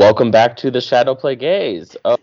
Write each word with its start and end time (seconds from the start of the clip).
Welcome 0.00 0.30
back 0.30 0.56
to 0.56 0.70
the 0.70 0.80
Shadow 0.80 1.14
Play 1.14 1.36
Gaze. 1.36 1.94
Oh, 2.06 2.16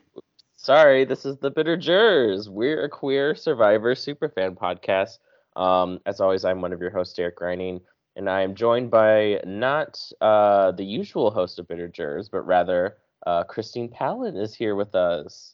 sorry, 0.56 1.06
this 1.06 1.28
is 1.28 1.38
the 1.38 1.52
Bitter 1.52 1.78
Jurors. 1.78 2.50
We're 2.50 2.86
a 2.86 2.90
queer 2.90 3.36
survivor 3.36 3.94
superfan 3.94 4.58
podcast. 4.58 5.20
Um, 5.56 6.00
as 6.08 6.20
always, 6.20 6.44
I'm 6.44 6.60
one 6.60 6.74
of 6.74 6.82
your 6.82 6.90
hosts, 6.90 7.14
Derek 7.14 7.38
Grining, 7.38 7.82
and 8.16 8.32
I 8.32 8.42
am 8.42 8.56
joined 8.56 8.90
by 8.90 9.42
not 9.46 10.02
uh, 10.22 10.72
the 10.72 10.84
usual 10.84 11.30
host 11.30 11.60
of 11.60 11.68
Bitter 11.68 11.88
Jurors, 11.88 12.30
but 12.30 12.48
rather 12.48 12.98
uh, 13.28 13.44
Christine 13.44 13.90
Palin 13.90 14.38
is 14.38 14.56
here 14.56 14.74
with 14.74 14.96
us. 14.96 15.54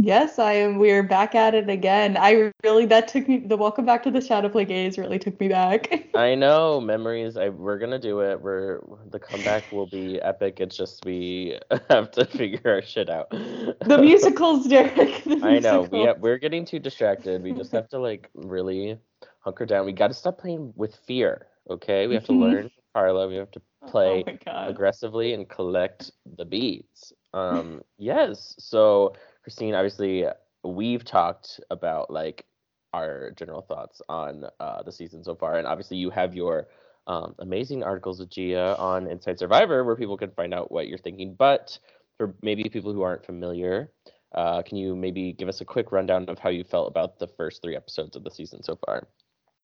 Yes, 0.00 0.38
I 0.38 0.52
am. 0.54 0.78
We're 0.78 1.02
back 1.02 1.34
at 1.34 1.54
it 1.54 1.70
again. 1.70 2.16
I 2.18 2.52
really 2.62 2.84
that 2.86 3.08
took 3.08 3.28
me. 3.28 3.38
The 3.38 3.56
welcome 3.56 3.86
back 3.86 4.02
to 4.02 4.10
the 4.10 4.20
Shadow 4.20 4.48
Play 4.48 4.64
Gaze 4.64 4.98
really 4.98 5.18
took 5.18 5.38
me 5.40 5.48
back. 5.48 6.10
I 6.14 6.34
know 6.34 6.80
memories. 6.80 7.36
I 7.36 7.48
we're 7.48 7.78
gonna 7.78 7.98
do 7.98 8.20
it. 8.20 8.40
We're 8.40 8.80
the 9.10 9.18
comeback 9.18 9.70
will 9.72 9.86
be 9.86 10.20
epic. 10.20 10.58
It's 10.60 10.76
just 10.76 11.04
we 11.06 11.58
have 11.88 12.10
to 12.12 12.24
figure 12.26 12.60
our 12.66 12.82
shit 12.82 13.08
out. 13.08 13.28
The 13.84 13.98
musicals, 13.98 14.66
Derek. 14.66 15.24
The 15.24 15.40
I 15.42 15.58
know 15.58 15.82
we 15.90 16.00
have, 16.00 16.18
we're 16.18 16.38
getting 16.38 16.64
too 16.64 16.78
distracted. 16.78 17.42
We 17.42 17.52
just 17.52 17.72
have 17.72 17.88
to 17.90 17.98
like 17.98 18.30
really 18.34 18.98
hunker 19.40 19.66
down. 19.66 19.84
We 19.84 19.92
got 19.92 20.08
to 20.08 20.14
stop 20.14 20.38
playing 20.38 20.72
with 20.74 20.96
fear. 21.06 21.46
Okay, 21.70 22.06
we 22.06 22.14
have 22.14 22.24
to 22.24 22.32
Mhm. 22.32 22.40
learn 22.40 22.70
Karla. 22.94 23.28
We 23.28 23.36
have 23.36 23.50
to 23.52 23.62
play 23.86 24.24
Oh 24.46 24.68
aggressively 24.68 25.34
and 25.34 25.48
collect 25.48 26.10
the 26.36 26.44
beats. 26.44 27.12
Um, 27.34 27.82
yes. 27.98 28.54
So, 28.58 29.14
Christine, 29.44 29.74
obviously, 29.74 30.26
we've 30.64 31.04
talked 31.04 31.60
about 31.70 32.10
like 32.10 32.46
our 32.92 33.32
general 33.36 33.60
thoughts 33.60 34.00
on 34.08 34.46
uh, 34.58 34.82
the 34.82 34.90
season 34.90 35.22
so 35.22 35.34
far, 35.34 35.58
and 35.58 35.66
obviously, 35.66 35.98
you 35.98 36.10
have 36.10 36.34
your 36.34 36.66
um, 37.06 37.34
amazing 37.38 37.82
articles 37.82 38.18
with 38.18 38.30
Gia 38.30 38.76
on 38.78 39.06
Inside 39.06 39.38
Survivor, 39.38 39.84
where 39.84 39.96
people 39.96 40.16
can 40.16 40.30
find 40.30 40.54
out 40.54 40.72
what 40.72 40.88
you're 40.88 40.98
thinking. 40.98 41.34
But 41.38 41.78
for 42.16 42.34
maybe 42.42 42.64
people 42.64 42.92
who 42.92 43.02
aren't 43.02 43.26
familiar, 43.26 43.90
uh, 44.34 44.62
can 44.62 44.78
you 44.78 44.96
maybe 44.96 45.32
give 45.32 45.48
us 45.48 45.60
a 45.60 45.64
quick 45.64 45.92
rundown 45.92 46.28
of 46.28 46.38
how 46.38 46.48
you 46.48 46.64
felt 46.64 46.88
about 46.88 47.18
the 47.18 47.28
first 47.28 47.62
three 47.62 47.76
episodes 47.76 48.16
of 48.16 48.24
the 48.24 48.30
season 48.30 48.62
so 48.62 48.78
far? 48.86 49.06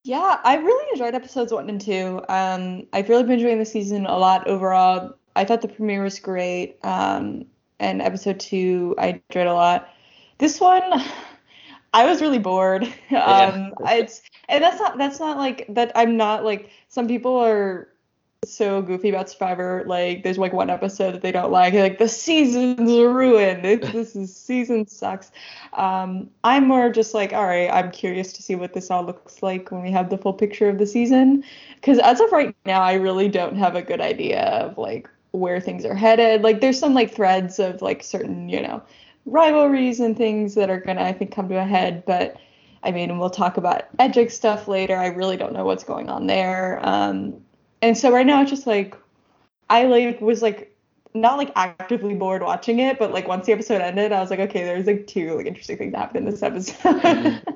Yeah, 0.04 0.40
I 0.44 0.56
really 0.56 0.86
enjoyed 0.92 1.14
episodes 1.14 1.52
one 1.52 1.68
and 1.68 1.80
two. 1.80 2.22
Um, 2.28 2.86
I've 2.92 3.08
really 3.08 3.22
been 3.22 3.32
enjoying 3.32 3.58
the 3.58 3.64
season 3.64 4.06
a 4.06 4.16
lot 4.16 4.46
overall. 4.46 5.14
I 5.36 5.44
thought 5.44 5.62
the 5.62 5.68
premiere 5.68 6.02
was 6.02 6.18
great. 6.18 6.78
Um, 6.82 7.46
and 7.80 8.00
episode 8.00 8.38
two, 8.38 8.94
I 8.98 9.20
enjoyed 9.28 9.48
a 9.48 9.54
lot. 9.54 9.88
This 10.38 10.60
one, 10.60 10.82
I 11.92 12.06
was 12.06 12.20
really 12.20 12.38
bored. 12.38 12.84
Um, 13.10 13.74
it's 13.80 14.22
and 14.48 14.62
that's 14.62 14.78
not 14.78 14.96
that's 14.96 15.18
not 15.18 15.36
like 15.36 15.66
that. 15.70 15.90
I'm 15.96 16.16
not 16.16 16.44
like 16.44 16.70
some 16.88 17.08
people 17.08 17.36
are 17.36 17.88
so 18.44 18.80
goofy 18.80 19.08
about 19.08 19.28
Survivor. 19.28 19.84
Like 19.86 20.22
there's 20.22 20.38
like 20.38 20.52
one 20.52 20.70
episode 20.70 21.12
that 21.12 21.22
they 21.22 21.32
don't 21.32 21.50
like. 21.50 21.74
Like 21.74 21.98
the 21.98 22.08
season's 22.08 22.90
ruined. 22.90 23.66
It, 23.66 23.82
this 23.92 24.14
is, 24.14 24.34
season 24.34 24.86
sucks. 24.86 25.32
Um, 25.72 26.30
I'm 26.44 26.68
more 26.68 26.90
just 26.90 27.14
like, 27.14 27.32
all 27.32 27.46
right, 27.46 27.68
I'm 27.68 27.90
curious 27.90 28.32
to 28.34 28.42
see 28.42 28.54
what 28.54 28.72
this 28.72 28.90
all 28.90 29.04
looks 29.04 29.42
like 29.42 29.70
when 29.70 29.82
we 29.82 29.90
have 29.90 30.08
the 30.08 30.18
full 30.18 30.32
picture 30.32 30.68
of 30.68 30.78
the 30.78 30.86
season. 30.86 31.44
Because 31.74 31.98
as 31.98 32.20
of 32.20 32.30
right 32.32 32.54
now, 32.64 32.80
I 32.80 32.94
really 32.94 33.28
don't 33.28 33.56
have 33.56 33.74
a 33.74 33.82
good 33.82 34.00
idea 34.00 34.42
of 34.42 34.78
like 34.78 35.08
where 35.32 35.60
things 35.60 35.84
are 35.84 35.94
headed. 35.94 36.42
Like 36.42 36.60
there's 36.60 36.78
some 36.78 36.94
like 36.94 37.12
threads 37.14 37.58
of 37.58 37.82
like 37.82 38.02
certain, 38.02 38.48
you 38.48 38.62
know, 38.62 38.82
rivalries 39.26 40.00
and 40.00 40.16
things 40.16 40.54
that 40.54 40.70
are 40.70 40.80
gonna 40.80 41.02
I 41.02 41.12
think 41.12 41.34
come 41.34 41.48
to 41.48 41.58
a 41.58 41.64
head, 41.64 42.04
but 42.06 42.36
I 42.82 42.90
mean, 42.90 43.18
we'll 43.18 43.30
talk 43.30 43.56
about 43.56 43.94
Edgic 43.98 44.30
stuff 44.30 44.66
later. 44.66 44.96
I 44.96 45.08
really 45.08 45.36
don't 45.36 45.52
know 45.52 45.64
what's 45.64 45.84
going 45.84 46.08
on 46.08 46.26
there. 46.26 46.80
Um, 46.82 47.42
and 47.82 47.96
so 47.96 48.10
right 48.10 48.26
now 48.26 48.42
it's 48.42 48.50
just 48.50 48.66
like 48.66 48.96
I 49.68 49.84
like 49.84 50.20
was 50.20 50.42
like 50.42 50.74
not 51.12 51.38
like 51.38 51.52
actively 51.56 52.14
bored 52.14 52.42
watching 52.42 52.78
it, 52.78 52.98
but 52.98 53.12
like 53.12 53.26
once 53.26 53.46
the 53.46 53.52
episode 53.52 53.80
ended, 53.80 54.12
I 54.12 54.20
was 54.20 54.30
like, 54.30 54.40
okay, 54.40 54.64
there's 54.64 54.86
like 54.86 55.06
two 55.06 55.36
like 55.36 55.46
interesting 55.46 55.76
things 55.76 55.92
that 55.92 55.98
happened 55.98 56.26
in 56.26 56.30
this 56.30 56.42
episode. 56.42 57.42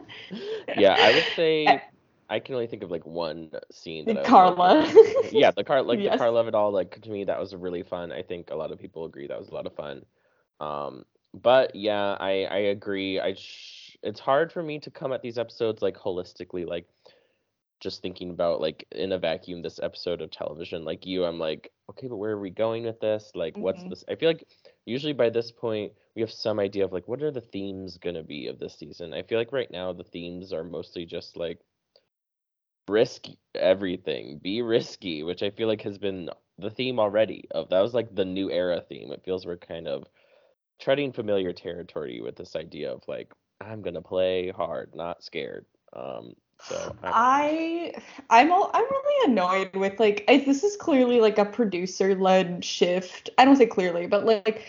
Yeah, 0.76 0.96
I 0.98 1.12
would 1.12 1.24
say 1.36 1.82
I 2.28 2.40
can 2.40 2.54
only 2.54 2.66
think 2.66 2.82
of 2.82 2.90
like 2.90 3.06
one 3.06 3.50
scene 3.70 4.12
that 4.14 4.22
Karla. 4.22 4.92
yeah, 5.30 5.50
the 5.50 5.64
car 5.64 5.82
like 5.82 6.02
Yes. 6.02 6.04
the 6.04 6.12
Karla 6.12 6.40
of 6.40 6.48
it 6.48 6.54
all. 6.54 6.72
Like 6.72 7.00
to 7.02 7.10
me, 7.10 7.24
that 7.24 7.40
was 7.40 7.54
really 7.54 7.82
fun. 7.82 8.12
I 8.12 8.22
think 8.22 8.50
a 8.50 8.56
lot 8.56 8.72
of 8.72 8.78
people 8.78 9.04
agree 9.04 9.26
that 9.28 9.38
was 9.38 9.48
a 9.48 9.54
lot 9.54 9.66
of 9.66 9.74
fun. 9.74 10.04
Um, 10.60 11.04
but 11.34 11.74
yeah, 11.74 12.16
I 12.20 12.44
I 12.50 12.58
agree. 12.74 13.20
I 13.20 13.34
sh- 13.34 13.96
it's 14.02 14.20
hard 14.20 14.52
for 14.52 14.62
me 14.62 14.78
to 14.80 14.90
come 14.90 15.12
at 15.12 15.22
these 15.22 15.38
episodes 15.38 15.82
like 15.82 15.96
holistically, 15.96 16.66
like 16.66 16.86
just 17.80 18.02
thinking 18.02 18.30
about 18.30 18.60
like 18.60 18.86
in 18.92 19.12
a 19.12 19.18
vacuum 19.18 19.62
this 19.62 19.80
episode 19.82 20.20
of 20.20 20.30
television. 20.30 20.84
Like 20.84 21.06
you, 21.06 21.24
I'm 21.24 21.38
like, 21.38 21.70
okay, 21.90 22.06
but 22.08 22.16
where 22.16 22.32
are 22.32 22.40
we 22.40 22.50
going 22.50 22.84
with 22.84 23.00
this? 23.00 23.30
Like, 23.34 23.60
what's 23.60 23.84
Mhm. 23.84 23.90
this? 23.90 24.04
I 24.08 24.14
feel 24.16 24.28
like 24.30 24.46
usually 24.86 25.12
by 25.12 25.30
this 25.30 25.50
point 25.52 25.92
we 26.14 26.22
have 26.22 26.30
some 26.32 26.58
idea 26.60 26.84
of 26.84 26.92
like 26.92 27.08
what 27.08 27.22
are 27.22 27.30
the 27.30 27.40
themes 27.40 27.98
gonna 27.98 28.22
be 28.24 28.46
of 28.48 28.58
this 28.58 28.74
season. 28.78 29.12
I 29.14 29.22
feel 29.22 29.38
like 29.38 29.52
right 29.52 29.70
now 29.70 29.92
the 29.92 30.04
themes 30.04 30.52
are 30.52 30.64
mostly 30.64 31.04
just 31.06 31.36
like 31.36 31.60
risk 32.88 33.26
everything 33.54 34.38
be 34.42 34.62
risky 34.62 35.22
which 35.22 35.42
i 35.42 35.50
feel 35.50 35.68
like 35.68 35.82
has 35.82 35.98
been 35.98 36.28
the 36.58 36.70
theme 36.70 36.98
already 36.98 37.46
of 37.50 37.68
that 37.70 37.80
was 37.80 37.94
like 37.94 38.14
the 38.14 38.24
new 38.24 38.50
era 38.50 38.80
theme. 38.88 39.12
It 39.12 39.22
feels 39.24 39.46
we're 39.46 39.56
kind 39.56 39.88
of 39.88 40.04
treading 40.78 41.12
familiar 41.12 41.52
territory 41.52 42.20
with 42.20 42.36
this 42.36 42.56
idea 42.56 42.92
of 42.92 43.02
like 43.06 43.32
i'm 43.60 43.82
gonna 43.82 44.02
play 44.02 44.50
hard 44.50 44.94
not 44.94 45.22
scared. 45.22 45.66
Um 45.92 46.34
so 46.60 46.96
I, 47.02 47.92
I 48.30 48.40
I'm 48.40 48.52
all, 48.52 48.70
I'm 48.72 48.84
really 48.84 49.32
annoyed 49.32 49.74
with 49.74 49.98
like 49.98 50.24
I, 50.28 50.38
this 50.38 50.62
is 50.62 50.76
clearly 50.76 51.20
like 51.20 51.38
a 51.38 51.44
producer 51.44 52.14
led 52.14 52.64
shift. 52.64 53.30
I 53.38 53.44
don't 53.44 53.56
say 53.56 53.66
clearly, 53.66 54.06
but 54.06 54.24
like 54.24 54.62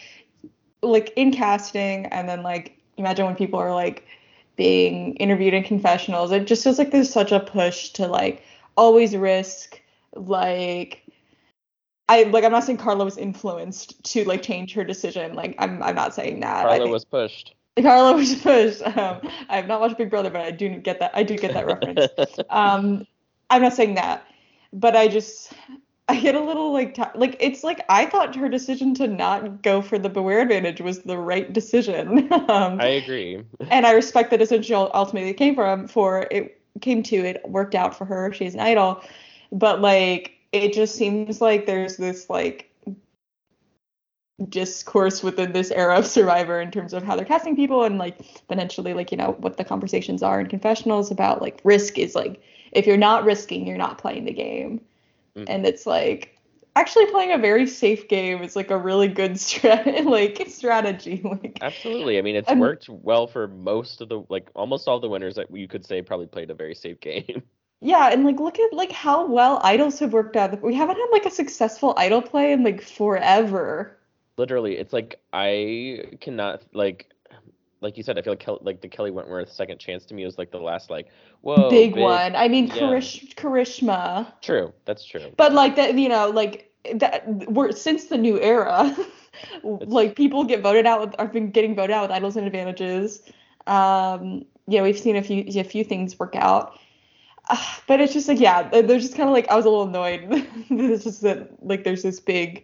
like 0.81 1.13
in 1.15 1.31
casting 1.31 2.07
and 2.07 2.27
then 2.27 2.43
like 2.43 2.77
imagine 2.97 3.25
when 3.25 3.35
people 3.35 3.59
are 3.59 3.73
like 3.73 4.05
being 4.55 5.16
interviewed 5.16 5.53
in 5.53 5.63
confessionals. 5.63 6.31
It 6.31 6.47
just 6.47 6.63
feels 6.63 6.77
like 6.77 6.91
there's 6.91 7.11
such 7.11 7.31
a 7.31 7.39
push 7.39 7.89
to 7.91 8.07
like 8.07 8.43
always 8.77 9.16
risk 9.16 9.81
like 10.16 11.03
I 12.07 12.23
like 12.23 12.43
I'm 12.43 12.51
not 12.51 12.63
saying 12.63 12.77
Karla 12.77 13.05
was 13.05 13.17
influenced 13.17 14.03
to 14.11 14.23
like 14.25 14.41
change 14.41 14.73
her 14.73 14.83
decision. 14.83 15.33
Like 15.33 15.55
I'm 15.59 15.81
I'm 15.81 15.95
not 15.95 16.13
saying 16.13 16.41
that. 16.41 16.63
Karla 16.63 16.88
was 16.88 17.05
pushed 17.05 17.55
Karla 17.81 18.16
was 18.16 18.35
pushed. 18.35 18.81
Um, 18.81 19.19
I 19.49 19.57
have 19.57 19.67
not 19.67 19.81
watched 19.81 19.97
Big 19.97 20.09
Brother, 20.09 20.29
but 20.29 20.41
I 20.41 20.51
do 20.51 20.77
get 20.77 20.99
that. 20.99 21.11
I 21.13 21.23
do 21.23 21.37
get 21.37 21.53
that 21.53 21.66
reference. 21.66 22.07
Um, 22.49 23.05
I'm 23.49 23.61
not 23.61 23.73
saying 23.73 23.95
that, 23.95 24.25
but 24.72 24.95
I 24.95 25.07
just 25.07 25.51
I 26.07 26.19
get 26.19 26.35
a 26.35 26.39
little 26.39 26.71
like 26.71 26.93
ti 26.93 27.03
like 27.16 27.35
it's 27.39 27.63
like 27.63 27.83
I 27.89 28.05
thought 28.05 28.35
her 28.35 28.47
decision 28.47 28.93
to 28.95 29.07
not 29.07 29.63
go 29.63 29.81
for 29.81 29.97
the 29.97 30.09
Beware 30.09 30.41
advantage 30.41 30.79
was 30.79 30.99
the 30.99 31.17
right 31.17 31.51
decision. 31.51 32.31
um, 32.49 32.79
i 32.79 32.88
agree 32.88 33.41
and 33.71 33.85
I 33.85 33.91
respect 33.91 34.29
the 34.29 34.38
decision 34.38 34.63
she 34.63 34.73
ultimately 34.73 35.33
came 35.33 35.55
from 35.55 35.88
for 35.88 36.27
it 36.29 36.61
came 36.81 37.01
to 37.03 37.16
it 37.16 37.41
worked 37.47 37.73
out 37.73 37.97
for 37.97 38.05
her. 38.05 38.31
She's 38.33 38.53
an 38.53 38.59
idol, 38.59 39.01
but 39.51 39.81
like 39.81 40.33
it 40.51 40.73
just 40.73 40.95
seems 40.95 41.41
like 41.41 41.66
there's 41.66 41.97
this 41.97 42.29
like 42.29 42.69
discourse 44.49 45.23
within 45.23 45.53
this 45.53 45.72
era 45.72 45.97
of 45.97 46.05
Survivor 46.05 46.61
in 46.61 46.69
terms 46.69 46.93
of 46.93 47.03
how 47.03 47.16
they're 47.16 47.25
casting 47.25 47.55
people 47.55 47.83
and 47.83 47.97
like 47.97 48.19
potentially 48.47 48.93
like 48.93 49.11
you 49.11 49.17
know 49.17 49.35
what 49.39 49.57
the 49.57 49.63
conversations 49.63 50.22
are 50.22 50.39
in 50.41 50.47
confessionals 50.47 51.09
about 51.09 51.41
like 51.41 51.61
risk 51.63 51.97
is 51.97 52.16
like 52.16 52.41
if 52.73 52.85
you're 52.85 52.97
not 52.97 53.23
risking 53.23 53.66
you're 53.66 53.77
not 53.77 53.97
playing 53.97 54.25
the 54.25 54.33
game 54.33 54.81
Mhm. 55.38 55.46
and 55.47 55.66
it's 55.66 55.85
like 55.85 56.38
actually 56.75 57.06
playing 57.07 57.31
a 57.31 57.38
very 57.38 57.68
safe 57.68 58.07
game 58.07 58.41
is 58.44 58.56
like 58.56 58.72
a 58.72 58.78
really 58.78 59.07
good 59.07 59.31
strat 59.46 60.06
like 60.06 60.47
strategy 60.50 61.22
like 61.23 61.57
absolutely 61.62 62.18
i 62.18 62.22
mean 62.22 62.35
it's 62.35 62.50
I'm- 62.50 62.59
worked 62.59 62.90
well 62.90 63.28
for 63.28 63.47
most 63.47 64.01
of 64.01 64.09
the 64.09 64.23
like 64.29 64.50
almost 64.56 64.88
all 64.88 65.00
the 65.00 65.09
winners 65.09 65.35
that 65.35 65.50
you 65.56 65.68
could 65.68 65.85
say 65.85 66.01
probably 66.01 66.28
played 66.28 66.50
a 66.51 66.56
very 66.56 66.75
safe 66.75 67.00
game 67.01 67.44
Yeah, 67.81 68.09
and 68.12 68.23
like 68.25 68.40
look 68.40 68.59
at 68.59 68.73
like 68.73 68.91
how 68.91 69.28
well 69.28 69.59
idols 69.63 70.00
have 70.00 70.12
worked 70.13 70.35
out. 70.35 70.62
We 70.62 70.73
haven't 70.75 70.96
had 70.97 71.09
like 71.12 71.25
a 71.25 71.29
successful 71.31 71.94
idol 71.97 72.22
play 72.22 72.52
in 72.53 72.63
like 72.63 72.81
forever. 72.81 73.97
literally 74.38 74.78
it's 74.78 74.94
like 74.94 75.19
i 75.34 76.03
cannot 76.22 76.64
like 76.73 77.09
like 77.81 77.97
you 77.97 78.03
said 78.03 78.17
i 78.17 78.22
feel 78.22 78.33
like 78.33 78.39
Kel- 78.39 78.59
like 78.61 78.81
the 78.81 78.87
Kelley 78.87 79.11
Wentworth 79.11 79.51
second 79.51 79.79
chance 79.79 80.05
to 80.05 80.13
me 80.13 80.25
was 80.25 80.37
like 80.37 80.51
the 80.51 80.59
last 80.59 80.89
like 80.89 81.07
whoa 81.41 81.69
big, 81.69 81.95
one. 81.95 82.35
I 82.35 82.47
mean, 82.47 82.67
yeah. 82.67 82.99
Karishma, 83.35 84.33
true 84.41 84.73
that's 84.85 85.05
true 85.05 85.31
but 85.37 85.53
like 85.53 85.75
that, 85.75 85.97
you 85.97 86.09
know, 86.09 86.29
like 86.29 86.72
that. 86.95 87.27
We're 87.49 87.72
since 87.72 88.05
the 88.05 88.17
new 88.17 88.39
era, 88.39 88.95
like 89.63 90.16
people 90.16 90.43
get 90.43 90.61
voted 90.61 90.85
out 90.85 91.01
with, 91.01 91.16
have 91.19 91.33
been 91.33 91.51
getting 91.51 91.75
voted 91.75 91.91
out 91.91 92.03
with 92.03 92.11
idols 92.11 92.35
and 92.37 92.45
advantages. 92.45 93.22
Um, 93.67 94.45
yeah, 94.67 94.81
we've 94.81 94.97
seen 94.97 95.16
a 95.16 95.23
few 95.23 95.43
a 95.59 95.63
few 95.63 95.83
things 95.83 96.17
work 96.19 96.35
out. 96.35 96.79
Uh, 97.49 97.63
but 97.87 98.01
it's 98.01 98.13
just 98.13 98.28
like 98.28 98.39
yeah, 98.39 98.63
there's 98.69 99.03
just 99.03 99.16
kind 99.16 99.29
of 99.29 99.33
like 99.33 99.47
I 99.49 99.55
was 99.55 99.66
a 99.66 99.69
little 99.69 99.87
annoyed. 99.87 100.25
it's 100.69 101.03
just 101.05 101.21
that 101.21 101.49
like 101.63 101.83
there's 101.83 102.03
this 102.03 102.19
big 102.19 102.63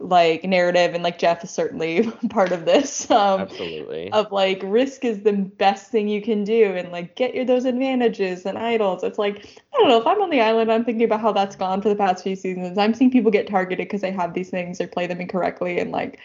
like 0.00 0.44
narrative 0.44 0.94
and 0.94 1.04
like 1.04 1.18
Jeff 1.18 1.44
is 1.44 1.50
certainly 1.50 2.10
part 2.30 2.52
of 2.52 2.64
this. 2.64 3.10
Um, 3.10 3.42
absolutely 3.42 4.10
of 4.12 4.32
like 4.32 4.60
risk 4.64 5.04
is 5.04 5.22
the 5.22 5.32
best 5.32 5.90
thing 5.90 6.08
you 6.08 6.22
can 6.22 6.42
do 6.42 6.74
and 6.74 6.90
like 6.90 7.14
get 7.16 7.34
your 7.34 7.44
those 7.44 7.64
advantages 7.64 8.46
and 8.46 8.58
idols. 8.58 9.04
It's 9.04 9.18
like 9.18 9.46
I 9.74 9.76
don't 9.78 9.88
know 9.88 10.00
if 10.00 10.06
I'm 10.06 10.20
on 10.22 10.30
the 10.30 10.40
island, 10.40 10.72
I'm 10.72 10.84
thinking 10.84 11.04
about 11.04 11.20
how 11.20 11.32
that's 11.32 11.54
gone 11.54 11.82
for 11.82 11.90
the 11.90 11.96
past 11.96 12.24
few 12.24 12.34
seasons. 12.34 12.78
I'm 12.78 12.94
seeing 12.94 13.10
people 13.10 13.30
get 13.30 13.46
targeted 13.46 13.86
because 13.86 14.00
they 14.00 14.12
have 14.12 14.34
these 14.34 14.50
things 14.50 14.80
or 14.80 14.86
play 14.86 15.06
them 15.06 15.20
incorrectly 15.20 15.78
and 15.78 15.92
like 15.92 16.18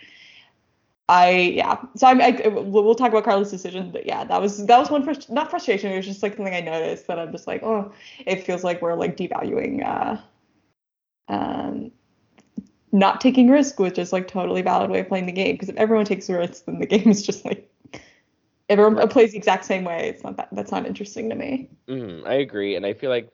I 1.08 1.30
yeah. 1.30 1.82
So 1.96 2.08
I'm 2.08 2.22
I, 2.22 2.32
we'll 2.48 2.96
talk 2.96 3.12
about 3.12 3.26
Karla's 3.26 3.52
decision, 3.52 3.92
but 3.92 4.08
yeah, 4.08 4.24
that 4.24 4.42
was 4.42 4.66
that 4.66 4.80
was 4.80 4.90
one 4.90 5.06
frust- 5.06 5.30
not 5.30 5.50
frustration. 5.52 5.92
It 5.92 5.98
was 5.98 6.06
just 6.06 6.24
like 6.24 6.36
something 6.36 6.56
I 6.56 6.62
noticed 6.62 7.08
that 7.08 7.20
I'm 7.20 7.32
just 7.32 7.46
like, 7.46 7.62
oh, 7.62 7.92
it 8.26 8.44
feels 8.46 8.64
like 8.64 8.82
we're 8.82 8.96
like 8.96 9.16
devaluing 9.16 9.86
uh 9.86 10.18
um 11.28 11.92
not 12.96 13.20
taking 13.20 13.50
risk, 13.50 13.78
was 13.80 13.94
just 13.94 14.14
like 14.14 14.28
totally 14.28 14.62
valid 14.62 14.90
way 14.90 15.02
of 15.02 15.08
playing 15.08 15.26
the 15.26 15.32
game. 15.32 15.56
Because 15.56 15.70
if 15.70 15.76
everyone 15.76 16.06
takes 16.06 16.30
risks, 16.30 16.62
then 16.62 16.80
the 16.80 16.86
game 16.96 17.10
is 17.10 17.22
just 17.22 17.46
like 17.46 17.70
everyone 18.70 18.96
right. 18.96 19.10
plays 19.10 19.32
the 19.32 19.38
exact 19.38 19.66
same 19.66 19.84
way. 19.84 20.10
It's 20.10 20.24
not 20.24 20.38
that 20.38 20.50
that's 20.52 20.72
not 20.72 20.86
interesting 20.86 21.30
to 21.30 21.36
me. 21.36 21.70
Mm, 21.88 22.26
I 22.26 22.36
agree, 22.36 22.76
and 22.76 22.86
I 22.86 22.94
feel 22.94 23.10
like 23.10 23.30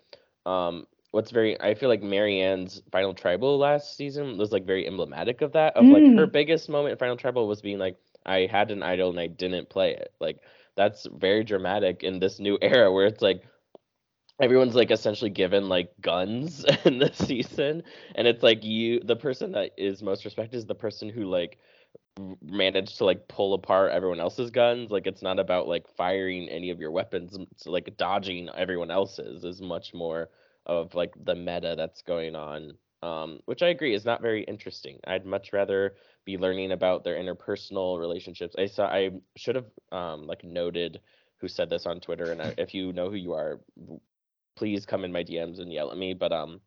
um 0.45 0.87
what's 1.11 1.29
very 1.31 1.59
I 1.61 1.75
feel 1.75 1.89
like 1.89 2.01
Maryanne's 2.01 2.81
final 2.91 3.13
tribal 3.13 3.57
last 3.57 3.95
season 3.95 4.37
was 4.37 4.51
like 4.51 4.65
very 4.65 4.87
emblematic 4.87 5.41
of 5.41 5.53
that. 5.53 5.75
Of 5.77 5.85
mm. 5.85 5.93
like 5.93 6.17
her 6.17 6.27
mm. 6.27 6.31
biggest 6.31 6.67
moment 6.69 6.93
in 6.93 6.97
final 6.97 7.17
tribal 7.17 7.47
was 7.47 7.61
being 7.61 7.77
like 7.77 7.97
I 8.25 8.47
had 8.51 8.71
an 8.71 8.83
idol 8.83 9.09
and 9.09 9.19
I 9.19 9.27
didn't 9.27 9.69
play 9.69 9.93
it. 9.93 10.13
Like 10.19 10.39
that's 10.75 11.07
very 11.13 11.43
dramatic 11.43 12.03
in 12.03 12.19
this 12.19 12.39
new 12.39 12.57
era 12.61 12.91
where 12.91 13.05
it's 13.05 13.21
like 13.21 13.43
everyone's 14.41 14.75
like 14.75 14.91
essentially 14.91 15.29
given 15.29 15.69
like 15.69 15.91
guns 16.01 16.65
in 16.85 16.99
the 16.99 17.11
season 17.13 17.83
and 18.15 18.27
it's 18.27 18.43
like 18.43 18.63
you 18.63 18.99
the 19.01 19.15
person 19.15 19.53
that 19.53 19.71
is 19.77 20.03
most 20.03 20.25
respected 20.25 20.57
is 20.57 20.65
the 20.65 20.75
person 20.75 21.09
who 21.09 21.25
like 21.25 21.59
managed 22.43 22.97
to 22.97 23.05
like 23.05 23.27
pull 23.27 23.53
apart 23.53 23.91
everyone 23.91 24.19
else's 24.19 24.51
guns 24.51 24.91
like 24.91 25.07
it's 25.07 25.21
not 25.21 25.39
about 25.39 25.67
like 25.67 25.87
firing 25.95 26.49
any 26.49 26.69
of 26.69 26.79
your 26.79 26.91
weapons 26.91 27.37
it's 27.51 27.67
like 27.67 27.95
dodging 27.97 28.49
everyone 28.57 28.91
else's 28.91 29.45
is 29.45 29.61
much 29.61 29.93
more 29.93 30.29
of 30.65 30.93
like 30.95 31.13
the 31.25 31.35
meta 31.35 31.75
that's 31.77 32.01
going 32.01 32.35
on 32.35 32.73
um, 33.03 33.39
which 33.45 33.63
i 33.63 33.69
agree 33.69 33.95
is 33.95 34.05
not 34.05 34.21
very 34.21 34.43
interesting. 34.43 34.99
I'd 35.07 35.25
much 35.25 35.53
rather 35.53 35.95
be 36.25 36.37
learning 36.37 36.71
about 36.71 37.03
their 37.03 37.15
interpersonal 37.15 37.99
relationships. 37.99 38.55
I 38.59 38.67
saw 38.67 38.85
i 38.87 39.09
should 39.35 39.55
have 39.55 39.65
um, 39.91 40.27
like 40.27 40.43
noted 40.43 40.99
who 41.39 41.47
said 41.47 41.69
this 41.71 41.87
on 41.87 41.99
twitter 41.99 42.31
and 42.31 42.53
if 42.59 42.75
you 42.75 42.93
know 42.93 43.09
who 43.09 43.15
you 43.15 43.33
are 43.33 43.59
please 44.55 44.85
come 44.85 45.03
in 45.03 45.11
my 45.11 45.23
dms 45.23 45.59
and 45.59 45.71
yell 45.71 45.91
at 45.91 45.97
me 45.97 46.13
but 46.13 46.31
um 46.31 46.59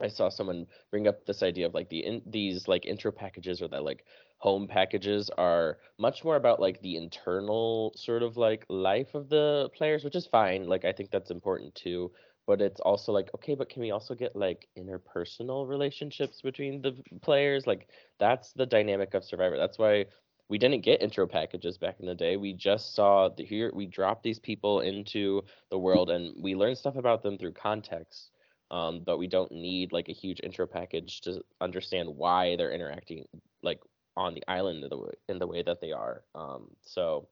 i 0.00 0.08
saw 0.08 0.28
someone 0.28 0.66
bring 0.90 1.06
up 1.06 1.24
this 1.26 1.42
idea 1.42 1.66
of 1.66 1.74
like 1.74 1.88
the 1.88 2.04
in 2.04 2.22
these 2.26 2.68
like 2.68 2.86
intro 2.86 3.10
packages 3.10 3.62
or 3.62 3.68
that 3.68 3.84
like 3.84 4.04
home 4.38 4.66
packages 4.66 5.30
are 5.38 5.78
much 5.98 6.24
more 6.24 6.36
about 6.36 6.60
like 6.60 6.80
the 6.82 6.96
internal 6.96 7.92
sort 7.96 8.22
of 8.22 8.36
like 8.36 8.66
life 8.68 9.14
of 9.14 9.28
the 9.28 9.70
players 9.74 10.04
which 10.04 10.16
is 10.16 10.26
fine 10.26 10.66
like 10.66 10.84
i 10.84 10.92
think 10.92 11.10
that's 11.10 11.30
important 11.30 11.74
too 11.74 12.10
but 12.46 12.60
it's 12.60 12.80
also 12.80 13.12
like 13.12 13.30
okay 13.34 13.54
but 13.54 13.68
can 13.68 13.82
we 13.82 13.90
also 13.90 14.14
get 14.14 14.34
like 14.36 14.68
interpersonal 14.78 15.68
relationships 15.68 16.40
between 16.42 16.82
the 16.82 16.94
players? 17.22 17.66
Like 17.66 17.88
that's 18.18 18.52
the 18.52 18.66
dynamic 18.66 19.14
of 19.14 19.24
survivor 19.24 19.56
that's 19.56 19.78
why 19.78 20.06
we 20.48 20.58
didn't 20.58 20.82
get 20.82 21.02
intro 21.02 21.26
packages 21.26 21.78
back 21.78 21.96
in 22.00 22.06
the 22.06 22.14
day 22.14 22.36
we 22.36 22.52
just 22.52 22.94
saw 22.94 23.28
the 23.28 23.44
here 23.44 23.70
we 23.74 23.86
dropped 23.86 24.22
these 24.22 24.38
people 24.38 24.80
into 24.80 25.42
the 25.70 25.78
world 25.78 26.10
and 26.10 26.34
we 26.42 26.54
learned 26.54 26.78
stuff 26.78 26.96
about 26.96 27.22
them 27.22 27.38
through 27.38 27.52
context 27.52 28.30
um, 28.70 29.02
but 29.04 29.18
we 29.18 29.26
don't 29.26 29.52
need 29.52 29.92
like 29.92 30.08
a 30.08 30.12
huge 30.12 30.40
intro 30.42 30.66
package 30.66 31.20
to 31.20 31.42
understand 31.60 32.08
why 32.08 32.56
they're 32.56 32.72
interacting 32.72 33.24
like 33.62 33.80
on 34.16 34.32
the 34.34 34.44
island 34.46 34.82
in 34.82 34.90
the 34.90 34.96
way, 34.96 35.10
in 35.28 35.38
the 35.38 35.46
way 35.46 35.62
that 35.62 35.80
they 35.80 35.92
are 35.92 36.22
um, 36.34 36.68
so 36.82 37.28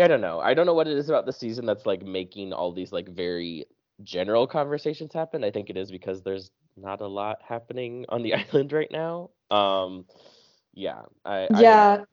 I 0.00 0.06
don't 0.06 0.20
know. 0.20 0.38
I 0.40 0.54
don't 0.54 0.66
know 0.66 0.74
what 0.74 0.86
it 0.86 0.96
is 0.96 1.08
about 1.08 1.26
the 1.26 1.32
season 1.32 1.66
that's 1.66 1.86
like 1.86 2.02
making 2.02 2.52
all 2.52 2.72
these 2.72 2.92
like 2.92 3.08
very 3.08 3.64
general 4.02 4.46
conversations 4.46 5.12
happen. 5.12 5.42
I 5.42 5.50
think 5.50 5.70
it 5.70 5.76
is 5.76 5.90
because 5.90 6.22
there's 6.22 6.50
not 6.76 7.00
a 7.00 7.06
lot 7.06 7.38
happening 7.46 8.04
on 8.08 8.22
the 8.22 8.34
island 8.52 8.72
right 8.72 8.90
now. 8.90 9.30
Um, 9.50 10.04
yeah. 10.78 11.02
I, 11.24 11.48
yeah. 11.58 12.04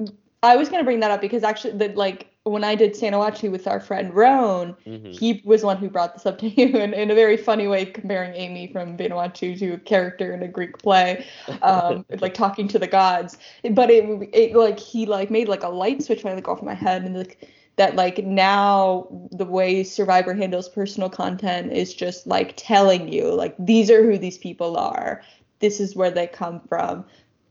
I, 0.00 0.06
I 0.42 0.56
was 0.56 0.68
gonna 0.68 0.84
bring 0.84 1.00
that 1.00 1.10
up 1.10 1.20
because 1.20 1.44
actually, 1.44 1.78
the 1.78 1.88
like 1.94 2.26
when 2.44 2.64
I 2.64 2.74
did 2.74 2.94
Sanawachi 2.94 3.50
with 3.50 3.66
our 3.66 3.78
friend 3.78 4.12
Roan, 4.14 4.74
mm-hmm. 4.86 5.10
he 5.10 5.42
was 5.44 5.62
one 5.62 5.76
who 5.76 5.90
brought 5.90 6.14
this 6.14 6.26
up 6.26 6.38
to 6.38 6.48
you 6.60 6.68
in, 6.78 6.94
in 6.94 7.10
a 7.10 7.14
very 7.14 7.36
funny 7.36 7.68
way, 7.68 7.84
comparing 7.84 8.32
Ami 8.32 8.66
from 8.72 8.96
Vanuatu 8.96 9.58
to 9.58 9.74
a 9.74 9.78
character 9.78 10.32
in 10.32 10.42
a 10.42 10.48
Greek 10.48 10.78
play, 10.78 11.26
um, 11.62 12.04
like 12.20 12.34
talking 12.34 12.66
to 12.68 12.78
the 12.78 12.88
gods. 12.88 13.38
But 13.70 13.90
it, 13.90 14.28
it 14.32 14.56
like 14.56 14.78
he 14.78 15.06
like 15.06 15.30
made 15.30 15.48
like 15.48 15.62
a 15.62 15.68
light 15.68 16.02
switch 16.02 16.22
finally 16.22 16.42
go 16.42 16.52
off 16.52 16.62
my 16.62 16.74
head 16.74 17.04
and 17.04 17.16
like 17.16 17.48
that 17.76 17.94
like 17.94 18.24
now 18.24 19.06
the 19.30 19.44
way 19.44 19.84
survivor 19.84 20.34
handles 20.34 20.68
personal 20.68 21.08
content 21.08 21.72
is 21.72 21.94
just 21.94 22.26
like 22.26 22.54
telling 22.56 23.10
you 23.12 23.32
like 23.32 23.54
these 23.58 23.90
are 23.90 24.02
who 24.02 24.18
these 24.18 24.36
people 24.36 24.76
are 24.76 25.22
this 25.60 25.78
is 25.80 25.94
where 25.94 26.10
they 26.10 26.26
come 26.26 26.60
from 26.68 27.04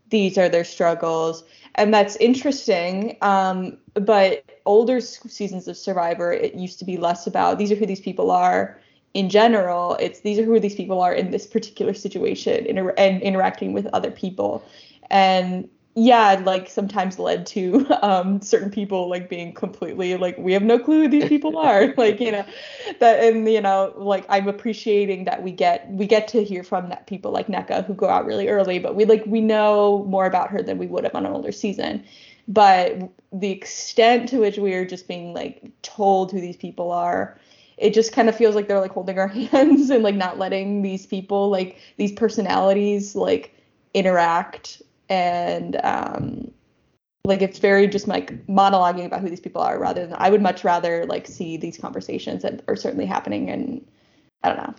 these 0.09 0.37
are 0.37 0.49
their 0.49 0.63
struggles. 0.63 1.43
And 1.75 1.93
that's 1.93 2.15
interesting 2.17 3.17
um, 3.21 3.77
but 3.93 4.43
older 4.65 4.99
seasons 5.01 5.67
of 5.67 5.77
survivor 5.77 6.31
it 6.31 6.55
used 6.55 6.79
to 6.79 6.85
be 6.85 6.97
less 6.97 7.27
about 7.27 7.57
these 7.57 7.71
are 7.71 7.75
who 7.75 7.85
these 7.85 8.01
people 8.01 8.31
are 8.31 8.79
in 9.13 9.29
general. 9.29 9.95
It's 9.95 10.21
these 10.21 10.39
are 10.39 10.43
who 10.43 10.59
these 10.59 10.75
people 10.75 11.01
are 11.01 11.13
in 11.13 11.31
this 11.31 11.47
particular 11.47 11.93
situation 11.93 12.65
inter- 12.65 12.93
and 12.97 13.21
interacting 13.21 13.73
with 13.73 13.87
other 13.87 14.11
people. 14.11 14.63
And 15.09 15.69
yeah, 15.95 16.41
like 16.45 16.69
sometimes 16.69 17.19
led 17.19 17.45
to 17.47 17.85
um, 18.01 18.41
certain 18.41 18.69
people 18.69 19.09
like 19.09 19.29
being 19.29 19.53
completely 19.53 20.15
like 20.17 20.37
we 20.37 20.53
have 20.53 20.63
no 20.63 20.79
clue 20.79 21.03
who 21.03 21.07
these 21.07 21.27
people 21.27 21.57
are, 21.57 21.93
like 21.97 22.19
you 22.19 22.31
know, 22.31 22.45
that 22.99 23.23
and 23.23 23.49
you 23.51 23.61
know 23.61 23.93
like 23.97 24.25
I'm 24.29 24.47
appreciating 24.47 25.25
that 25.25 25.43
we 25.43 25.51
get 25.51 25.89
we 25.89 26.05
get 26.05 26.27
to 26.29 26.43
hear 26.43 26.63
from 26.63 26.89
that 26.89 27.07
people 27.07 27.31
like 27.31 27.47
Nneka 27.47 27.85
who 27.85 27.93
go 27.93 28.07
out 28.07 28.25
really 28.25 28.47
early, 28.47 28.79
but 28.79 28.95
we 28.95 29.05
like 29.05 29.23
we 29.25 29.41
know 29.41 30.05
more 30.07 30.25
about 30.25 30.49
her 30.49 30.61
than 30.61 30.77
we 30.77 30.87
would 30.87 31.03
have 31.03 31.15
on 31.15 31.25
an 31.25 31.33
older 31.33 31.51
season. 31.51 32.03
But 32.47 32.97
the 33.31 33.51
extent 33.51 34.29
to 34.29 34.39
which 34.39 34.57
we 34.57 34.73
are 34.73 34.85
just 34.85 35.07
being 35.07 35.33
like 35.33 35.63
told 35.83 36.31
who 36.31 36.41
these 36.41 36.57
people 36.57 36.91
are, 36.91 37.37
it 37.77 37.93
just 37.93 38.11
kind 38.11 38.27
of 38.27 38.35
feels 38.35 38.55
like 38.55 38.67
they're 38.67 38.79
like 38.79 38.91
holding 38.91 39.19
our 39.19 39.27
hands 39.51 39.89
and 39.89 40.03
like 40.03 40.15
not 40.15 40.37
letting 40.37 40.81
these 40.81 41.05
people 41.05 41.49
like 41.49 41.77
these 41.97 42.11
personalities 42.11 43.15
like 43.15 43.53
interact 43.93 44.81
and 45.09 45.79
um, 45.83 46.51
like 47.25 47.41
it's 47.41 47.59
very 47.59 47.87
just 47.87 48.07
like 48.07 48.45
monologuing 48.47 49.05
about 49.05 49.21
who 49.21 49.29
these 49.29 49.39
people 49.39 49.61
are 49.61 49.79
rather 49.79 50.05
than 50.05 50.15
I 50.17 50.29
would 50.29 50.41
much 50.41 50.63
rather 50.63 51.05
like 51.05 51.27
see 51.27 51.57
these 51.57 51.77
conversations 51.77 52.43
that 52.43 52.63
are 52.67 52.75
certainly 52.75 53.05
happening 53.05 53.49
and 53.49 53.85
I 54.43 54.49
don't 54.49 54.57
know. 54.57 54.75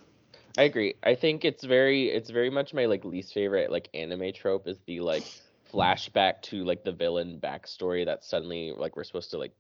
I 0.59 0.65
agree. 0.65 0.95
I 1.03 1.15
think 1.15 1.45
it's 1.45 1.65
very 1.65 2.11
it's 2.11 2.31
very 2.31 2.51
much 2.51 2.75
my 2.75 2.87
like 2.87 3.05
least 3.05 3.35
favorite 3.35 3.71
like 3.71 3.89
anime 3.95 4.33
trope 4.33 4.67
is 4.67 4.79
the 4.87 5.01
like 5.01 5.25
flashback 5.73 6.43
to 6.43 6.65
like 6.65 6.83
the 6.83 6.93
villain 6.93 7.39
backstory 7.41 8.05
that 8.07 8.25
suddenly 8.25 8.73
like 8.77 8.97
we're 8.97 9.05
supposed 9.05 9.31
to 9.31 9.39
like 9.39 9.55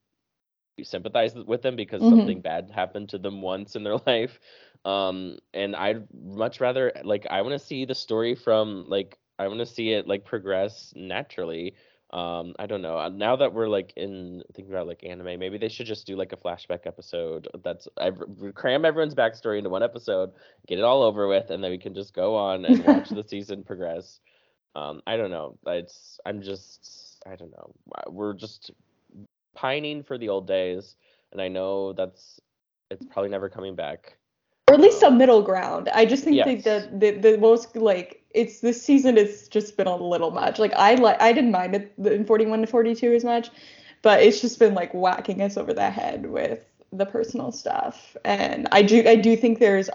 sympathize 0.82 1.34
with 1.34 1.62
them 1.62 1.76
because 1.76 2.02
mm-hmm. 2.02 2.16
something 2.16 2.40
bad 2.40 2.70
happened 2.74 3.10
to 3.10 3.18
them 3.18 3.42
once 3.42 3.76
in 3.76 3.84
their 3.84 3.98
life. 4.06 4.40
Um 4.84 5.38
and 5.52 5.76
I'd 5.76 6.08
much 6.12 6.60
rather 6.60 6.92
like 7.04 7.26
I 7.30 7.42
want 7.42 7.52
to 7.52 7.64
see 7.64 7.84
the 7.84 7.94
story 7.94 8.34
from 8.34 8.86
like 8.88 9.18
I 9.40 9.48
want 9.48 9.60
to 9.60 9.66
see 9.66 9.92
it 9.92 10.06
like 10.06 10.26
progress 10.26 10.92
naturally. 10.94 11.74
Um, 12.12 12.54
I 12.58 12.66
don't 12.66 12.82
know. 12.82 12.98
Uh, 12.98 13.08
now 13.08 13.36
that 13.36 13.54
we're 13.54 13.68
like 13.68 13.94
in 13.96 14.42
thinking 14.52 14.74
about 14.74 14.86
like 14.86 15.02
anime, 15.02 15.38
maybe 15.38 15.56
they 15.56 15.68
should 15.68 15.86
just 15.86 16.06
do 16.06 16.14
like 16.14 16.32
a 16.32 16.36
flashback 16.36 16.86
episode. 16.86 17.48
That's 17.64 17.88
I 17.96 18.10
cram 18.54 18.84
everyone's 18.84 19.14
backstory 19.14 19.56
into 19.56 19.70
one 19.70 19.82
episode, 19.82 20.32
get 20.66 20.78
it 20.78 20.84
all 20.84 21.02
over 21.02 21.26
with, 21.26 21.50
and 21.50 21.64
then 21.64 21.70
we 21.70 21.78
can 21.78 21.94
just 21.94 22.12
go 22.12 22.36
on 22.36 22.66
and 22.66 22.84
watch 22.84 23.08
the 23.08 23.22
season 23.26 23.62
progress. 23.62 24.20
Um, 24.76 25.00
I 25.06 25.16
don't 25.16 25.30
know. 25.30 25.56
It's 25.66 26.20
I'm 26.26 26.42
just 26.42 27.22
I 27.26 27.34
don't 27.34 27.52
know. 27.52 27.72
We're 28.08 28.34
just 28.34 28.72
pining 29.54 30.02
for 30.02 30.18
the 30.18 30.28
old 30.28 30.46
days, 30.46 30.96
and 31.32 31.40
I 31.40 31.48
know 31.48 31.94
that's 31.94 32.40
it's 32.90 33.06
probably 33.06 33.30
never 33.30 33.48
coming 33.48 33.74
back 33.74 34.18
or 34.70 34.74
at 34.74 34.80
least 34.80 35.02
a 35.02 35.10
middle 35.10 35.42
ground. 35.42 35.88
I 35.92 36.06
just 36.06 36.22
think 36.22 36.36
yes. 36.36 36.64
that 36.64 37.00
the, 37.00 37.10
the, 37.10 37.32
the 37.32 37.38
most 37.38 37.74
like 37.74 38.19
it's 38.32 38.60
this 38.60 38.82
season 38.82 39.18
it's 39.18 39.48
just 39.48 39.76
been 39.76 39.86
a 39.86 39.96
little 39.96 40.30
much. 40.30 40.58
Like 40.58 40.72
I 40.74 40.94
like 40.94 41.20
I 41.20 41.32
didn't 41.32 41.50
mind 41.50 41.74
it 41.74 41.92
in 41.98 42.24
41 42.24 42.60
to 42.60 42.66
42 42.66 43.12
as 43.12 43.24
much, 43.24 43.50
but 44.02 44.22
it's 44.22 44.40
just 44.40 44.58
been 44.58 44.74
like 44.74 44.92
whacking 44.92 45.42
us 45.42 45.56
over 45.56 45.72
the 45.72 45.90
head 45.90 46.26
with 46.26 46.64
the 46.92 47.06
personal 47.06 47.52
stuff. 47.52 48.16
And 48.24 48.68
I 48.72 48.82
do 48.82 49.06
I 49.06 49.16
do 49.16 49.36
think 49.36 49.58
there's 49.58 49.90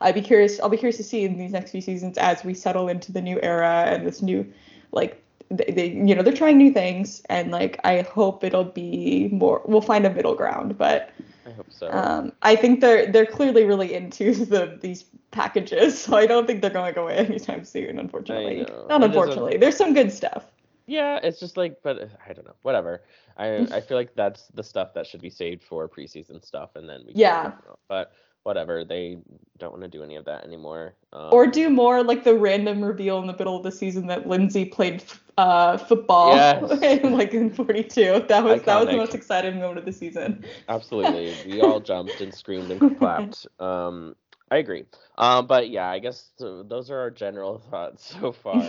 I'd 0.00 0.14
be 0.14 0.22
curious 0.22 0.60
I'll 0.60 0.68
be 0.68 0.76
curious 0.76 0.96
to 0.98 1.04
see 1.04 1.24
in 1.24 1.38
these 1.38 1.52
next 1.52 1.72
few 1.72 1.80
seasons 1.80 2.16
as 2.18 2.44
we 2.44 2.54
settle 2.54 2.88
into 2.88 3.12
the 3.12 3.20
new 3.20 3.40
era 3.42 3.84
and 3.86 4.06
this 4.06 4.22
new 4.22 4.50
like 4.92 5.22
they, 5.50 5.72
they 5.72 5.86
you 5.88 6.14
know 6.14 6.22
they're 6.22 6.32
trying 6.32 6.58
new 6.58 6.72
things 6.72 7.22
and 7.28 7.50
like 7.50 7.80
I 7.84 8.02
hope 8.02 8.44
it'll 8.44 8.64
be 8.64 9.28
more 9.32 9.62
we'll 9.64 9.80
find 9.80 10.06
a 10.06 10.10
middle 10.10 10.34
ground, 10.34 10.78
but 10.78 11.10
I 11.50 11.52
hope 11.54 11.72
so. 11.72 11.90
Um, 11.90 12.32
I 12.42 12.56
think 12.56 12.80
they're 12.80 13.10
they're 13.10 13.26
clearly 13.26 13.64
really 13.64 13.92
into 13.92 14.32
the 14.44 14.78
these 14.80 15.04
packages, 15.30 16.00
so 16.00 16.16
I 16.16 16.26
don't 16.26 16.46
think 16.46 16.60
they're 16.60 16.70
going 16.70 16.96
away 16.96 17.16
anytime 17.16 17.64
soon. 17.64 17.98
Unfortunately, 17.98 18.66
not 18.88 19.02
unfortunately. 19.02 19.56
There's 19.56 19.76
some 19.76 19.94
good 19.94 20.12
stuff. 20.12 20.44
Yeah, 20.86 21.20
it's 21.22 21.38
just 21.38 21.56
like, 21.56 21.82
but 21.82 22.00
uh, 22.00 22.06
I 22.28 22.32
don't 22.32 22.46
know. 22.46 22.56
Whatever. 22.62 23.02
I 23.36 23.66
I 23.72 23.80
feel 23.80 23.96
like 23.96 24.14
that's 24.14 24.48
the 24.54 24.62
stuff 24.62 24.94
that 24.94 25.06
should 25.06 25.20
be 25.20 25.30
saved 25.30 25.62
for 25.62 25.88
preseason 25.88 26.44
stuff, 26.44 26.76
and 26.76 26.88
then 26.88 27.02
we 27.06 27.12
yeah. 27.14 27.52
But 27.88 28.12
whatever. 28.42 28.84
They 28.84 29.18
don't 29.58 29.72
want 29.72 29.82
to 29.82 29.88
do 29.88 30.02
any 30.02 30.16
of 30.16 30.24
that 30.24 30.44
anymore. 30.44 30.94
Um, 31.12 31.28
or 31.32 31.46
do 31.46 31.68
more 31.70 32.02
like 32.02 32.24
the 32.24 32.34
random 32.34 32.84
reveal 32.84 33.18
in 33.18 33.26
the 33.26 33.36
middle 33.36 33.56
of 33.56 33.62
the 33.62 33.72
season 33.72 34.06
that 34.08 34.26
Lindsay 34.26 34.64
played 34.64 35.04
uh, 35.38 35.76
football 35.76 36.34
yes. 36.34 36.82
in, 36.82 37.12
like 37.12 37.32
in 37.32 37.50
42. 37.50 38.24
That 38.28 38.44
was 38.44 38.60
Iconic. 38.60 38.64
that 38.64 38.80
was 38.80 38.88
the 38.88 38.96
most 38.96 39.14
exciting 39.14 39.58
moment 39.58 39.78
of 39.78 39.84
the 39.84 39.92
season. 39.92 40.44
Absolutely. 40.68 41.34
We 41.46 41.60
all 41.60 41.80
jumped 41.92 42.20
and 42.20 42.34
screamed 42.34 42.70
and 42.70 42.98
clapped. 42.98 43.46
Um, 43.58 44.16
I 44.50 44.56
agree. 44.56 44.84
Um, 45.16 45.46
but 45.46 45.70
yeah, 45.70 45.88
I 45.88 45.98
guess 45.98 46.30
th- 46.38 46.66
those 46.68 46.90
are 46.90 46.98
our 46.98 47.10
general 47.10 47.58
thoughts 47.70 48.16
so 48.20 48.32
far. 48.32 48.62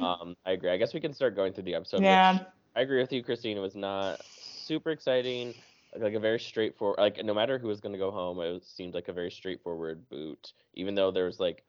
um, 0.00 0.36
I 0.46 0.52
agree. 0.52 0.70
I 0.70 0.76
guess 0.76 0.94
we 0.94 1.00
can 1.00 1.12
start 1.12 1.36
going 1.36 1.52
through 1.52 1.64
the 1.64 1.74
episode. 1.74 2.02
Yeah. 2.02 2.38
I 2.74 2.80
agree 2.82 3.00
with 3.00 3.12
you, 3.12 3.22
Christine. 3.22 3.56
It 3.56 3.60
was 3.60 3.74
not 3.74 4.20
super 4.24 4.90
exciting. 4.90 5.54
Like 5.96 6.14
a 6.14 6.20
very 6.20 6.38
straightforward. 6.38 6.98
Like 6.98 7.24
no 7.24 7.34
matter 7.34 7.58
who 7.58 7.68
was 7.68 7.80
going 7.80 7.92
to 7.92 7.98
go 7.98 8.10
home, 8.10 8.40
it 8.40 8.64
seemed 8.64 8.94
like 8.94 9.08
a 9.08 9.12
very 9.12 9.30
straightforward 9.30 10.08
boot. 10.08 10.52
Even 10.74 10.94
though 10.94 11.10
there 11.10 11.24
was 11.24 11.40
like 11.40 11.64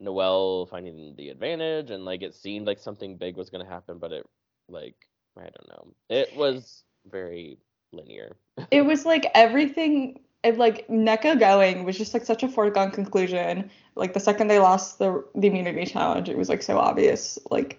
Noelle 0.00 0.66
finding 0.66 1.14
the 1.16 1.28
advantage, 1.28 1.90
and 1.90 2.04
like 2.04 2.22
it 2.22 2.34
seemed 2.34 2.66
like 2.66 2.78
something 2.78 3.16
big 3.16 3.36
was 3.36 3.50
going 3.50 3.64
to 3.64 3.70
happen, 3.70 3.98
but 3.98 4.12
it 4.12 4.26
like 4.68 4.96
I 5.36 5.42
don't 5.42 5.68
know. 5.68 5.94
It 6.08 6.36
was 6.36 6.84
very 7.10 7.58
linear. 7.92 8.36
it 8.70 8.82
was 8.82 9.04
like 9.04 9.30
everything 9.34 10.20
it, 10.42 10.58
like 10.58 10.86
Nneka 10.88 11.38
going 11.38 11.84
was 11.84 11.96
just 11.96 12.14
like 12.14 12.24
such 12.24 12.42
a 12.42 12.48
foregone 12.48 12.90
conclusion. 12.90 13.70
Like 13.94 14.12
the 14.12 14.20
second 14.20 14.48
they 14.48 14.58
lost 14.58 14.98
the 14.98 15.24
the 15.34 15.48
immunity 15.48 15.86
challenge, 15.86 16.28
it 16.28 16.36
was 16.36 16.48
like 16.48 16.62
so 16.62 16.78
obvious. 16.78 17.38
Like 17.50 17.78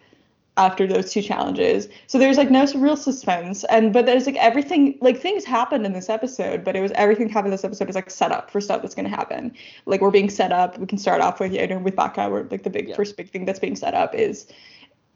after 0.57 0.85
those 0.85 1.11
two 1.11 1.21
challenges, 1.21 1.87
so 2.07 2.19
there's 2.19 2.37
like 2.37 2.51
no 2.51 2.65
real 2.75 2.95
suspense. 2.95 3.63
And 3.65 3.91
but 3.91 4.05
there's 4.05 4.25
like 4.25 4.35
everything 4.35 4.97
like 5.01 5.19
things 5.19 5.45
happened 5.45 5.85
in 5.85 5.93
this 5.93 6.09
episode, 6.09 6.63
but 6.63 6.75
it 6.75 6.81
was 6.81 6.91
everything 6.93 7.29
happened 7.29 7.47
in 7.47 7.51
this 7.51 7.63
episode 7.63 7.89
is 7.89 7.95
like 7.95 8.09
set 8.09 8.31
up 8.31 8.51
for 8.51 8.61
stuff 8.61 8.81
that's 8.81 8.95
gonna 8.95 9.09
happen. 9.09 9.53
Like 9.85 10.01
we're 10.01 10.11
being 10.11 10.29
set 10.29 10.51
up. 10.51 10.77
We 10.77 10.85
can 10.85 10.97
start 10.97 11.21
off 11.21 11.39
with 11.39 11.53
you 11.53 11.65
know 11.67 11.79
with 11.79 11.95
Baka, 11.95 12.29
where 12.29 12.43
like 12.43 12.63
the 12.63 12.69
big 12.69 12.89
yeah. 12.89 12.95
first 12.95 13.17
big 13.17 13.29
thing 13.29 13.45
that's 13.45 13.59
being 13.59 13.75
set 13.75 13.93
up 13.93 14.13
is 14.13 14.47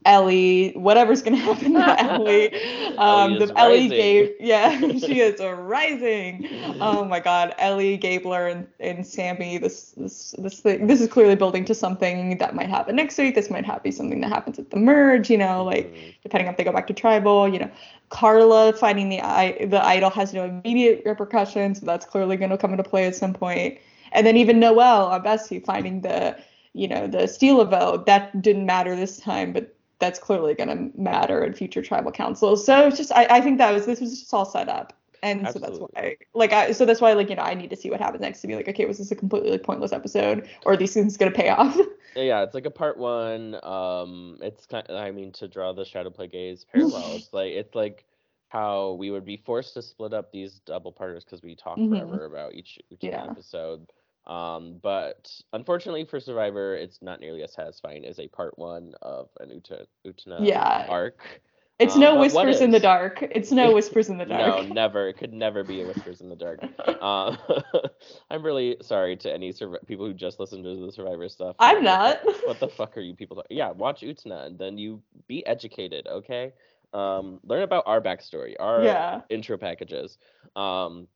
Elie, 0.08 0.72
whatever's 0.72 1.22
gonna 1.22 1.36
happen 1.50 1.74
to 1.74 2.02
Elie. 2.02 2.56
Um, 2.98 3.34
Elie 3.34 3.46
the 3.46 3.60
Elie 3.60 3.88
Gabe, 3.90 4.32
yeah, 4.40 4.80
she 5.00 5.20
is 5.28 5.40
rising. 5.42 6.48
Oh 6.80 7.04
my 7.04 7.20
God, 7.20 7.54
Elie 7.58 7.98
Gabler 7.98 8.48
and, 8.48 8.68
and 8.80 9.06
Sami. 9.06 9.58
This 9.58 9.92
this 9.98 10.34
this 10.38 10.62
thing. 10.62 10.88
This 10.88 11.02
is 11.02 11.10
clearly 11.10 11.36
building 11.36 11.66
to 11.66 11.76
something 11.76 12.38
that 12.38 12.56
might 12.56 12.70
happen 12.70 12.96
next 12.96 13.18
week. 13.18 13.36
This 13.36 13.50
might 13.50 13.66
have 13.66 13.84
be 13.84 13.92
something 13.92 14.22
that 14.22 14.30
happens 14.30 14.58
at 14.58 14.72
the 14.72 14.78
merge. 14.78 15.30
You 15.30 15.38
know, 15.38 15.66
like 15.66 15.94
mm-hmm. 15.94 16.10
depending 16.24 16.48
if 16.48 16.56
they 16.56 16.64
go 16.64 16.72
back 16.72 16.88
to 16.88 16.94
tribal. 16.94 17.48
You 17.48 17.60
know, 17.60 17.72
Karla 18.08 18.74
finding 18.74 19.10
the 19.10 19.20
I, 19.20 19.66
the 19.66 19.86
idol 19.86 20.10
has 20.12 20.34
no 20.34 20.46
immediate 20.46 21.04
repercussions, 21.06 21.82
so 21.82 21.86
that's 21.86 22.06
clearly 22.06 22.38
going 22.38 22.52
to 22.52 22.58
come 22.58 22.72
into 22.72 22.84
play 22.84 23.06
at 23.06 23.16
some 23.16 23.34
point. 23.34 23.78
And 24.14 24.26
then 24.26 24.38
even 24.38 24.62
Noelle, 24.62 25.08
our 25.08 25.22
bestie, 25.22 25.64
finding 25.64 26.00
the 26.00 26.38
you 26.72 26.88
know 26.88 27.08
the 27.08 27.28
steel 27.28 27.64
vote 27.66 28.06
that 28.06 28.42
didn't 28.42 28.66
matter 28.66 28.96
this 28.96 29.18
time, 29.18 29.52
but 29.52 29.77
that's 30.00 30.20
clearly 30.20 30.54
going 30.54 30.70
to 30.70 31.00
matter 31.00 31.44
in 31.44 31.54
future 31.54 31.82
tribal 31.82 32.12
councils. 32.12 32.66
So 32.66 32.88
it's 32.88 32.98
just 32.98 33.12
I, 33.14 33.28
I 33.30 33.42
think 33.42 33.58
that 33.58 33.74
was 33.74 33.86
this 33.86 34.00
was 34.00 34.20
just 34.20 34.34
all 34.34 34.46
set 34.46 34.70
up. 34.70 34.94
And 35.24 35.48
Absolutely. 35.48 35.78
so 35.80 35.80
that's 35.82 35.94
why 35.94 36.18
like 36.36 36.54
I 36.54 36.72
so 36.72 36.86
that's 36.86 37.02
why 37.02 37.14
like 37.14 37.30
you 37.30 37.36
know 37.36 37.42
I 37.42 37.56
need 37.56 37.72
to 37.72 37.76
see 37.76 37.90
what 37.90 38.00
happens 38.00 38.22
next 38.22 38.42
to 38.42 38.48
be 38.48 38.56
like 38.56 38.68
okay 38.68 38.86
was 38.86 39.00
this 39.00 39.10
a 39.10 39.16
completely 39.16 39.50
like, 39.50 39.64
pointless 39.64 39.92
episode 39.92 40.48
or 40.64 40.74
are 40.74 40.78
these 40.78 40.94
things 40.94 41.18
going 41.18 41.32
to 41.32 41.36
pay 41.36 41.50
off? 41.50 41.76
yeah, 42.16 42.44
it's 42.44 42.54
like 42.54 42.68
a 42.68 42.72
part 42.72 42.98
1 42.98 43.58
um 43.64 44.38
it's 44.42 44.68
kind 44.68 44.86
of, 44.88 44.96
I 44.96 45.10
mean 45.10 45.32
to 45.34 45.48
draw 45.48 45.74
the 45.74 45.86
shadow 45.86 46.12
play 46.12 46.28
gaze 46.28 46.66
parallel 46.74 47.16
it's 47.16 47.34
like 47.34 47.54
it's 47.54 47.74
like 47.74 48.06
how 48.50 48.94
we 48.94 49.10
would 49.10 49.26
be 49.26 49.38
forced 49.38 49.74
to 49.74 49.82
split 49.82 50.14
up 50.14 50.32
these 50.32 50.60
double 50.66 50.92
partners 50.92 51.26
because 51.26 51.42
we 51.42 51.56
talk 51.56 51.78
mm-hmm. 51.78 51.98
forever 51.98 52.26
about 52.26 52.54
each, 52.54 52.80
each 52.90 53.00
yeah. 53.02 53.26
episode 53.30 53.88
um, 54.28 54.80
but 54.82 55.32
unfortunately 55.54 56.06
for 56.06 56.20
Survivor, 56.20 56.76
it's 56.76 57.02
not 57.02 57.20
nearly 57.20 57.44
as 57.44 57.54
satisfying 57.54 58.06
as 58.06 58.20
a 58.20 58.28
part 58.28 58.58
one 58.60 58.94
of 59.02 59.30
an 59.40 59.50
Uta, 59.50 59.88
Utena 60.06 60.38
yeah. 60.42 60.86
arc. 60.90 61.42
It's 61.80 61.94
um, 61.94 62.02
no 62.02 62.20
whispers 62.20 62.60
in 62.60 62.72
the 62.72 62.80
dark. 62.80 63.20
It's 63.22 63.52
no 63.52 63.72
whispers 63.72 64.10
in 64.10 64.18
the 64.18 64.26
dark. 64.26 64.68
no, 64.68 64.74
never. 64.74 65.08
It 65.08 65.18
could 65.18 65.32
never 65.32 65.64
be 65.64 65.82
a 65.82 65.88
whispers 65.88 66.22
in 66.22 66.30
the 66.30 66.36
dark. 66.36 66.60
Uh, 67.00 67.38
I'm 68.32 68.42
really 68.42 68.76
sorry 68.82 69.16
to 69.18 69.32
any 69.32 69.52
sur- 69.52 69.80
people 69.86 70.08
who 70.08 70.16
just 70.16 70.40
listen 70.40 70.64
to 70.64 70.86
the 70.86 70.92
Survivor 70.92 71.30
stuff. 71.30 71.56
I'm 71.60 71.84
not. 71.84 72.20
What 72.46 72.60
the 72.60 72.68
fuck 72.68 72.98
are 72.98 73.02
you 73.02 73.14
people? 73.14 73.36
Talking? 73.38 73.56
Yeah, 73.56 73.70
watch 73.70 74.02
Utena 74.02 74.48
and 74.48 74.58
then 74.58 74.80
you 74.80 75.04
be 75.28 75.46
educated, 75.46 76.08
okay? 76.08 76.54
Um, 76.92 77.40
learn 77.44 77.62
about 77.62 77.84
our 77.86 78.02
backstory, 78.02 78.56
our 78.60 78.84
yeah. 78.84 79.22
intro 79.30 79.58
packages. 79.58 80.18
Um, 80.56 81.08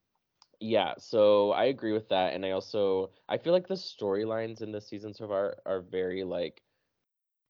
yeah, 0.62 0.94
so 0.96 1.50
I 1.50 1.64
agree 1.64 1.92
with 1.92 2.08
that, 2.10 2.34
and 2.34 2.46
I 2.46 2.52
also 2.52 3.10
I 3.28 3.36
feel 3.36 3.52
like 3.52 3.66
the 3.66 3.74
storylines 3.74 4.62
in 4.62 4.70
this 4.70 4.86
season 4.86 5.12
so 5.12 5.26
far 5.26 5.56
are 5.66 5.80
very 5.80 6.22
like 6.22 6.62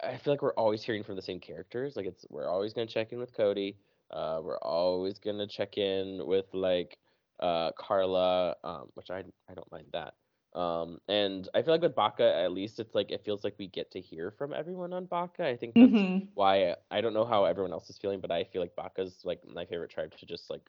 I 0.02 0.16
feel 0.16 0.32
like 0.32 0.42
we're 0.42 0.54
always 0.54 0.82
hearing 0.82 1.04
from 1.04 1.16
the 1.16 1.22
same 1.22 1.38
characters. 1.38 1.94
Like 1.94 2.06
it's 2.06 2.24
we're 2.30 2.48
always 2.48 2.72
gonna 2.72 2.86
check 2.86 3.12
in 3.12 3.18
with 3.18 3.34
Cody. 3.34 3.76
Uh, 4.10 4.40
we're 4.42 4.58
always 4.58 5.18
gonna 5.18 5.46
check 5.46 5.76
in 5.76 6.26
with 6.26 6.46
like 6.54 6.98
uh 7.40 7.72
Karla, 7.72 8.56
um, 8.64 8.88
which 8.94 9.10
I 9.10 9.24
I 9.48 9.54
don't 9.54 9.70
mind 9.70 9.88
that. 9.92 10.14
Um, 10.58 10.98
and 11.08 11.48
I 11.54 11.62
feel 11.62 11.74
like 11.74 11.82
with 11.82 11.94
Baka, 11.94 12.34
at 12.34 12.52
least 12.52 12.80
it's 12.80 12.94
like 12.94 13.10
it 13.10 13.24
feels 13.24 13.44
like 13.44 13.54
we 13.58 13.68
get 13.68 13.90
to 13.92 14.00
hear 14.00 14.30
from 14.30 14.54
everyone 14.54 14.94
on 14.94 15.04
Baka. 15.04 15.46
I 15.46 15.56
think 15.56 15.74
that's 15.74 15.86
mm-hmm. 15.86 16.26
why 16.34 16.76
I 16.90 17.00
don't 17.02 17.14
know 17.14 17.26
how 17.26 17.44
everyone 17.44 17.72
else 17.72 17.90
is 17.90 17.98
feeling, 17.98 18.20
but 18.20 18.30
I 18.30 18.44
feel 18.44 18.62
like 18.62 18.74
Baka's 18.74 19.20
like 19.24 19.40
my 19.46 19.66
favorite 19.66 19.90
tribe 19.90 20.16
to 20.16 20.26
just 20.26 20.48
like 20.48 20.62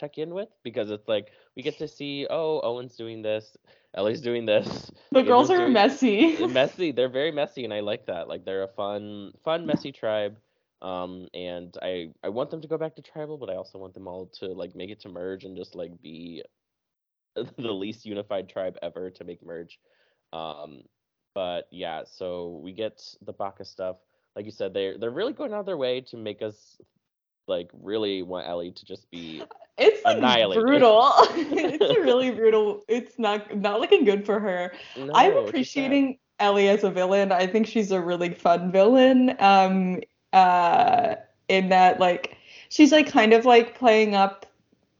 check 0.00 0.18
in 0.18 0.30
with 0.30 0.48
because 0.64 0.90
it's 0.90 1.08
like 1.08 1.28
we 1.56 1.62
get 1.62 1.78
to 1.78 1.88
see 1.88 2.26
oh 2.30 2.60
Owen's 2.62 2.96
doing 2.96 3.22
this, 3.22 3.56
Elie's 3.94 4.20
doing 4.20 4.46
this. 4.46 4.90
The 5.12 5.22
girls 5.22 5.50
are 5.50 5.68
messy. 5.68 6.46
messy. 6.46 6.92
They're 6.92 7.08
very 7.08 7.32
messy, 7.32 7.64
and 7.64 7.74
I 7.74 7.80
like 7.80 8.06
that. 8.06 8.28
Like 8.28 8.44
they're 8.44 8.62
a 8.62 8.68
fun, 8.68 9.32
fun, 9.44 9.66
messy 9.66 9.92
tribe. 9.92 10.36
Um, 10.82 11.28
and 11.34 11.76
I 11.82 12.12
I 12.24 12.28
want 12.30 12.50
them 12.50 12.62
to 12.62 12.68
go 12.68 12.78
back 12.78 12.94
to 12.96 13.02
tribal, 13.02 13.36
but 13.36 13.50
I 13.50 13.56
also 13.56 13.78
want 13.78 13.94
them 13.94 14.06
all 14.08 14.26
to 14.38 14.46
like 14.46 14.74
make 14.74 14.90
it 14.90 15.00
to 15.00 15.08
merge 15.08 15.44
and 15.44 15.56
just 15.56 15.74
like 15.74 16.00
be 16.00 16.42
the 17.34 17.72
least 17.72 18.06
unified 18.06 18.48
tribe 18.48 18.76
ever 18.82 19.10
to 19.10 19.24
make 19.24 19.44
merge. 19.44 19.78
Um, 20.32 20.82
but 21.34 21.66
yeah, 21.70 22.04
so 22.04 22.60
we 22.62 22.72
get 22.72 23.02
the 23.22 23.32
Baka 23.32 23.64
stuff. 23.64 23.96
Like 24.36 24.44
you 24.44 24.52
said, 24.52 24.72
they're 24.72 24.96
they're 24.96 25.10
really 25.10 25.32
going 25.32 25.52
out 25.52 25.60
of 25.60 25.66
their 25.66 25.76
way 25.76 26.00
to 26.02 26.16
make 26.16 26.40
us 26.40 26.80
like 27.50 27.70
really 27.82 28.22
want 28.22 28.48
Elie 28.48 28.70
to 28.70 28.84
just 28.86 29.10
be 29.10 29.42
it's 29.78 30.02
like 30.04 30.54
brutal. 30.54 31.10
it's 31.34 31.98
really 31.98 32.30
brutal. 32.30 32.82
It's 32.88 33.18
not 33.18 33.54
not 33.56 33.80
looking 33.80 34.04
good 34.04 34.24
for 34.24 34.40
her. 34.40 34.72
No, 34.96 35.12
I'm 35.14 35.36
appreciating 35.36 36.18
Elie 36.38 36.68
as 36.68 36.84
a 36.84 36.90
villain. 36.90 37.32
I 37.32 37.46
think 37.46 37.66
she's 37.66 37.90
a 37.90 38.00
really 38.00 38.30
fun 38.30 38.72
villain. 38.72 39.36
Um 39.38 40.00
uh 40.32 41.16
in 41.48 41.68
that 41.68 42.00
like 42.00 42.36
she's 42.70 42.92
like 42.92 43.10
kind 43.10 43.32
of 43.32 43.44
like 43.44 43.76
playing 43.76 44.14
up 44.14 44.46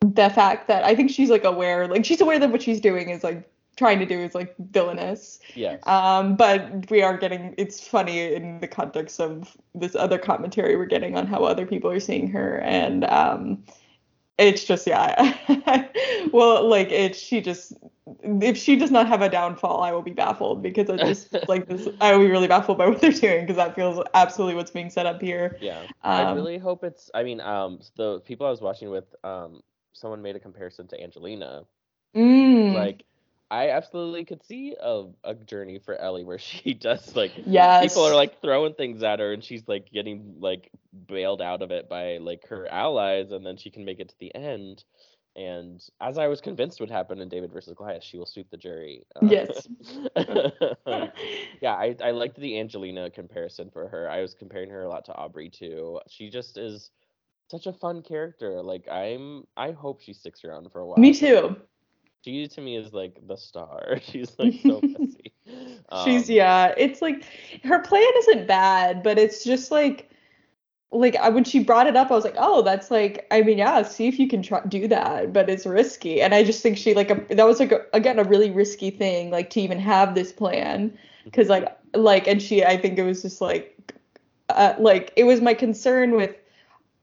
the 0.00 0.30
fact 0.30 0.66
that 0.69 0.85
I 0.85 0.95
think 0.95 1.11
she's 1.11 1.30
like 1.30 1.45
aware 1.45 1.87
like 1.87 2.04
she's 2.04 2.21
aware 2.21 2.38
that 2.38 2.50
what 2.50 2.62
she's 2.62 2.80
doing 2.80 3.11
is 3.11 3.23
like 3.23 3.50
trying 3.80 3.99
to 3.99 4.04
do 4.04 4.20
is 4.20 4.34
like 4.34 4.54
villainous. 4.58 5.40
Yes. 5.54 5.80
Um, 5.87 6.37
but 6.37 6.90
we 6.90 7.02
are 7.02 7.16
getting 7.16 7.54
it's 7.56 7.88
funny 7.88 8.34
in 8.34 8.60
the 8.60 8.68
context 8.68 9.18
of 9.18 9.56
this 9.75 9.96
other 9.96 10.18
commentary 10.18 10.76
we're 10.76 10.84
getting 10.84 11.16
on 11.16 11.26
how 11.26 11.44
other 11.44 11.64
people 11.64 11.90
are 11.90 11.99
seeing 11.99 12.28
her, 12.28 12.58
and 12.58 13.04
um, 13.04 13.64
it's 14.37 14.64
just 14.64 14.87
yeah. 14.87 15.34
well, 16.32 16.68
like 16.68 16.92
it 16.92 17.16
she 17.16 17.40
just 17.40 17.72
if 18.22 18.58
she 18.58 18.76
does 18.76 18.90
not 18.90 19.08
have 19.08 19.22
a 19.22 19.30
downfall, 19.30 19.82
I 19.82 19.92
will 19.92 20.02
be 20.02 20.12
baffled 20.12 20.62
because 20.62 20.90
I 20.90 20.99
just 20.99 21.34
like 21.49 21.66
this. 21.66 21.88
I 22.02 22.12
will 22.12 22.26
be 22.26 22.30
really 22.30 22.49
baffled 22.49 22.76
by 22.76 22.87
what 22.87 23.00
they're 23.00 23.12
doing 23.12 23.46
because 23.46 23.56
that 23.56 23.75
feels 23.75 24.04
absolutely 24.12 24.56
what's 24.56 24.70
being 24.70 24.90
set 24.90 25.06
up 25.06 25.22
here. 25.22 25.56
Yeah. 25.58 25.80
Um, 26.04 26.26
I 26.26 26.32
really 26.32 26.58
hope 26.58 26.84
it's. 26.84 27.10
I 27.14 27.22
mean, 27.22 27.40
um, 27.40 27.80
the 27.96 28.20
people 28.20 28.46
I 28.46 28.50
was 28.50 28.60
watching 28.60 28.90
with, 28.90 29.06
um, 29.25 29.62
someone 29.94 30.20
made 30.20 30.37
a 30.37 30.40
comparison 30.40 30.87
to 30.88 31.02
Angelina. 31.02 31.64
Mm. 32.14 32.75
Like 32.75 33.04
I 33.50 33.71
absolutely 33.71 34.25
could 34.25 34.45
see 34.45 34.76
a, 34.80 35.07
a 35.25 35.35
journey 35.35 35.80
for 35.80 35.97
Elie 35.97 36.25
where 36.25 36.38
she 36.38 36.75
does 36.75 37.16
like 37.16 37.33
yes. 37.47 37.83
people 37.83 38.04
are 38.04 38.14
like 38.14 38.40
throwing 38.40 38.75
things 38.75 39.02
at 39.02 39.19
her 39.19 39.33
and 39.33 39.42
she's 39.42 39.66
like 39.66 39.90
getting 39.90 40.37
like 40.38 40.71
bailed 41.07 41.42
out 41.42 41.62
of 41.62 41.71
it 41.71 41.88
by 41.88 42.19
like 42.19 42.47
her 42.49 42.69
allies 42.69 43.33
and 43.33 43.45
then 43.45 43.57
she 43.57 43.71
can 43.71 43.85
make 43.85 43.99
it 44.00 44.11
to 44.11 44.19
the 44.19 44.35
end. 44.35 44.85
And 45.37 45.80
as 46.00 46.19
I 46.19 46.26
was 46.26 46.40
convinced 46.40 46.80
would 46.80 46.90
happen 46.90 47.21
in 47.21 47.28
David 47.28 47.52
versus 47.52 47.75
Goliath, 47.76 48.02
she 48.02 48.19
will 48.19 48.26
sweep 48.26 48.50
the 48.50 48.57
jury. 48.57 49.04
Uh, 49.14 49.26
yes. 49.26 49.69
yeah, 51.62 51.75
I, 51.75 51.95
I 52.02 52.11
liked 52.11 52.38
the 52.38 52.59
Angelina 52.59 53.11
comparison 53.11 53.71
for 53.71 53.88
her. 53.88 54.11
I 54.11 54.23
was 54.23 54.35
comparing 54.35 54.71
her 54.71 54.83
a 54.83 54.88
lot 54.88 55.04
to 55.04 55.14
Aubrey 55.14 55.49
too. 55.49 56.00
She 56.09 56.30
just 56.30 56.59
is 56.59 56.90
such 57.49 57.66
a 57.66 57.73
fun 57.73 58.02
character. 58.02 58.61
Like 58.61 58.88
I'm 58.88 59.45
I 59.57 59.71
hope 59.71 60.00
she 60.00 60.12
sticks 60.12 60.45
around 60.45 60.71
for 60.73 60.80
a 60.80 60.87
while. 60.87 60.99
Me 60.99 61.14
too 61.14 61.57
she 62.24 62.46
to 62.48 62.60
me 62.60 62.76
is 62.76 62.92
like 62.92 63.16
the 63.26 63.36
star. 63.36 63.98
She's 64.02 64.34
like 64.38 64.54
so 64.62 64.80
messy. 64.82 65.32
Um, 65.88 66.04
She's 66.04 66.28
yeah. 66.28 66.74
It's 66.76 67.02
like 67.02 67.24
her 67.64 67.80
plan 67.80 68.10
isn't 68.18 68.46
bad, 68.46 69.02
but 69.02 69.18
it's 69.18 69.44
just 69.44 69.70
like 69.70 70.10
like 70.92 71.16
when 71.32 71.44
she 71.44 71.62
brought 71.62 71.86
it 71.86 71.96
up, 71.96 72.10
I 72.10 72.14
was 72.14 72.24
like, 72.24 72.34
oh, 72.36 72.62
that's 72.62 72.90
like, 72.90 73.26
I 73.30 73.42
mean, 73.42 73.58
yeah, 73.58 73.82
see 73.82 74.08
if 74.08 74.18
you 74.18 74.26
can 74.26 74.42
try 74.42 74.60
do 74.66 74.88
that, 74.88 75.32
but 75.32 75.48
it's 75.48 75.64
risky. 75.64 76.20
And 76.20 76.34
I 76.34 76.42
just 76.42 76.62
think 76.62 76.76
she 76.76 76.94
like 76.94 77.10
a, 77.10 77.34
that 77.34 77.46
was 77.46 77.60
like 77.60 77.72
a, 77.72 77.82
again 77.92 78.18
a 78.18 78.24
really 78.24 78.50
risky 78.50 78.90
thing, 78.90 79.30
like 79.30 79.50
to 79.50 79.60
even 79.60 79.78
have 79.78 80.14
this 80.14 80.32
plan, 80.32 80.96
because 81.24 81.48
like 81.48 81.76
like 81.94 82.26
and 82.26 82.42
she, 82.42 82.64
I 82.64 82.76
think 82.76 82.98
it 82.98 83.04
was 83.04 83.22
just 83.22 83.40
like, 83.40 83.94
uh, 84.48 84.74
like 84.78 85.12
it 85.16 85.24
was 85.24 85.40
my 85.40 85.54
concern 85.54 86.16
with 86.16 86.34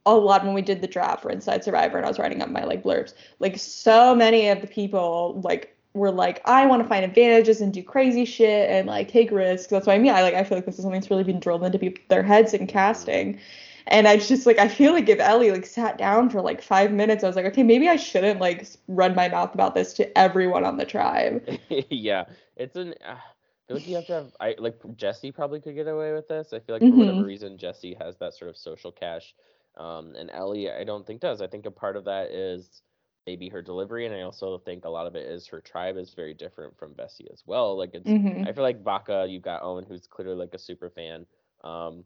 a 0.07 0.15
lot 0.15 0.45
when 0.45 0.53
we 0.53 0.61
did 0.61 0.81
the 0.81 0.87
draft 0.87 1.21
for 1.21 1.29
Inside 1.29 1.63
Survivor 1.63 1.97
and 1.97 2.05
I 2.05 2.09
was 2.09 2.19
writing 2.19 2.41
up 2.41 2.49
my 2.49 2.63
like 2.63 2.83
blurbs. 2.83 3.13
Like 3.39 3.57
so 3.57 4.15
many 4.15 4.47
of 4.47 4.61
the 4.61 4.67
people 4.67 5.41
like 5.43 5.75
were 5.93 6.11
like, 6.11 6.41
I 6.45 6.65
want 6.65 6.81
to 6.81 6.87
find 6.87 7.03
advantages 7.03 7.61
and 7.61 7.73
do 7.73 7.83
crazy 7.83 8.25
shit 8.25 8.69
and 8.69 8.87
like 8.87 9.09
take 9.09 9.31
risks. 9.31 9.67
That's 9.67 9.87
what 9.87 9.93
I 9.93 9.99
mean. 9.99 10.13
I 10.13 10.21
like 10.21 10.33
I 10.33 10.43
feel 10.43 10.57
like 10.57 10.65
this 10.65 10.75
is 10.75 10.81
something 10.81 10.99
that's 10.99 11.11
really 11.11 11.23
been 11.23 11.39
drilled 11.39 11.63
into 11.63 11.79
people, 11.79 12.03
their 12.09 12.23
heads 12.23 12.53
in 12.53 12.67
casting. 12.67 13.39
And 13.87 14.07
I 14.07 14.17
just 14.17 14.45
like 14.45 14.59
I 14.59 14.67
feel 14.67 14.93
like 14.93 15.09
if 15.09 15.19
Elie 15.19 15.51
like 15.51 15.65
sat 15.65 15.97
down 15.97 16.29
for 16.29 16.41
like 16.41 16.61
five 16.61 16.91
minutes, 16.91 17.23
I 17.23 17.27
was 17.27 17.35
like, 17.35 17.45
okay, 17.45 17.63
maybe 17.63 17.89
I 17.89 17.95
shouldn't 17.95 18.39
like 18.39 18.65
run 18.87 19.15
my 19.15 19.27
mouth 19.27 19.53
about 19.53 19.75
this 19.75 19.93
to 19.93 20.17
everyone 20.17 20.63
on 20.63 20.77
the 20.77 20.85
tribe. 20.85 21.47
yeah, 21.89 22.25
it's 22.55 22.75
an. 22.75 22.93
Uh, 23.05 23.15
like 23.69 23.87
you 23.87 23.95
have 23.95 24.07
to 24.07 24.13
have. 24.13 24.35
I 24.39 24.55
like 24.57 24.79
Jesse 24.95 25.31
probably 25.31 25.59
could 25.59 25.75
get 25.75 25.87
away 25.87 26.13
with 26.13 26.27
this. 26.27 26.53
I 26.53 26.59
feel 26.59 26.75
like 26.75 26.81
for 26.81 26.87
mm-hmm. 26.87 26.99
whatever 26.99 27.23
reason, 27.25 27.57
Jesse 27.57 27.95
has 27.99 28.17
that 28.17 28.33
sort 28.33 28.49
of 28.49 28.57
social 28.57 28.91
cash, 28.91 29.35
um, 29.77 30.15
and 30.15 30.29
Elie 30.31 30.71
I 30.71 30.83
don't 30.83 31.05
think 31.05 31.21
does. 31.21 31.41
I 31.41 31.47
think 31.47 31.65
a 31.65 31.71
part 31.71 31.95
of 31.95 32.05
that 32.05 32.31
is 32.31 32.81
maybe 33.25 33.49
her 33.49 33.61
delivery, 33.61 34.05
and 34.05 34.15
I 34.15 34.21
also 34.21 34.57
think 34.59 34.85
a 34.85 34.89
lot 34.89 35.07
of 35.07 35.15
it 35.15 35.25
is 35.25 35.47
her 35.47 35.61
tribe 35.61 35.97
is 35.97 36.13
very 36.13 36.33
different 36.33 36.77
from 36.77 36.93
Vesi 36.93 37.31
as 37.31 37.43
well. 37.45 37.77
Like 37.77 37.91
it's. 37.93 38.07
Mm-hmm. 38.07 38.47
I 38.47 38.53
feel 38.53 38.63
like 38.63 38.83
Baka, 38.83 39.27
you've 39.29 39.41
got 39.41 39.63
Owen, 39.63 39.85
who's 39.87 40.07
clearly 40.07 40.35
like 40.35 40.53
a 40.53 40.59
super 40.59 40.89
fan. 40.89 41.25
Um, 41.63 42.05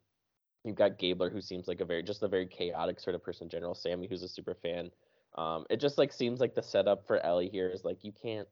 You've 0.63 0.75
got 0.75 0.99
Gabler, 0.99 1.31
who 1.31 1.41
seems 1.41 1.67
like 1.67 1.81
a 1.81 1.85
very 1.85 2.03
just 2.03 2.21
a 2.21 2.27
very 2.27 2.45
chaotic 2.45 2.99
sort 2.99 3.15
of 3.15 3.23
person 3.23 3.45
in 3.45 3.49
general. 3.49 3.73
Sami, 3.73 4.07
who's 4.07 4.23
a 4.23 4.27
super 4.27 4.55
fan. 4.55 4.91
Um, 5.35 5.65
it 5.69 5.79
just 5.79 5.97
like 5.97 6.13
seems 6.13 6.39
like 6.39 6.53
the 6.53 6.61
setup 6.61 7.07
for 7.07 7.19
Elie 7.25 7.49
here 7.49 7.69
is 7.69 7.83
like 7.83 8.03
you 8.03 8.11
can't 8.11 8.47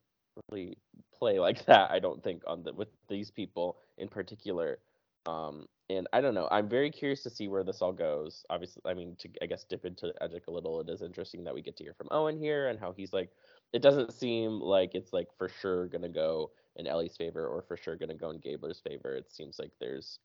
really 0.51 0.77
play 1.13 1.39
like 1.39 1.65
that. 1.67 1.91
I 1.91 1.99
don't 1.99 2.23
think 2.23 2.43
on 2.47 2.63
the 2.63 2.73
with 2.73 2.87
these 3.07 3.29
people 3.29 3.77
in 3.97 4.07
particular. 4.07 4.79
Um, 5.25 5.65
and 5.89 6.07
I 6.13 6.21
don't 6.21 6.35
know. 6.35 6.47
I'm 6.51 6.69
very 6.69 6.91
curious 6.91 7.23
to 7.23 7.29
see 7.29 7.47
where 7.47 7.63
this 7.63 7.81
all 7.81 7.91
goes. 7.91 8.45
Obviously, 8.49 8.81
I 8.85 8.93
mean, 8.93 9.15
to 9.19 9.29
I 9.41 9.47
guess 9.47 9.63
dip 9.63 9.85
into 9.85 10.13
Edgic 10.21 10.47
a 10.47 10.51
little. 10.51 10.79
It 10.81 10.89
is 10.89 11.01
interesting 11.01 11.43
that 11.43 11.53
we 11.53 11.61
get 11.61 11.77
to 11.77 11.83
hear 11.83 11.95
from 11.95 12.09
Owen 12.11 12.37
here 12.37 12.67
and 12.67 12.79
how 12.79 12.91
he's 12.91 13.13
like. 13.13 13.29
It 13.71 13.81
doesn't 13.83 14.13
seem 14.13 14.59
like 14.59 14.95
it's 14.95 15.13
like 15.13 15.27
for 15.37 15.47
sure 15.47 15.87
gonna 15.87 16.09
go 16.09 16.51
in 16.75 16.87
Elie's 16.87 17.17
favor 17.17 17.47
or 17.47 17.61
for 17.61 17.77
sure 17.77 17.95
gonna 17.95 18.15
go 18.15 18.31
in 18.31 18.39
Gabler's 18.39 18.79
favor. 18.79 19.15
It 19.15 19.31
seems 19.31 19.59
like 19.59 19.71
there's 19.79 20.19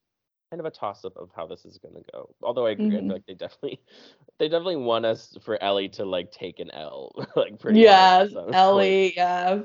kind 0.50 0.60
of 0.60 0.66
a 0.66 0.70
toss 0.70 1.04
up 1.04 1.16
of 1.16 1.30
how 1.34 1.46
this 1.46 1.64
is 1.64 1.78
to 1.78 1.88
go. 2.12 2.30
Although 2.42 2.66
I 2.66 2.70
agree, 2.70 2.86
mm-hmm. 2.86 2.96
I 2.96 3.00
feel 3.00 3.08
like 3.08 3.26
they 3.26 3.34
definitely 3.34 3.80
they 4.38 4.48
definitely 4.48 4.76
want 4.76 5.04
us 5.04 5.36
for 5.44 5.62
Elie 5.62 5.88
to 5.90 6.04
like 6.04 6.30
take 6.30 6.60
an 6.60 6.70
L, 6.70 7.12
like 7.36 7.58
pretty. 7.58 7.80
Yeah, 7.80 8.26
so, 8.28 8.48
Elie. 8.52 9.06
Like, 9.06 9.16
yeah. 9.16 9.62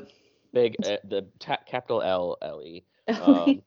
Big 0.51 0.75
uh, 0.83 0.97
the 1.03 1.27
ta- 1.37 1.59
capital 1.67 2.01
L 2.01 2.37
Elie. 2.41 2.85
Um, 3.07 3.61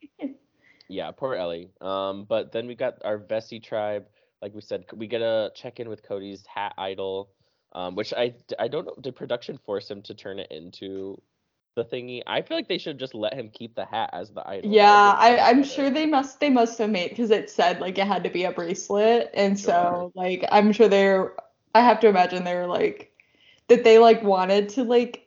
yeah, 0.92 1.10
poor 1.10 1.34
Elie. 1.34 1.70
Um, 1.80 2.24
but 2.24 2.52
then 2.52 2.66
we 2.66 2.74
got 2.74 2.98
our 3.04 3.18
Vesi 3.18 3.62
tribe. 3.62 4.06
Like 4.40 4.54
we 4.54 4.60
said, 4.60 4.84
we 4.92 5.06
get 5.06 5.22
a 5.22 5.50
check 5.54 5.80
in 5.80 5.88
with 5.88 6.02
Cody's 6.02 6.44
hat 6.46 6.74
idol. 6.78 7.30
Um, 7.74 7.94
which 7.94 8.12
I 8.12 8.34
I 8.58 8.68
don't 8.68 8.84
know. 8.84 8.94
Did 9.00 9.16
production 9.16 9.58
force 9.64 9.90
him 9.90 10.02
to 10.02 10.14
turn 10.14 10.38
it 10.38 10.50
into 10.50 11.20
the 11.74 11.84
thingy. 11.84 12.22
I 12.26 12.42
feel 12.42 12.56
like 12.56 12.68
they 12.68 12.78
should 12.78 12.98
just 12.98 13.14
let 13.14 13.34
him 13.34 13.48
keep 13.48 13.74
the 13.74 13.84
hat 13.84 14.10
as 14.12 14.30
the 14.30 14.46
idol. 14.46 14.70
Yeah, 14.70 15.14
I, 15.16 15.38
I'm 15.38 15.64
sure 15.64 15.90
they 15.90 16.06
must 16.06 16.40
they 16.40 16.50
must 16.50 16.78
have 16.78 16.90
made 16.90 17.10
because 17.10 17.30
it 17.30 17.50
said 17.50 17.80
like 17.80 17.98
it 17.98 18.06
had 18.06 18.24
to 18.24 18.30
be 18.30 18.44
a 18.44 18.52
bracelet, 18.52 19.30
and 19.34 19.58
sure. 19.58 19.66
so 19.66 20.12
like 20.14 20.44
I'm 20.50 20.72
sure 20.72 20.88
they're. 20.88 21.32
I 21.74 21.80
have 21.80 22.00
to 22.00 22.08
imagine 22.08 22.44
they're 22.44 22.66
like 22.66 23.12
that 23.68 23.84
they 23.84 23.98
like 23.98 24.22
wanted 24.22 24.68
to 24.70 24.84
like 24.84 25.26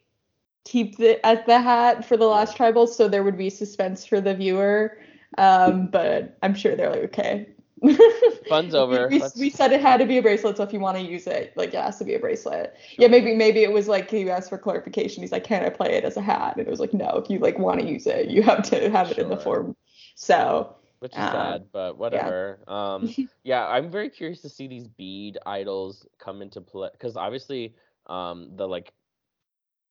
keep 0.63 0.97
the 0.97 1.25
as 1.25 1.39
the 1.47 1.59
hat 1.59 2.05
for 2.05 2.17
the 2.17 2.27
last 2.27 2.55
tribal, 2.55 2.85
so 2.85 3.07
there 3.07 3.23
would 3.23 3.37
be 3.37 3.49
suspense 3.49 4.05
for 4.05 4.21
the 4.21 4.35
viewer. 4.35 4.99
Um, 5.37 5.87
but 5.87 6.37
I'm 6.41 6.55
sure 6.55 6.75
they're 6.75 6.91
like 6.91 7.03
okay, 7.03 7.47
Fun's 8.49 8.73
over. 8.73 9.07
we, 9.09 9.21
we, 9.37 9.49
said 9.49 9.71
it 9.71 9.81
had 9.81 9.97
to 9.97 10.05
be 10.05 10.17
a 10.17 10.21
bracelet, 10.21 10.57
so 10.57 10.63
if 10.63 10.71
you 10.71 10.79
want 10.79 10.97
to 10.97 11.03
use 11.03 11.27
it, 11.27 11.53
like 11.55 11.69
it 11.69 11.81
has 11.81 11.97
to 11.99 12.05
be 12.05 12.13
a 12.13 12.19
bracelet. 12.19 12.75
Sure. 12.77 12.95
Yeah, 12.99 13.07
maybe 13.07 13.35
maybe 13.35 13.63
it 13.63 13.71
was 13.71 13.87
like 13.87 14.11
you 14.11 14.29
asked 14.29 14.49
for 14.49 14.57
clarification. 14.57 15.21
He's 15.21 15.31
like, 15.31 15.43
can 15.43 15.63
I 15.63 15.69
play 15.69 15.93
it 15.93 16.03
as 16.03 16.17
a 16.17 16.21
hat? 16.21 16.55
And 16.57 16.65
it 16.65 16.69
was 16.69 16.79
like, 16.79 16.93
no. 16.93 17.09
If 17.23 17.29
you 17.29 17.39
like 17.39 17.59
want 17.59 17.81
to 17.81 17.87
use 17.87 18.07
it, 18.07 18.29
you 18.29 18.41
have 18.43 18.63
to 18.69 18.89
have 18.89 19.07
sure. 19.07 19.17
it 19.17 19.19
in 19.19 19.29
the 19.29 19.37
form. 19.37 19.75
So. 20.15 20.75
Which 20.99 21.11
is 21.11 21.17
um, 21.17 21.31
sad, 21.31 21.65
but 21.73 21.97
whatever. 21.97 22.59
Yeah. 22.67 22.93
Um, 22.93 23.13
yeah, 23.43 23.67
I'm 23.67 23.91
very 23.91 24.09
curious 24.09 24.41
to 24.41 24.49
see 24.49 24.67
these 24.67 24.87
bead 24.87 25.37
idols 25.45 26.07
come 26.17 26.41
into 26.41 26.61
play 26.61 26.89
because 26.93 27.17
obviously, 27.17 27.75
um, 28.07 28.51
the 28.55 28.67
like 28.67 28.93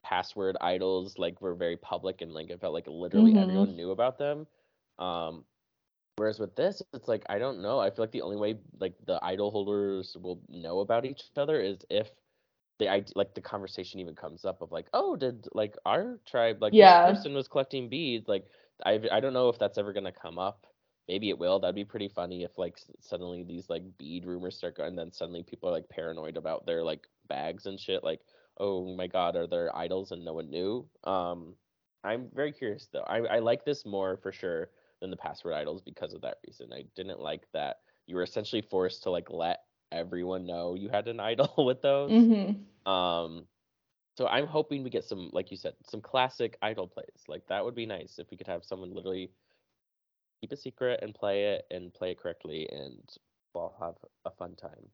password 0.03 0.57
idols 0.61 1.19
like 1.19 1.41
were 1.41 1.55
very 1.55 1.77
public 1.77 2.21
and 2.21 2.33
like 2.33 2.51
it 2.51 2.61
felt 2.61 2.75
like 2.75 2.87
literally 2.87 3.33
mm-hmm. 3.33 3.43
everyone 3.43 3.77
knew 3.77 3.91
about 3.91 4.19
them. 4.19 4.47
Um, 4.99 5.45
Whereas 6.17 6.39
with 6.39 6.55
this, 6.55 6.81
it's 6.93 7.09
like 7.09 7.25
I 7.29 7.39
don't 7.39 7.61
know. 7.61 7.81
I 7.81 7.91
feel 7.91 8.05
like 8.05 8.13
the 8.13 8.23
only 8.23 8.37
way 8.37 8.57
like 8.79 8.95
the 9.05 9.19
idol 9.23 9.51
holders 9.51 10.17
will 10.21 10.41
know 10.49 10.81
about 10.81 11.05
each 11.05 11.23
other 11.37 11.61
is 11.61 11.79
if 11.91 12.09
the 12.79 13.05
like 13.17 13.35
the 13.35 13.41
conversation 13.41 13.99
even 13.99 14.15
comes 14.15 14.45
up 14.45 14.63
of 14.63 14.71
like, 14.71 14.87
oh, 14.93 15.17
did 15.17 15.49
like 15.53 15.77
our 15.85 16.21
tribe 16.25 16.63
like 16.63 16.73
yeah. 16.73 17.09
this 17.09 17.19
person 17.19 17.35
was 17.35 17.49
collecting 17.49 17.89
beads? 17.89 18.29
Like 18.29 18.47
I 18.87 19.01
I 19.11 19.19
don't 19.19 19.33
know 19.33 19.49
if 19.49 19.59
that's 19.59 19.77
ever 19.77 19.93
gonna 19.93 20.13
come 20.13 20.39
up. 20.39 20.67
Maybe 21.09 21.31
it 21.31 21.39
will. 21.39 21.59
That'd 21.59 21.75
be 21.75 21.85
pretty 21.85 22.09
funny 22.09 22.45
if 22.45 22.57
like 22.59 22.79
suddenly 23.01 23.43
these 23.43 23.69
like 23.69 23.83
bead 23.99 24.25
rumors 24.25 24.57
start 24.57 24.77
going, 24.77 24.91
and 24.91 24.99
then 24.99 25.13
suddenly 25.13 25.43
people 25.43 25.69
are 25.69 25.73
like 25.73 25.89
paranoid 25.89 26.37
about 26.37 26.65
their 26.65 26.85
like 26.85 27.09
bags 27.29 27.67
and 27.67 27.79
shit. 27.79 28.05
Like, 28.05 28.21
oh 28.59 28.95
my 28.95 29.09
god, 29.09 29.35
are 29.35 29.49
there 29.49 29.77
idols 29.77 30.13
and 30.13 30.25
no 30.25 30.35
one 30.35 30.49
knew? 30.49 30.87
Um, 31.03 31.57
I'm 32.05 32.29
very 32.33 32.53
curious 32.53 32.89
though. 32.93 33.05
I 33.05 33.19
I 33.19 33.39
like 33.41 33.65
this 33.65 33.85
more 33.85 34.17
for 34.17 34.31
sure 34.31 34.71
than 35.05 35.11
the 35.11 35.17
password 35.19 35.53
idols 35.53 35.83
because 35.83 36.15
of 36.15 36.23
that 36.23 36.39
reason. 36.47 36.73
I 36.73 36.85
didn't 36.97 37.21
like 37.21 37.43
that 37.53 37.77
you 38.07 38.17
were 38.17 38.23
essentially 38.23 38.63
forced 38.63 39.03
to 39.03 39.11
like 39.11 39.31
let 39.31 39.61
everyone 39.93 40.47
know 40.47 40.75
you 40.75 40.89
had 40.89 41.09
an 41.09 41.21
idol 41.31 41.53
with 41.59 41.83
those. 41.83 42.11
Mm-hmm. 42.11 42.91
Um, 42.91 43.45
so 44.17 44.27
I'm 44.27 44.47
hoping 44.47 44.83
we 44.83 44.89
get 44.91 45.05
some, 45.05 45.29
like 45.33 45.51
you 45.51 45.59
said, 45.59 45.75
some 45.83 46.01
classic 46.01 46.57
idol 46.63 46.87
plays. 46.87 47.25
Like 47.29 47.47
that 47.49 47.63
would 47.63 47.75
be 47.75 47.85
nice 47.85 48.19
if 48.19 48.31
we 48.31 48.39
could 48.39 48.47
have 48.47 48.65
someone 48.65 48.95
literally 48.95 49.31
keep 50.41 50.53
a 50.53 50.57
secret 50.57 51.01
and 51.03 51.15
play 51.15 51.45
it 51.45 51.67
and 51.71 51.93
play 51.93 52.13
it 52.13 52.19
correctly, 52.19 52.67
and 52.73 53.03
we'll 53.55 53.75
have 53.79 53.97
a 54.25 54.31
fun 54.31 54.55
time. 54.55 54.89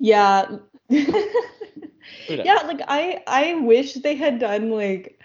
Yeah. 0.00 0.58
yeah, 0.88 2.62
like 2.64 2.80
I 2.88 3.22
I 3.26 3.54
wish 3.54 3.94
they 3.94 4.16
had 4.16 4.38
done 4.40 4.70
like 4.70 5.20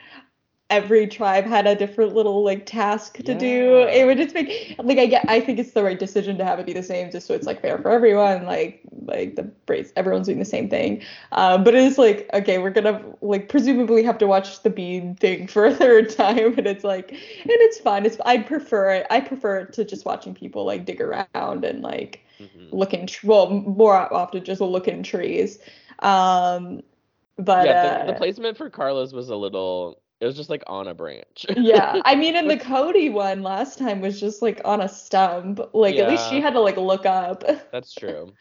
every 0.69 1.05
tribe 1.05 1.45
had 1.45 1.67
a 1.67 1.75
different 1.75 2.15
little 2.15 2.43
like 2.43 2.65
task 2.65 3.17
to 3.17 3.33
yeah. 3.33 3.37
do. 3.37 3.79
It 3.83 4.05
would 4.05 4.17
just 4.17 4.33
make 4.33 4.75
like 4.79 4.97
I 4.97 5.05
get 5.05 5.25
I 5.27 5.39
think 5.39 5.59
it's 5.59 5.71
the 5.71 5.83
right 5.83 5.99
decision 5.99 6.37
to 6.37 6.45
have 6.45 6.59
it 6.59 6.65
be 6.65 6.73
the 6.73 6.83
same 6.83 7.11
just 7.11 7.27
so 7.27 7.33
it's 7.33 7.45
like 7.45 7.61
fair 7.61 7.77
for 7.77 7.91
everyone. 7.91 8.45
Like 8.45 8.81
like 9.05 9.35
the 9.35 9.43
brace 9.43 9.93
everyone's 9.95 10.27
doing 10.27 10.39
the 10.39 10.45
same 10.45 10.69
thing. 10.69 11.03
Um, 11.31 11.63
but 11.63 11.75
it 11.75 11.83
is 11.83 11.97
like 11.97 12.29
okay, 12.33 12.57
we're 12.57 12.71
gonna 12.71 13.03
like 13.21 13.49
presumably 13.49 14.03
have 14.03 14.17
to 14.19 14.27
watch 14.27 14.63
the 14.63 14.69
bean 14.69 15.15
thing 15.15 15.47
for 15.53 15.65
a 15.65 15.73
third 15.73 16.09
time, 16.09 16.57
and 16.57 16.67
it's 16.67 16.83
like 16.83 17.11
and 17.11 17.19
it's 17.45 17.79
fun. 17.79 18.05
It's 18.05 18.17
I 18.25 18.39
prefer 18.39 18.91
it. 18.91 19.07
I 19.09 19.19
prefer 19.19 19.59
it 19.59 19.73
to 19.73 19.85
just 19.85 20.05
watching 20.05 20.33
people 20.33 20.65
like 20.65 20.85
dig 20.85 21.01
around 21.01 21.65
and 21.65 21.81
like 21.81 22.21
mm-hmm. 22.39 22.75
looking 22.75 23.07
well 23.23 23.49
more 23.49 24.11
often 24.13 24.43
just 24.43 24.61
look 24.61 24.87
in 24.87 25.03
trees. 25.03 25.59
Um, 25.99 26.81
but 27.37 27.65
yeah, 27.65 27.99
the, 27.99 28.05
the, 28.05 28.13
uh, 28.13 28.17
placement 28.17 28.57
for 28.57 28.69
Karla's 28.69 29.13
was 29.13 29.29
a 29.29 29.35
little 29.35 30.02
it 30.23 30.27
was 30.27 30.37
just 30.37 30.49
like 30.49 30.63
on 30.67 30.87
a 30.87 30.93
branch. 30.93 31.45
yeah. 31.57 32.01
I 32.05 32.15
mean 32.15 32.37
in 32.37 32.47
the 32.47 32.55
Cody 32.71 33.09
one 33.09 33.43
last 33.43 33.77
time 33.77 33.99
was 33.99 34.21
just 34.21 34.41
like 34.41 34.61
on 34.63 34.79
a 34.79 34.87
stump. 34.87 35.59
Like 35.73 35.95
yeah. 35.95 36.03
at 36.03 36.09
least 36.09 36.29
she 36.29 36.39
had 36.39 36.53
to 36.53 36.61
like 36.61 36.77
look 36.77 37.05
up. 37.05 37.43
That's 37.73 37.93
true. 37.93 38.31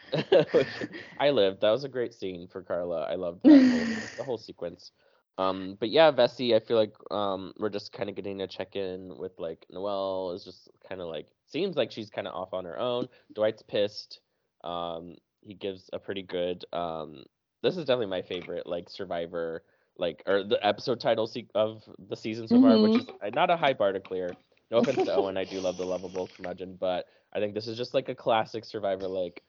I 1.18 1.30
lived. 1.30 1.60
That 1.60 1.70
was 1.70 1.82
a 1.82 1.88
great 1.88 2.14
scene 2.14 2.46
for 2.46 2.62
Karla. 2.62 3.02
I 3.10 3.16
loved 3.16 3.42
that 3.42 3.50
whole, 3.50 3.96
the 4.18 4.22
whole 4.22 4.38
sequence. 4.38 4.92
Um, 5.38 5.76
but 5.80 5.90
yeah, 5.90 6.12
Vesi, 6.12 6.54
I 6.54 6.60
feel 6.60 6.76
like 6.76 6.94
um 7.10 7.52
we're 7.58 7.68
just 7.68 7.92
kind 7.92 8.08
of 8.08 8.14
getting 8.14 8.42
a 8.42 8.46
check 8.46 8.76
in 8.76 9.18
with 9.18 9.32
like 9.40 9.66
Noelle 9.68 10.32
is 10.36 10.44
just 10.44 10.70
kind 10.88 11.00
of 11.00 11.08
like 11.08 11.26
seems 11.48 11.74
like 11.74 11.90
she's 11.90 12.10
kind 12.10 12.28
of 12.28 12.34
off 12.34 12.54
on 12.54 12.64
her 12.64 12.78
own. 12.78 13.08
Dwight's 13.34 13.62
pissed. 13.62 14.20
Um, 14.62 15.16
he 15.40 15.54
gives 15.54 15.90
a 15.92 15.98
pretty 15.98 16.22
good 16.22 16.64
um. 16.72 17.24
This 17.60 17.76
is 17.76 17.86
definitely 17.86 18.06
my 18.06 18.22
favorite 18.22 18.68
like 18.68 18.88
Survivor 18.88 19.64
like 19.98 20.22
or 20.26 20.44
the 20.44 20.64
episode 20.66 21.00
title 21.00 21.30
of 21.54 21.82
the 22.08 22.16
season 22.16 22.48
so 22.48 22.56
mm-hmm. 22.56 22.64
far, 22.64 22.78
which 22.78 23.02
mm-hmm. 23.02 23.26
is 23.26 23.34
not 23.34 23.50
a 23.50 23.56
high 23.56 23.72
bar 23.72 23.92
to 23.92 24.00
clear. 24.00 24.30
No 24.70 24.78
offense 24.78 25.04
to 25.04 25.14
Owen, 25.14 25.36
I 25.36 25.44
do 25.44 25.60
love 25.60 25.76
the 25.76 25.84
lovable 25.84 26.28
curmudgeon, 26.34 26.76
but 26.80 27.06
I 27.32 27.40
think 27.40 27.54
this 27.54 27.66
is 27.66 27.76
just 27.76 27.94
like 27.94 28.08
a 28.08 28.14
classic 28.14 28.64
Survivor 28.64 29.06
like 29.06 29.42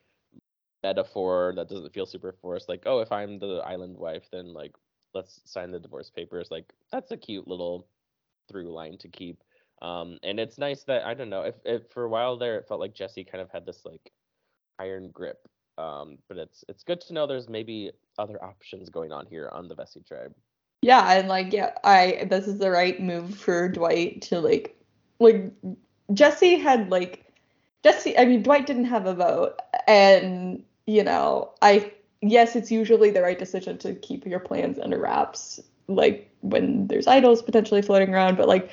metaphor 0.84 1.54
that 1.56 1.70
doesn't 1.70 1.94
feel 1.94 2.06
super 2.06 2.36
forced. 2.42 2.70
Like, 2.70 2.84
oh, 2.86 3.00
if 3.00 3.12
I'm 3.12 3.40
the 3.40 3.62
island 3.66 3.98
wife, 3.98 4.24
then 4.32 4.54
like 4.54 4.76
let's 5.14 5.42
sign 5.46 5.72
the 5.72 5.80
divorce 5.80 6.10
papers. 6.10 6.50
Like 6.52 6.72
that's 6.92 7.12
a 7.12 7.18
cute 7.18 7.48
little 7.48 7.88
through 8.50 8.72
line 8.72 8.98
to 9.00 9.08
keep. 9.08 9.42
Um, 9.82 10.18
and 10.24 10.40
it's 10.40 10.58
nice 10.58 10.84
that 10.84 11.06
I 11.06 11.14
don't 11.14 11.30
know 11.30 11.42
if, 11.42 11.56
if 11.66 11.84
for 11.92 12.04
a 12.04 12.10
while 12.10 12.38
there 12.38 12.58
it 12.58 12.68
felt 12.68 12.80
like 12.80 12.94
Jesse 12.94 13.24
kind 13.24 13.42
of 13.42 13.50
had 13.52 13.66
this 13.66 13.86
like 13.86 14.12
iron 14.80 15.10
grip. 15.12 15.48
Um, 15.78 16.18
but 16.28 16.38
it's 16.38 16.64
it's 16.70 16.84
good 16.84 17.02
to 17.02 17.14
know 17.14 17.26
there's 17.26 17.50
maybe 17.50 17.92
other 18.18 18.44
options 18.44 18.90
going 18.90 19.12
on 19.12 19.26
here 19.26 19.50
on 19.52 19.68
the 19.68 19.76
Vesi 19.76 20.06
tribe. 20.06 20.34
Yeah, 20.82 21.14
and 21.14 21.28
like 21.30 21.54
yeah, 21.54 21.72
I 21.84 22.28
this 22.30 22.48
is 22.48 22.58
the 22.58 22.70
right 22.70 23.02
move 23.02 23.36
for 23.36 23.70
Dwight 23.70 24.22
to 24.24 24.40
like 24.40 24.78
like 25.20 25.52
Jesse 26.14 26.58
had 26.58 26.90
like 26.90 27.26
Jesse 27.84 28.18
I 28.18 28.26
mean 28.26 28.44
Dwight 28.44 28.66
didn't 28.66 28.86
have 28.86 29.06
a 29.06 29.14
vote 29.14 29.60
and 29.88 30.64
you 30.86 31.04
know, 31.04 31.52
I 31.62 31.94
yes, 32.22 32.56
it's 32.56 32.72
usually 32.72 33.12
the 33.12 33.22
right 33.22 33.40
decision 33.40 33.78
to 33.80 33.96
keep 33.96 34.26
your 34.26 34.40
plans 34.40 34.78
under 34.78 35.00
wraps 35.00 35.60
like 35.88 36.30
when 36.42 36.88
there's 36.88 37.08
idols 37.08 37.42
potentially 37.42 37.82
floating 37.82 38.14
around, 38.14 38.36
but 38.36 38.48
like 38.48 38.70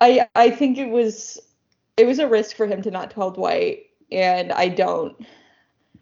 I 0.00 0.28
I 0.34 0.50
think 0.50 0.78
it 0.78 0.88
was 0.88 1.38
it 1.98 2.06
was 2.06 2.18
a 2.18 2.28
risk 2.28 2.56
for 2.56 2.66
him 2.66 2.80
to 2.82 2.90
not 2.90 3.10
tell 3.10 3.30
Dwight 3.30 3.86
and 4.10 4.50
I 4.52 4.68
don't 4.68 5.26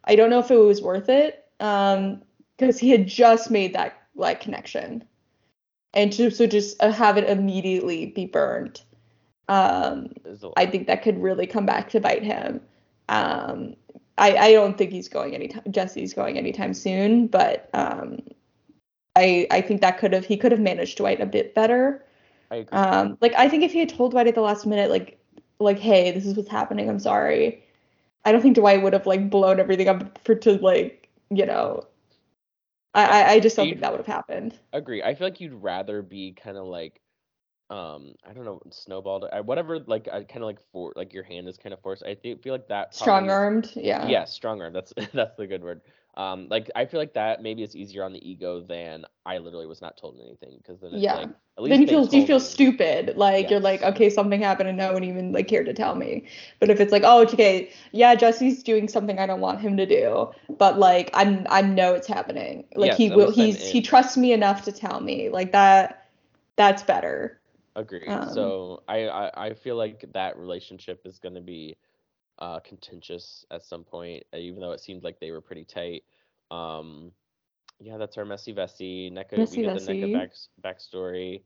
I 0.05 0.15
don't 0.15 0.31
know 0.31 0.39
if 0.39 0.53
it 0.53 0.57
was 0.57 0.81
worth 0.81 1.09
it 1.09 1.45
um 1.61 2.23
because 2.57 2.79
he 2.79 2.91
had 2.91 3.07
just 3.07 3.51
made 3.51 3.75
that 3.75 4.03
like 4.15 4.41
connection. 4.41 5.05
And 5.95 6.13
to, 6.13 6.31
so 6.31 6.47
just 6.47 6.81
uh, 6.83 6.91
have 6.93 7.17
it 7.17 7.29
immediately 7.29 8.07
be 8.07 8.27
burned 8.27 8.83
um 9.49 10.13
I 10.57 10.67
think 10.67 10.87
that 10.87 11.03
could 11.03 11.21
really 11.23 11.47
come 11.47 11.65
back 11.67 11.89
to 11.91 12.01
bite 12.01 12.23
him. 12.23 12.61
Um 13.09 13.75
I 14.19 14.37
I 14.37 14.53
don't 14.53 14.77
think 14.77 14.91
he's 14.93 15.09
going 15.09 15.35
anytime 15.35 15.63
Jesse's 15.71 16.13
going 16.15 16.37
anytime 16.39 16.75
soon 16.75 17.27
but 17.29 17.71
um 17.73 18.19
I 19.17 19.47
I 19.51 19.61
think 19.63 19.81
that 19.81 19.99
could 19.99 20.13
have 20.13 20.25
he 20.27 20.37
could 20.37 20.53
have 20.53 20.61
managed 20.61 20.99
Dwight 20.99 21.21
a 21.21 21.27
bit 21.27 21.55
better. 21.55 22.05
I 22.51 22.57
agree. 22.57 22.79
um 22.79 23.17
like 23.21 23.35
I 23.37 23.49
think 23.49 23.63
if 23.63 23.73
he 23.73 23.79
had 23.81 23.89
told 23.89 24.11
Dwight 24.13 24.27
at 24.27 24.35
the 24.35 24.41
last 24.43 24.67
minute 24.67 24.91
like 24.91 25.19
like 25.61 25.79
hey 25.79 26.11
this 26.13 26.27
is 26.27 26.37
what's 26.37 26.51
happening 26.51 26.89
I'm 26.89 26.99
sorry 27.01 27.65
I 28.25 28.33
don't 28.33 28.43
think 28.43 28.57
Dwight 28.57 28.83
would 28.83 28.93
have 28.93 29.07
like 29.07 29.31
blown 29.31 29.61
everything 29.61 29.89
up 29.89 30.19
for 30.25 30.35
to 30.35 30.53
like 30.59 30.98
you 31.31 31.47
know. 31.47 31.85
I 32.95 33.35
I, 33.35 33.41
just 33.41 33.55
don't 33.57 33.67
You- 33.67 33.73
think 33.75 33.83
that 33.83 33.93
would 33.93 33.99
have 33.99 34.07
happened. 34.07 34.59
agree. 34.73 35.03
I 35.03 35.15
feel 35.15 35.27
like 35.27 35.41
you'd 35.41 35.53
rather 35.63 36.03
be 36.03 36.33
kind 36.33 36.57
of 36.57 36.67
like, 36.67 37.01
um, 37.71 38.15
I 38.29 38.33
don't 38.33 38.45
know, 38.45 38.61
snowballed, 38.71 39.27
whatever. 39.45 39.79
Like, 39.81 40.09
I 40.09 40.25
kind 40.25 40.43
of 40.43 40.47
like 40.47 40.59
for 40.73 40.93
like 40.97 41.13
your 41.13 41.23
hand 41.23 41.49
is 41.49 41.59
kind 41.59 41.73
of 41.75 41.81
forced. 41.83 42.03
I 42.03 42.15
think 42.15 42.43
feel 42.43 42.55
like 42.55 42.69
that. 42.69 42.95
strong 42.95 43.29
armed. 43.31 43.73
yeah. 43.77 44.07
Yeah, 44.09 44.25
strong 44.25 44.63
arm. 44.63 44.73
That's 44.73 44.93
that's 45.13 45.37
the 45.37 45.47
good 45.47 45.63
word. 45.63 45.83
Um, 46.19 46.49
like 46.51 46.71
I 46.77 46.87
feel 46.87 47.01
like 47.01 47.15
that 47.15 47.43
maybe 47.43 47.63
is 47.65 47.77
easier 47.77 48.05
on 48.05 48.13
the 48.13 48.29
ego 48.29 48.61
than 48.61 49.07
I 49.25 49.39
literally 49.39 49.67
was 49.67 49.81
not 49.83 49.97
told 49.97 50.21
anything 50.21 50.59
because 50.59 50.81
then 50.81 50.93
it's 50.95 51.13
Yeah. 51.13 51.15
like 51.15 51.31
at 51.59 51.65
least 51.65 51.81
Then 51.81 51.83
you 51.83 51.89
feel 51.89 52.07
you 52.15 52.23
feel 52.23 52.41
me. 52.41 52.41
stupid. 52.41 53.17
Like 53.17 53.51
you're 53.51 53.61
like, 53.61 53.83
okay, 53.83 54.09
something 54.11 54.41
happened 54.41 54.69
and 54.71 54.79
no 54.79 54.93
one 54.93 55.05
even 55.05 55.33
like 55.33 55.49
cared 55.49 55.67
to 55.67 55.75
tell 55.75 55.95
me. 55.97 56.25
But 56.61 56.71
if 56.71 56.81
it's 56.81 56.93
like, 56.93 57.03
oh, 57.05 57.23
okay, 57.23 57.71
yeah, 57.93 58.15
Jesse's 58.15 58.63
doing 58.63 58.89
something 58.89 59.19
I 59.19 59.27
don't 59.27 59.41
want 59.41 59.61
him 59.61 59.77
to 59.77 59.87
do, 59.87 60.31
but 60.59 60.79
like 60.79 61.11
I'm 61.15 61.47
I 61.51 61.63
know 61.63 61.95
it's 61.95 62.07
happening. 62.07 62.65
Like 62.75 62.93
Yes, 62.93 62.95
he 62.95 63.11
will 63.11 63.31
he's 63.31 63.63
he 63.69 63.83
trusts 63.83 64.17
me 64.17 64.33
enough 64.33 64.65
to 64.65 64.73
tell 64.73 65.01
me. 65.01 65.29
Like 65.31 65.53
that 65.53 66.09
that's 66.57 66.83
better. 66.83 67.41
Agree. 67.77 68.17
Um, 68.17 68.23
so 68.23 68.83
I, 68.89 69.09
I 69.09 69.47
I 69.49 69.55
feel 69.55 69.77
like 69.77 70.05
that 70.13 70.37
relationship 70.39 71.07
is 71.07 71.19
going 71.19 71.35
to 71.35 71.41
be 71.41 71.77
uh 72.39 72.61
contentious 72.61 73.45
at 73.51 73.63
some 73.65 73.85
point, 73.85 74.25
uh, 74.35 74.39
even 74.39 74.61
though 74.61 74.73
it 74.73 74.81
seemed 74.81 75.05
like 75.05 75.21
they 75.21 75.31
were 75.31 75.41
pretty 75.41 75.65
tight. 75.65 76.05
Um, 76.51 77.13
yeah, 77.81 77.97
that's 77.99 78.17
our 78.19 78.25
messy 78.25 78.55
Vesi. 78.55 79.13
Nneka, 79.13 79.49
Messy 79.49 79.51
we 79.51 79.59
get 79.59 79.75
the 79.75 79.81
Nneka 79.81 80.11
back, 80.11 80.31
backstory. 80.63 81.43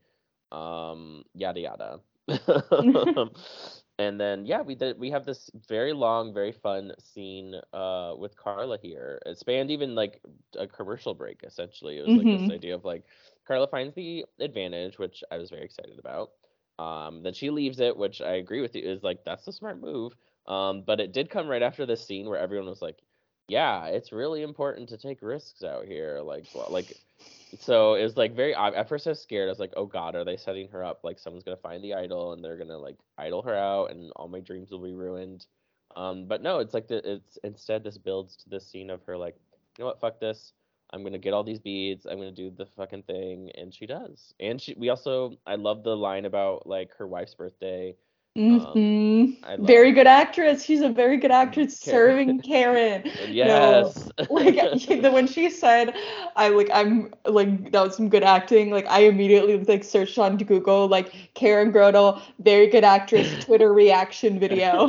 Um, 0.52 1.24
yada 1.34 1.60
yada. 1.60 2.00
and 3.98 4.20
then 4.20 4.46
yeah, 4.46 4.62
we 4.62 4.74
did. 4.74 4.98
We 4.98 5.10
have 5.10 5.24
this 5.24 5.50
very 5.68 5.92
long, 5.92 6.34
very 6.34 6.52
fun 6.52 6.92
scene 6.98 7.54
uh 7.72 8.14
with 8.18 8.36
Karla 8.36 8.78
here. 8.78 9.20
It 9.26 9.38
spanned 9.38 9.70
even 9.70 9.94
like 9.94 10.20
a 10.58 10.66
commercial 10.66 11.14
break. 11.14 11.42
Essentially, 11.44 11.98
it 11.98 12.02
was 12.02 12.16
like 12.16 12.30
Mhm. 12.30 12.42
this 12.42 12.50
idea 12.50 12.74
of 12.74 12.84
like 12.84 13.04
Karla 13.46 13.68
finds 13.68 13.94
the 13.94 14.24
advantage, 14.40 14.98
which 14.98 15.22
I 15.30 15.38
was 15.38 15.50
very 15.50 15.64
excited 15.64 15.98
about. 15.98 16.30
Um, 16.78 17.22
then 17.22 17.34
she 17.34 17.50
leaves 17.50 17.80
it, 17.80 17.96
which 17.96 18.20
I 18.20 18.34
agree 18.34 18.60
with 18.60 18.74
you 18.74 18.82
is 18.82 19.02
like 19.02 19.24
that's 19.24 19.46
a 19.48 19.52
smart 19.52 19.80
move. 19.80 20.14
Um, 20.46 20.82
but 20.82 21.00
it 21.00 21.12
did 21.12 21.30
come 21.30 21.48
right 21.48 21.62
after 21.62 21.86
this 21.86 22.04
scene 22.06 22.28
where 22.28 22.38
everyone 22.38 22.68
was 22.68 22.82
like, 22.82 22.98
"Yeah, 23.48 23.86
it's 23.86 24.12
really 24.12 24.42
important 24.42 24.88
to 24.90 24.96
take 24.98 25.22
risks 25.22 25.62
out 25.62 25.86
here." 25.86 26.20
Like, 26.22 26.46
like, 26.68 26.92
so 27.58 27.94
it 27.94 28.02
was 28.02 28.16
like 28.16 28.34
very. 28.34 28.54
ob- 28.54 28.74
At 28.74 28.88
first, 28.88 29.06
I 29.06 29.10
was 29.10 29.20
scared. 29.20 29.48
I 29.48 29.52
was 29.52 29.58
like, 29.60 29.74
"Oh 29.76 29.86
God, 29.86 30.14
are 30.14 30.24
they 30.24 30.36
setting 30.36 30.68
her 30.68 30.84
up? 30.84 31.04
Like, 31.04 31.18
someone's 31.18 31.44
gonna 31.44 31.56
find 31.56 31.82
the 31.84 31.94
idol 31.94 32.32
and 32.32 32.44
they're 32.44 32.56
gonna 32.58 32.78
like 32.78 32.96
idol 33.18 33.42
her 33.42 33.54
out, 33.56 33.90
and 33.90 34.10
all 34.16 34.28
my 34.28 34.40
dreams 34.40 34.70
will 34.70 34.82
be 34.82 34.92
ruined." 34.92 35.46
Um, 35.96 36.26
but 36.26 36.42
no, 36.42 36.58
it's 36.58 36.74
like 36.74 36.88
the, 36.88 36.96
it's 37.08 37.38
instead 37.44 37.84
this 37.84 37.98
builds 37.98 38.36
to 38.38 38.48
this 38.48 38.66
scene 38.66 38.90
of 38.90 39.02
her 39.04 39.16
like, 39.16 39.36
you 39.78 39.84
know 39.84 39.88
what, 39.88 40.00
fuck 40.00 40.20
this. 40.20 40.52
I'm 40.92 41.02
gonna 41.04 41.18
get 41.18 41.32
all 41.34 41.44
these 41.44 41.60
beads. 41.60 42.06
I'm 42.06 42.18
gonna 42.18 42.32
do 42.32 42.50
the 42.50 42.66
fucking 42.66 43.04
thing, 43.04 43.50
and 43.56 43.72
she 43.74 43.86
does. 43.86 44.34
And 44.40 44.60
she, 44.60 44.74
we 44.78 44.88
also, 44.90 45.36
I 45.46 45.54
love 45.56 45.82
the 45.84 45.96
line 45.96 46.24
about 46.26 46.66
like 46.66 46.94
her 46.96 47.06
wife's 47.06 47.34
birthday. 47.34 47.96
Hmm 48.34 49.32
I 49.44 49.56
love 49.56 49.66
Very 49.66 49.92
good 49.92 50.06
actress. 50.06 50.64
She's 50.64 50.80
a 50.80 50.88
very 50.88 51.16
good 51.18 51.30
actress 51.30 51.78
Karen. 51.78 52.38
serving 52.38 52.40
Karen. 52.40 53.04
Yes. 53.28 54.08
like 54.30 54.54
the 54.54 55.10
when 55.12 55.26
she 55.26 55.50
said 55.50 55.94
i 56.36 56.48
like 56.48 56.68
i'm 56.72 57.12
like 57.26 57.70
that 57.72 57.82
was 57.82 57.96
some 57.96 58.08
good 58.08 58.22
acting 58.22 58.70
like 58.70 58.86
i 58.86 59.00
immediately 59.00 59.58
like 59.64 59.84
searched 59.84 60.18
on 60.18 60.36
google 60.36 60.86
like 60.88 61.12
karen 61.34 61.70
grodel 61.72 62.20
very 62.38 62.66
good 62.66 62.84
actress 62.84 63.36
twitter 63.40 63.72
reaction 63.72 64.38
video 64.38 64.88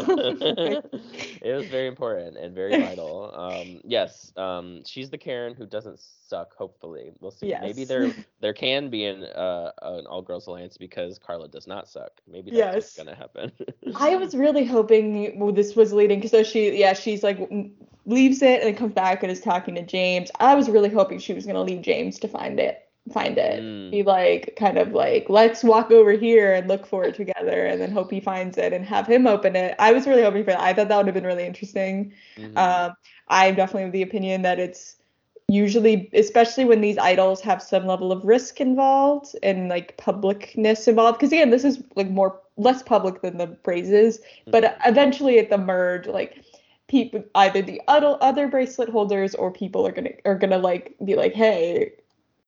it 1.41 1.53
was 1.53 1.67
very 1.67 1.87
important 1.87 2.37
and 2.37 2.53
very 2.53 2.75
vital. 2.75 3.33
Um, 3.35 3.81
yes, 3.83 4.31
um, 4.37 4.83
she's 4.85 5.09
the 5.09 5.17
Karen 5.17 5.53
who 5.53 5.65
doesn't 5.65 5.99
suck. 5.99 6.55
Hopefully, 6.55 7.11
we'll 7.19 7.31
see. 7.31 7.55
Maybe 7.59 7.83
there 7.83 8.13
there 8.39 8.53
can 8.53 8.89
be 8.89 9.05
an 9.05 9.23
uh, 9.23 9.71
an 9.81 10.05
all 10.07 10.21
girls 10.21 10.47
alliance 10.47 10.77
because 10.77 11.17
Karla 11.19 11.47
does 11.47 11.67
not 11.67 11.87
suck. 11.87 12.11
Maybe 12.27 12.51
that's 12.51 12.57
Yes. 12.57 12.95
gonna 12.95 13.15
happen. 13.15 13.32
I 13.95 14.15
was 14.15 14.35
really 14.35 14.65
hoping 14.65 15.37
well, 15.39 15.51
this 15.51 15.75
was 15.75 15.93
leading 15.93 16.19
because 16.19 16.31
so 16.31 16.43
she 16.43 16.77
yeah 16.79 16.93
she's 16.93 17.23
like 17.23 17.39
leaves 18.05 18.41
it 18.41 18.59
and 18.59 18.67
then 18.67 18.75
comes 18.75 18.93
back 18.93 19.23
and 19.23 19.31
is 19.31 19.41
talking 19.41 19.75
to 19.75 19.81
james 19.81 20.31
i 20.39 20.55
was 20.55 20.69
really 20.69 20.89
hoping 20.89 21.19
she 21.19 21.33
was 21.33 21.45
going 21.45 21.55
to 21.55 21.61
leave 21.61 21.81
james 21.81 22.19
to 22.19 22.27
find 22.27 22.59
it 22.59 22.79
find 23.11 23.37
it 23.37 23.61
Mm. 23.61 23.91
be 23.91 24.01
like 24.03 24.55
kind 24.57 24.77
of 24.77 24.93
like 24.93 25.25
let's 25.29 25.61
walk 25.63 25.91
over 25.91 26.11
here 26.11 26.53
and 26.53 26.67
look 26.69 26.85
for 26.85 27.03
it 27.03 27.15
together 27.15 27.65
and 27.65 27.81
then 27.81 27.91
hope 27.91 28.09
he 28.09 28.21
finds 28.21 28.57
it 28.57 28.71
and 28.71 28.85
have 28.85 29.05
him 29.07 29.27
open 29.27 29.55
it 29.57 29.75
i 29.77 29.91
was 29.91 30.07
really 30.07 30.23
hoping 30.23 30.43
for 30.43 30.51
that 30.51 30.61
i 30.61 30.73
thought 30.73 30.87
that 30.87 30.97
would 30.97 31.05
have 31.07 31.13
been 31.13 31.25
really 31.25 31.45
interesting 31.45 32.13
Mhm. 32.37 32.57
Um, 32.57 32.93
I'm 33.27 33.55
definitely 33.55 33.83
of 33.83 33.91
the 33.91 34.01
opinion 34.03 34.41
that 34.43 34.59
it's 34.59 34.95
usually, 35.47 36.09
especially 36.13 36.65
when 36.65 36.81
these 36.81 36.97
idols 36.97 37.41
have 37.41 37.61
some 37.61 37.85
level 37.85 38.11
of 38.11 38.23
risk 38.23 38.59
involved 38.61 39.35
and 39.43 39.69
like 39.69 39.97
publicness 39.97 40.87
involved. 40.87 41.19
Because 41.19 41.31
again, 41.31 41.49
this 41.49 41.63
is 41.63 41.83
like 41.95 42.09
more 42.09 42.39
less 42.57 42.83
public 42.83 43.21
than 43.21 43.37
the 43.37 43.47
praises, 43.47 44.19
but 44.47 44.63
Mhm. 44.63 44.75
eventually 44.85 45.39
at 45.39 45.49
the 45.49 45.57
merge, 45.57 46.07
like 46.07 46.37
people, 46.87 47.23
either 47.35 47.61
the 47.61 47.81
other 47.87 48.17
other 48.21 48.47
bracelet 48.47 48.89
holders 48.89 49.33
or 49.35 49.51
people 49.51 49.85
are 49.87 49.91
gonna 49.91 50.11
are 50.25 50.35
gonna 50.35 50.57
like 50.59 50.95
be 51.03 51.15
like, 51.15 51.33
hey, 51.33 51.91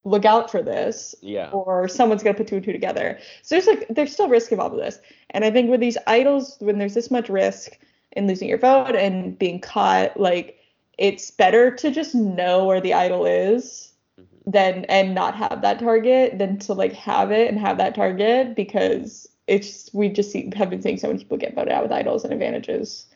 look 0.04 0.24
out 0.26 0.52
for 0.52 0.62
this 0.62 1.16
yeah. 1.22 1.50
or 1.50 1.88
someone's 1.88 2.22
gonna 2.22 2.38
put 2.38 2.48
two 2.48 2.58
and 2.58 2.66
two 2.66 2.72
together. 2.72 3.18
So 3.42 3.56
there's 3.56 3.66
like 3.68 3.88
there's 3.90 4.14
still 4.14 4.30
risk 4.30 4.52
involved 4.52 4.76
with 4.76 4.84
this. 4.86 5.00
And 5.32 5.44
I 5.44 5.50
think 5.52 5.70
with 5.72 5.80
these 5.80 5.98
idols, 6.08 6.58
when 6.60 6.78
there's 6.78 6.94
this 6.94 7.10
much 7.10 7.28
risk 7.30 7.80
in 8.12 8.28
losing 8.28 8.48
your 8.48 8.60
vote 8.60 8.96
and 8.96 9.38
being 9.40 9.60
caught, 9.60 10.20
like 10.20 10.60
it's 10.98 11.32
better 11.32 11.72
to 11.72 11.92
just 11.92 12.14
know 12.16 12.66
where 12.66 12.80
the 12.80 12.94
idol 12.94 13.26
is 13.26 13.92
Mhm. 14.20 14.52
than 14.52 14.86
and 14.86 15.16
not 15.16 15.34
have 15.36 15.62
that 15.64 15.80
target 15.80 16.38
than 16.38 16.60
to 16.60 16.74
like 16.74 16.94
have 16.94 17.32
it 17.32 17.50
and 17.50 17.60
have 17.60 17.78
that 17.80 17.96
target 17.96 18.56
because 18.56 19.28
it's 19.48 19.90
we 19.94 20.10
just 20.10 20.32
see, 20.32 20.52
have 20.56 20.70
been 20.70 20.82
seeing 20.82 20.98
so 20.98 21.08
many 21.08 21.20
people 21.20 21.38
get 21.38 21.56
voted 21.56 21.74
out 21.74 21.84
with 21.84 21.92
idols 21.92 22.24
and 22.24 22.34
advantages. 22.34 23.08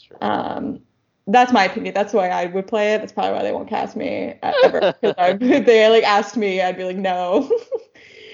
Sure. 0.00 0.16
Um, 0.20 0.80
that's 1.26 1.52
my 1.52 1.64
opinion. 1.64 1.92
That's 1.92 2.12
why 2.12 2.28
I 2.28 2.46
would 2.46 2.66
play 2.66 2.94
it. 2.94 2.98
That's 2.98 3.12
probably 3.12 3.32
why 3.32 3.42
they 3.42 3.52
won't 3.52 3.68
cast 3.68 3.96
me 3.96 4.34
uh, 4.42 4.52
ever. 4.64 4.94
Because 5.02 5.38
if 5.40 5.66
they 5.66 5.88
like 5.88 6.04
asked 6.04 6.36
me, 6.36 6.60
I'd 6.60 6.76
be 6.76 6.84
like, 6.84 6.96
no. 6.96 7.50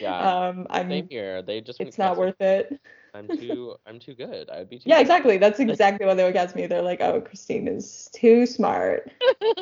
yeah. 0.01 0.49
um, 0.49 0.67
I'm. 0.71 0.89
Same 0.89 1.09
here. 1.09 1.43
They 1.43 1.61
just 1.61 1.81
It's 1.81 1.99
not 1.99 2.17
worth 2.17 2.41
it. 2.41 2.79
I'm 3.15 3.29
too. 3.29 3.77
I'm 3.87 3.99
too 3.99 4.15
good. 4.15 4.51
I 4.51 4.59
would 4.59 4.69
be 4.69 4.79
too. 4.79 4.91
Yeah, 4.91 4.97
good. 4.97 5.03
exactly. 5.03 5.39
That's 5.39 5.59
exactly 5.59 6.07
why 6.07 6.15
they 6.15 6.25
would 6.25 6.35
cast 6.35 6.55
me. 6.55 6.67
They're 6.67 6.83
like, 6.83 7.01
oh, 7.01 7.21
Christine 7.23 7.67
is 7.67 8.11
too 8.15 8.47
smart. 8.47 9.11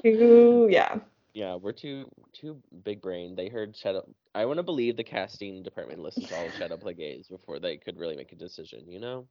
too, 0.02 0.68
yeah. 0.70 0.98
Yeah, 1.32 1.54
we're 1.56 1.72
too 1.72 2.10
too 2.32 2.60
big 2.84 3.00
brain. 3.00 3.34
They 3.36 3.48
heard 3.48 3.76
Shadow. 3.76 4.08
I 4.34 4.44
want 4.46 4.58
to 4.58 4.62
believe 4.62 4.96
the 4.96 5.04
casting 5.04 5.62
department 5.62 6.00
listened 6.00 6.28
to 6.28 6.36
all 6.36 6.46
of 6.46 6.54
Shadow 6.54 6.76
Play 6.82 6.94
Gaze 6.94 7.28
before 7.28 7.58
they 7.60 7.76
could 7.76 7.98
really 7.98 8.16
make 8.16 8.32
a 8.32 8.36
decision. 8.36 8.82
You 8.88 9.00
know. 9.00 9.26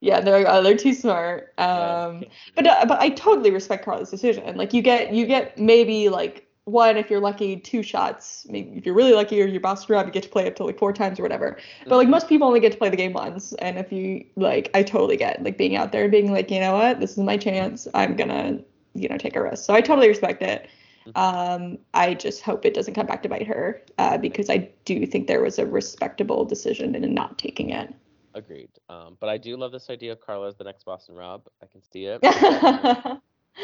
Yeah, 0.00 0.20
they're 0.20 0.38
like, 0.38 0.46
oh, 0.48 0.62
they're 0.62 0.76
too 0.76 0.92
smart. 0.92 1.54
Yeah. 1.58 2.04
Um, 2.04 2.24
but 2.54 2.66
uh, 2.66 2.84
but 2.86 3.00
I 3.00 3.10
totally 3.10 3.50
respect 3.50 3.84
Karla's 3.84 4.10
decision. 4.10 4.56
Like 4.56 4.72
you 4.72 4.82
get 4.82 5.12
you 5.12 5.26
get 5.26 5.58
maybe 5.58 6.08
like 6.08 6.46
one, 6.64 6.96
if 6.96 7.10
you're 7.10 7.20
lucky, 7.20 7.56
two 7.56 7.82
shots. 7.82 8.46
Maybe 8.48 8.76
if 8.76 8.86
you're 8.86 8.94
really 8.94 9.12
lucky 9.12 9.40
or 9.42 9.46
you're 9.46 9.60
Boston 9.60 9.94
Rob, 9.94 10.06
you 10.06 10.12
get 10.12 10.22
to 10.22 10.28
play 10.28 10.46
up 10.46 10.56
to 10.56 10.64
like 10.64 10.78
four 10.78 10.92
times 10.92 11.18
or 11.18 11.22
whatever. 11.22 11.58
But 11.86 11.96
like 11.96 12.08
most 12.08 12.28
people 12.28 12.46
only 12.46 12.60
get 12.60 12.72
to 12.72 12.78
play 12.78 12.88
the 12.88 12.96
game 12.96 13.12
once. 13.12 13.52
And 13.54 13.78
if 13.78 13.92
you 13.92 14.24
like, 14.36 14.70
I 14.74 14.82
totally 14.82 15.18
get 15.18 15.42
like 15.42 15.58
being 15.58 15.76
out 15.76 15.92
there 15.92 16.04
and 16.04 16.10
being 16.10 16.32
like, 16.32 16.50
you 16.50 16.60
know 16.60 16.72
what, 16.72 17.00
this 17.00 17.12
is 17.12 17.18
my 17.18 17.36
chance. 17.36 17.86
I'm 17.92 18.16
gonna, 18.16 18.60
you 18.94 19.08
know, 19.08 19.18
take 19.18 19.36
a 19.36 19.42
risk. 19.42 19.64
So 19.64 19.74
I 19.74 19.82
totally 19.82 20.08
respect 20.08 20.42
it. 20.42 20.68
Um, 21.14 21.78
I 21.92 22.14
just 22.14 22.42
hope 22.42 22.64
it 22.64 22.74
doesn't 22.74 22.94
come 22.94 23.06
back 23.06 23.22
to 23.22 23.28
bite 23.28 23.46
her 23.46 23.82
uh, 23.98 24.18
because 24.18 24.48
I 24.50 24.70
do 24.84 25.06
think 25.06 25.26
there 25.26 25.42
was 25.42 25.58
a 25.58 25.66
respectable 25.66 26.44
decision 26.44 26.94
in 26.94 27.14
not 27.14 27.38
taking 27.38 27.70
it. 27.70 27.94
Agreed. 28.34 28.70
Um, 28.88 29.16
but 29.20 29.28
I 29.28 29.38
do 29.38 29.56
love 29.56 29.70
this 29.72 29.90
idea 29.90 30.12
of 30.12 30.20
Karla 30.20 30.48
as 30.48 30.56
the 30.56 30.64
next 30.64 30.84
Boston 30.84 31.14
Rob. 31.14 31.46
I 31.62 31.66
can 31.66 31.82
see 31.82 32.06
it. 32.06 32.20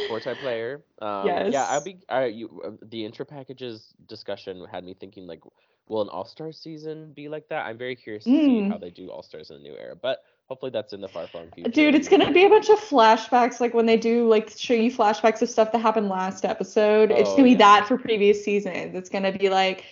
Four-time 0.09 0.37
player. 0.37 0.85
Um, 1.03 1.27
Yes. 1.27 1.53
Yeah, 1.53 1.67
I'll 1.69 1.81
be. 1.81 1.99
I, 2.09 2.27
you, 2.27 2.63
uh, 2.65 2.71
the 2.89 3.05
intro 3.05 3.25
packages 3.25 3.93
discussion 4.07 4.65
had 4.71 4.85
me 4.85 4.95
thinking 4.95 5.27
like, 5.27 5.41
will 5.89 6.03
an 6.03 6.09
All 6.09 6.25
Star 6.25 6.53
season 6.53 7.13
be 7.13 7.29
like 7.29 7.49
that? 7.49 7.67
I'm 7.67 7.79
very 7.79 7.97
curious 7.97 8.25
to 8.25 8.31
see 8.31 8.37
Mm. 8.37 8.71
how 8.71 8.79
they 8.79 8.91
do 8.91 9.11
All 9.11 9.23
Stars 9.23 9.51
in 9.51 9.57
the 9.57 9.63
new 9.63 9.77
era. 9.77 9.97
But 10.01 10.19
hopefully 10.51 10.71
that's 10.73 10.93
in 10.93 11.01
the 11.01 11.09
far-flung 11.09 11.49
future. 11.53 11.71
Dude, 11.71 11.95
it's 11.95 12.09
gonna 12.09 12.33
be 12.33 12.45
a 12.45 12.49
bunch 12.49 12.69
of 12.69 12.79
flashbacks, 12.81 13.61
like 13.61 13.73
when 13.73 13.87
they 13.87 13.97
do 13.97 14.29
like 14.29 14.51
show 14.51 14.75
you 14.75 14.91
flashbacks 14.91 15.41
of 15.41 15.49
stuff 15.49 15.71
that 15.71 15.79
happened 15.79 16.09
last 16.09 16.45
episode. 16.45 17.13
it's 17.13 17.31
Oh, 17.31 17.37
gonna 17.37 17.45
be 17.45 17.51
oh, 17.51 17.53
yeah. 17.53 17.59
that 17.59 17.87
for 17.87 17.97
previous 17.97 18.45
seasons. 18.45 18.95
It's 18.97 19.09
gonna 19.09 19.31
be 19.31 19.49
like 19.49 19.85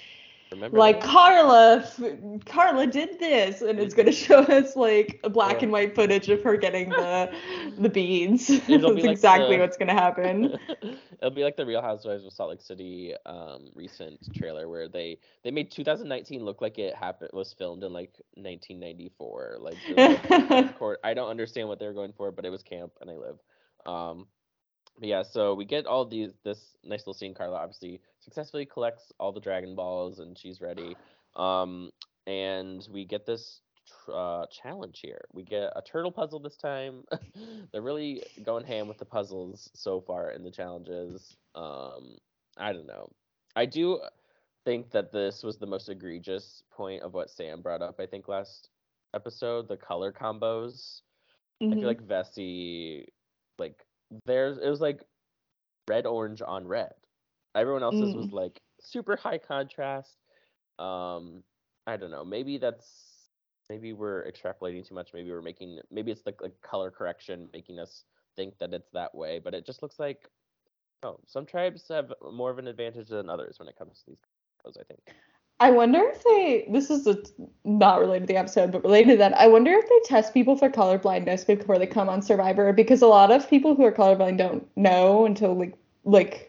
Remember 0.51 0.79
like 0.79 1.01
that? 1.01 1.11
Karla, 1.11 2.41
Karla 2.47 2.87
did 2.87 3.19
this, 3.19 3.61
and 3.63 3.79
it's 3.79 3.95
gonna 3.95 4.13
show 4.13 4.39
us 4.39 4.77
like 4.77 5.21
a 5.25 5.29
black 5.31 5.57
Yeah. 5.57 5.65
and 5.65 5.73
white 5.73 5.95
footage 5.95 6.29
of 6.31 6.43
her 6.43 6.57
getting 6.57 6.89
the 6.91 7.31
the 7.79 7.89
beads. 7.89 8.47
That's 8.49 8.67
be 8.67 8.79
like 8.83 9.05
exactly 9.05 9.57
the- 9.57 9.63
what's 9.63 9.77
gonna 9.77 9.93
happen. 9.93 10.57
It'll 11.21 11.31
be 11.35 11.43
like 11.43 11.57
the 11.57 11.67
Real 11.67 11.83
Housewives 11.83 12.25
of 12.25 12.33
Salt 12.33 12.51
Lake 12.51 12.61
City 12.63 13.13
um, 13.27 13.71
recent 13.75 14.21
trailer 14.35 14.69
where 14.69 14.89
they 14.89 15.19
they 15.43 15.51
made 15.51 15.71
2019 15.71 16.45
look 16.45 16.61
like 16.63 16.79
it 16.79 16.95
happened 16.95 17.31
was 17.33 17.53
filmed 17.53 17.83
in 17.85 17.93
like 17.93 18.13
1994. 18.37 19.59
Like, 19.61 19.77
like, 19.97 20.99
I 21.05 21.15
don't 21.15 21.29
understand 21.29 21.69
what 21.69 21.79
they 21.79 21.87
were 21.87 21.93
going 21.93 22.13
for, 22.17 22.31
but 22.31 22.45
it 22.45 22.51
was 22.51 22.63
camp 22.63 22.93
and 23.01 23.11
I 23.11 23.15
live. 23.17 23.39
Um, 23.87 24.27
but 24.99 25.09
yeah, 25.09 25.23
so 25.23 25.55
we 25.55 25.65
get 25.65 25.87
all 25.87 26.05
these 26.05 26.33
this 26.45 26.77
nice 26.85 27.01
little 27.01 27.15
scene. 27.15 27.35
Karla 27.35 27.57
obviously 27.59 28.01
successfully 28.29 28.67
collects 28.67 29.11
all 29.19 29.33
the 29.33 29.41
Dragon 29.41 29.75
Balls 29.75 30.19
and 30.19 30.37
she's 30.37 30.61
ready. 30.61 30.97
Um, 31.35 31.91
and 32.27 32.87
we 32.93 33.07
get 33.07 33.25
this 33.25 33.62
tr- 34.05 34.12
uh, 34.12 34.47
challenge 34.51 35.01
here. 35.01 35.23
We 35.33 35.45
get 35.45 35.73
a 35.75 35.81
turtle 35.81 36.12
puzzle 36.12 36.38
this 36.38 36.57
time. 36.57 37.05
They're 37.73 37.81
really 37.81 38.23
going 38.43 38.64
ham 38.67 38.87
with 38.87 38.99
the 38.99 39.07
puzzles 39.07 39.71
so 39.75 40.03
far 40.03 40.31
in 40.33 40.45
the 40.45 40.51
challenges. 40.51 41.37
Um, 41.55 42.19
I 42.59 42.73
don't 42.75 42.87
know. 42.87 43.09
I 43.57 43.64
do 43.64 44.01
think 44.67 44.91
that 44.91 45.11
this 45.11 45.43
was 45.43 45.57
the 45.57 45.67
most 45.67 45.88
egregious 45.88 46.62
point 46.71 47.03
of 47.03 47.14
what 47.14 47.31
Sam 47.31 47.62
brought 47.62 47.81
up. 47.81 47.99
I 47.99 48.05
think 48.07 48.29
last 48.29 48.69
episode, 49.14 49.69
the 49.69 49.77
color 49.79 50.12
combos. 50.12 51.01
I 51.62 51.64
Mhm. 51.64 51.81
feel 51.81 51.88
like 51.88 52.03
Vesi, 52.07 53.07
like 53.59 53.87
there's 54.27 54.59
it 54.59 54.69
was 54.69 54.81
like 54.83 55.03
red 55.88 56.05
orange 56.07 56.43
on 56.47 56.67
red. 56.69 56.93
Everyone 57.55 57.83
else's 57.83 58.15
was 58.15 58.31
like 58.33 58.61
super 58.81 59.17
high 59.17 59.39
contrast. 59.39 60.17
Um, 60.79 61.43
I 61.87 61.97
don't 61.97 62.11
know. 62.11 62.25
Maybe 62.25 62.59
that's 62.59 62.89
maybe 63.69 63.93
we're 63.93 64.31
extrapolating 64.31 64.87
too 64.87 64.95
much. 64.95 65.11
Maybe 65.15 65.31
we're 65.31 65.43
making 65.43 65.81
maybe 65.91 66.11
it's 66.11 66.25
like 66.27 66.41
like 66.41 66.61
color 66.63 66.91
correction 66.91 67.49
making 67.53 67.79
us 67.79 68.05
think 68.37 68.59
that 68.59 68.73
it's 68.73 68.91
that 68.93 69.15
way. 69.15 69.41
But 69.43 69.55
it 69.55 69.67
just 69.67 69.83
looks 69.83 69.99
like 69.99 70.29
oh, 71.03 71.19
some 71.27 71.47
tribes 71.47 71.85
have 71.91 72.13
more 72.33 72.51
of 72.51 72.59
an 72.59 72.69
advantage 72.69 73.09
than 73.09 73.29
others 73.29 73.59
when 73.59 73.69
it 73.69 73.77
comes 73.77 74.01
to 74.01 74.11
these 74.11 74.19
colors. 74.63 74.77
I 74.81 74.85
think. 74.85 75.01
I 75.61 75.71
wonder 75.73 76.01
if 76.05 76.23
they. 76.23 76.69
This 76.71 76.91
is 76.91 77.07
a, 77.07 77.19
not 77.65 77.99
related 78.01 78.29
to 78.29 78.33
the 78.33 78.39
episode, 78.39 78.71
but 78.71 78.85
related 78.85 79.13
to 79.13 79.17
that. 79.19 79.37
I 79.37 79.49
wonder 79.49 79.73
if 79.73 79.89
they 79.89 80.01
test 80.05 80.33
people 80.33 80.57
for 80.57 80.71
color 80.71 80.99
blindness 80.99 81.45
before 81.45 81.79
they 81.79 81.87
come 81.87 82.09
on 82.09 82.23
Survivor, 82.23 82.73
because 82.73 83.03
a 83.03 83.09
lot 83.09 83.33
of 83.33 83.49
people 83.51 83.75
who 83.75 83.85
are 83.85 83.93
colorblind 83.93 84.39
don't 84.39 84.67
know 84.77 85.27
until 85.27 85.59
like 85.59 85.75
like 86.05 86.48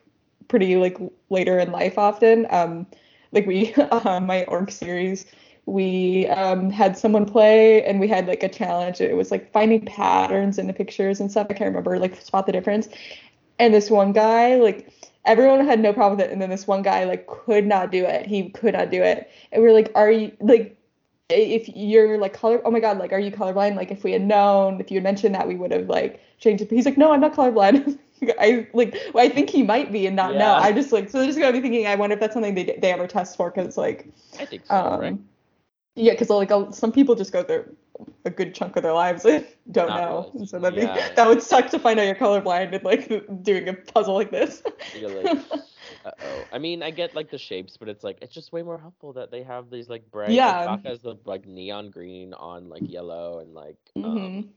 pretty 0.49 0.75
like 0.75 0.97
later 1.29 1.59
in 1.59 1.71
life 1.71 1.97
often. 1.97 2.45
Um, 2.49 2.85
like 3.31 3.45
we 3.45 3.73
on 3.75 4.25
my 4.27 4.43
org 4.45 4.71
series, 4.71 5.25
we 5.65 6.27
um 6.27 6.69
had 6.69 6.97
someone 6.97 7.25
play 7.25 7.83
and 7.85 7.99
we 8.01 8.07
had 8.09 8.27
like 8.27 8.43
a 8.43 8.49
challenge. 8.49 8.99
It 8.99 9.15
was 9.15 9.31
like 9.31 9.51
finding 9.53 9.85
patterns 9.85 10.57
in 10.59 10.67
the 10.67 10.73
pictures 10.73 11.21
and 11.21 11.31
stuff. 11.31 11.47
I 11.49 11.53
can't 11.53 11.69
remember 11.69 11.97
like 11.97 12.21
spot 12.21 12.45
the 12.45 12.51
difference. 12.51 12.89
And 13.59 13.73
this 13.73 13.89
one 13.89 14.11
guy 14.11 14.55
like 14.55 14.91
everyone 15.25 15.65
had 15.65 15.79
no 15.79 15.93
problem 15.93 16.17
with 16.17 16.27
it 16.27 16.31
and 16.31 16.41
then 16.41 16.49
this 16.49 16.65
one 16.67 16.81
guy 16.81 17.03
like 17.03 17.27
could 17.27 17.65
not 17.65 17.91
do 17.91 18.05
it 18.05 18.25
he 18.25 18.49
could 18.49 18.73
not 18.73 18.89
do 18.89 19.03
it 19.03 19.29
and 19.51 19.61
we 19.61 19.69
are 19.69 19.73
like 19.73 19.91
are 19.95 20.11
you 20.11 20.31
like 20.39 20.75
if 21.29 21.69
you're 21.75 22.17
like 22.17 22.33
color 22.33 22.61
oh 22.65 22.71
my 22.71 22.79
god 22.79 22.97
like 22.97 23.13
are 23.13 23.19
you 23.19 23.31
colorblind 23.31 23.75
like 23.75 23.91
if 23.91 24.03
we 24.03 24.11
had 24.11 24.21
known 24.21 24.79
if 24.79 24.89
you 24.89 24.95
had 24.95 25.03
mentioned 25.03 25.35
that 25.35 25.47
we 25.47 25.55
would 25.55 25.71
have 25.71 25.87
like 25.87 26.19
changed 26.39 26.63
it 26.63 26.69
but 26.69 26.75
he's 26.75 26.85
like 26.85 26.97
no 26.97 27.11
i'm 27.11 27.19
not 27.19 27.33
colorblind 27.33 27.99
i 28.39 28.67
like 28.73 28.95
well, 29.13 29.25
i 29.25 29.29
think 29.29 29.49
he 29.49 29.63
might 29.63 29.91
be 29.91 30.05
and 30.07 30.15
not 30.15 30.33
know 30.33 30.39
Yeah. 30.39 30.55
i 30.67 30.71
just 30.71 30.91
like 30.91 31.09
so 31.09 31.17
they're 31.19 31.27
just 31.27 31.39
gonna 31.39 31.53
be 31.53 31.61
thinking 31.61 31.87
i 31.87 31.95
wonder 31.95 32.13
if 32.15 32.19
that's 32.19 32.33
something 32.33 32.55
they, 32.55 32.77
they 32.81 32.91
ever 32.91 33.07
test 33.07 33.35
for 33.37 33.49
because 33.51 33.77
like 33.77 34.07
I 34.39 34.45
think 34.45 34.65
so, 34.65 34.75
um 34.75 34.99
right? 34.99 35.17
yeah 35.95 36.13
because 36.13 36.29
like 36.29 36.51
a- 36.51 36.71
some 36.73 36.91
people 36.91 37.15
just 37.15 37.31
go 37.31 37.43
through 37.43 37.75
a 38.25 38.29
good 38.29 38.55
chunk 38.55 38.75
of 38.77 38.83
their 38.83 38.93
lives 38.93 39.25
and 39.25 39.45
don't 39.71 39.89
Not 39.89 39.99
know 40.01 40.31
really. 40.33 40.45
so 40.47 40.59
that'd 40.59 40.79
be, 40.79 40.85
Yeah. 40.85 41.09
that 41.15 41.27
would 41.27 41.41
suck 41.43 41.69
to 41.71 41.79
find 41.79 41.99
out 41.99 42.05
you're 42.05 42.15
colorblind 42.15 42.73
and 42.73 42.83
like 42.83 43.07
doing 43.43 43.67
a 43.67 43.73
puzzle 43.73 44.13
like 44.15 44.31
this 44.31 44.63
You're 44.97 45.21
like, 45.23 45.37
uh 46.05 46.11
oh. 46.21 46.43
I 46.53 46.57
mean, 46.59 46.81
I 46.81 46.91
get 46.91 47.13
like 47.13 47.29
the 47.29 47.37
shapes, 47.37 47.75
but 47.75 47.89
it's 47.89 48.03
like 48.05 48.17
it's 48.21 48.33
just 48.33 48.53
way 48.53 48.61
more 48.63 48.77
helpful 48.77 49.11
that 49.13 49.31
they 49.31 49.43
have 49.43 49.69
these 49.69 49.89
like 49.89 50.09
bright. 50.11 50.29
Yeah. 50.31 50.63
Like, 50.65 50.85
has 50.85 51.01
the 51.01 51.15
like 51.25 51.45
neon 51.45 51.89
green 51.89 52.33
on 52.33 52.69
like 52.69 52.83
yellow 52.89 53.39
and 53.39 53.53
like 53.53 53.75
um, 53.97 54.03
Mhm. 54.03 54.47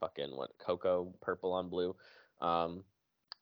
fucking 0.00 0.36
what 0.36 0.50
Coco 0.58 1.12
purple 1.22 1.52
on 1.52 1.68
blue. 1.68 1.96
Um, 2.40 2.84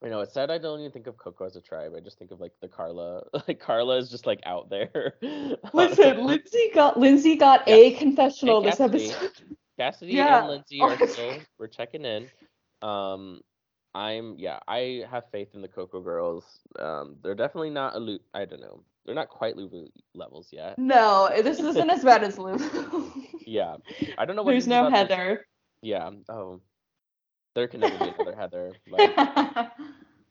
I 0.03 0.09
know 0.09 0.19
it's 0.21 0.33
sad. 0.33 0.51
I 0.51 0.57
don't 0.57 0.79
even 0.81 0.91
think 0.91 1.07
of 1.07 1.17
Coco 1.17 1.45
as 1.45 1.55
a 1.55 1.61
tribe. 1.61 1.93
I 1.95 1.99
just 1.99 2.19
think 2.19 2.31
of 2.31 2.39
like 2.39 2.51
the 2.61 2.67
Karla. 2.67 3.23
Like 3.47 3.59
Karla 3.59 3.97
is 3.97 4.09
just 4.09 4.25
like 4.25 4.39
out 4.45 4.69
there. 4.69 5.15
Listen, 5.73 6.25
Lindsay 6.25 6.69
got 6.73 6.99
Lindsay 6.99 7.35
got 7.35 7.67
Yeah. 7.67 7.75
a 7.75 7.91
confessional 7.93 8.61
this 8.61 8.79
episode. 8.79 9.31
Cassidy 9.79 10.13
Yeah. 10.13 10.39
and 10.39 10.47
Lindsay 10.49 10.79
are 10.81 10.95
still 11.07 11.37
we're 11.57 11.67
checking 11.67 12.05
in. 12.05 12.27
Um 12.81 13.41
I'm 13.93 14.35
yeah, 14.37 14.59
I 14.67 15.05
have 15.09 15.23
faith 15.31 15.49
in 15.53 15.61
the 15.61 15.67
Coco 15.67 16.01
girls. 16.01 16.43
Um 16.77 17.15
they're 17.23 17.35
definitely 17.35 17.69
not 17.71 17.95
a 17.95 17.99
loot 17.99 18.21
I 18.33 18.45
don't 18.45 18.61
know. 18.61 18.83
They're 19.05 19.15
not 19.15 19.29
quite 19.29 19.55
Lulu 19.55 19.87
levels 20.13 20.49
yet. 20.51 20.77
No, 20.79 21.29
this 21.43 21.59
isn't 21.59 21.89
as 21.89 22.03
bad 22.03 22.23
as 22.23 22.37
Lou. 22.37 22.57
Yeah. 23.45 23.77
I 24.17 24.25
don't 24.25 24.35
know 24.35 24.43
what 24.43 24.51
There's 24.51 24.67
no 24.67 24.87
about 24.87 25.07
this- 25.09 25.17
Heather. 25.17 25.47
Yeah. 25.81 26.09
Oh. 26.29 26.61
There 27.55 27.67
can 27.67 27.79
never 27.79 27.97
be 27.97 28.09
another 28.09 28.35
Heather. 28.39 28.73
Like 28.87 29.15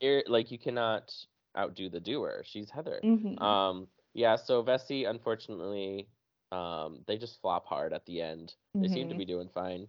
like 0.29 0.51
you 0.51 0.59
cannot 0.59 1.13
outdo 1.57 1.89
the 1.89 2.01
doer. 2.01 2.43
She's 2.45 2.71
Heather. 2.71 3.01
Mhm. 3.03 3.41
Um 3.41 3.89
yeah, 4.13 4.37
so 4.37 4.63
Vesi 4.63 5.09
unfortunately 5.09 6.09
um 6.53 7.01
they 7.07 7.17
just 7.17 7.41
flop 7.41 7.67
hard 7.67 7.93
at 7.93 8.05
the 8.07 8.21
end. 8.21 8.55
They 8.75 8.89
seem 8.89 9.09
to 9.09 9.15
Mhm. 9.15 9.19
be 9.19 9.25
doing 9.25 9.49
fine. 9.49 9.89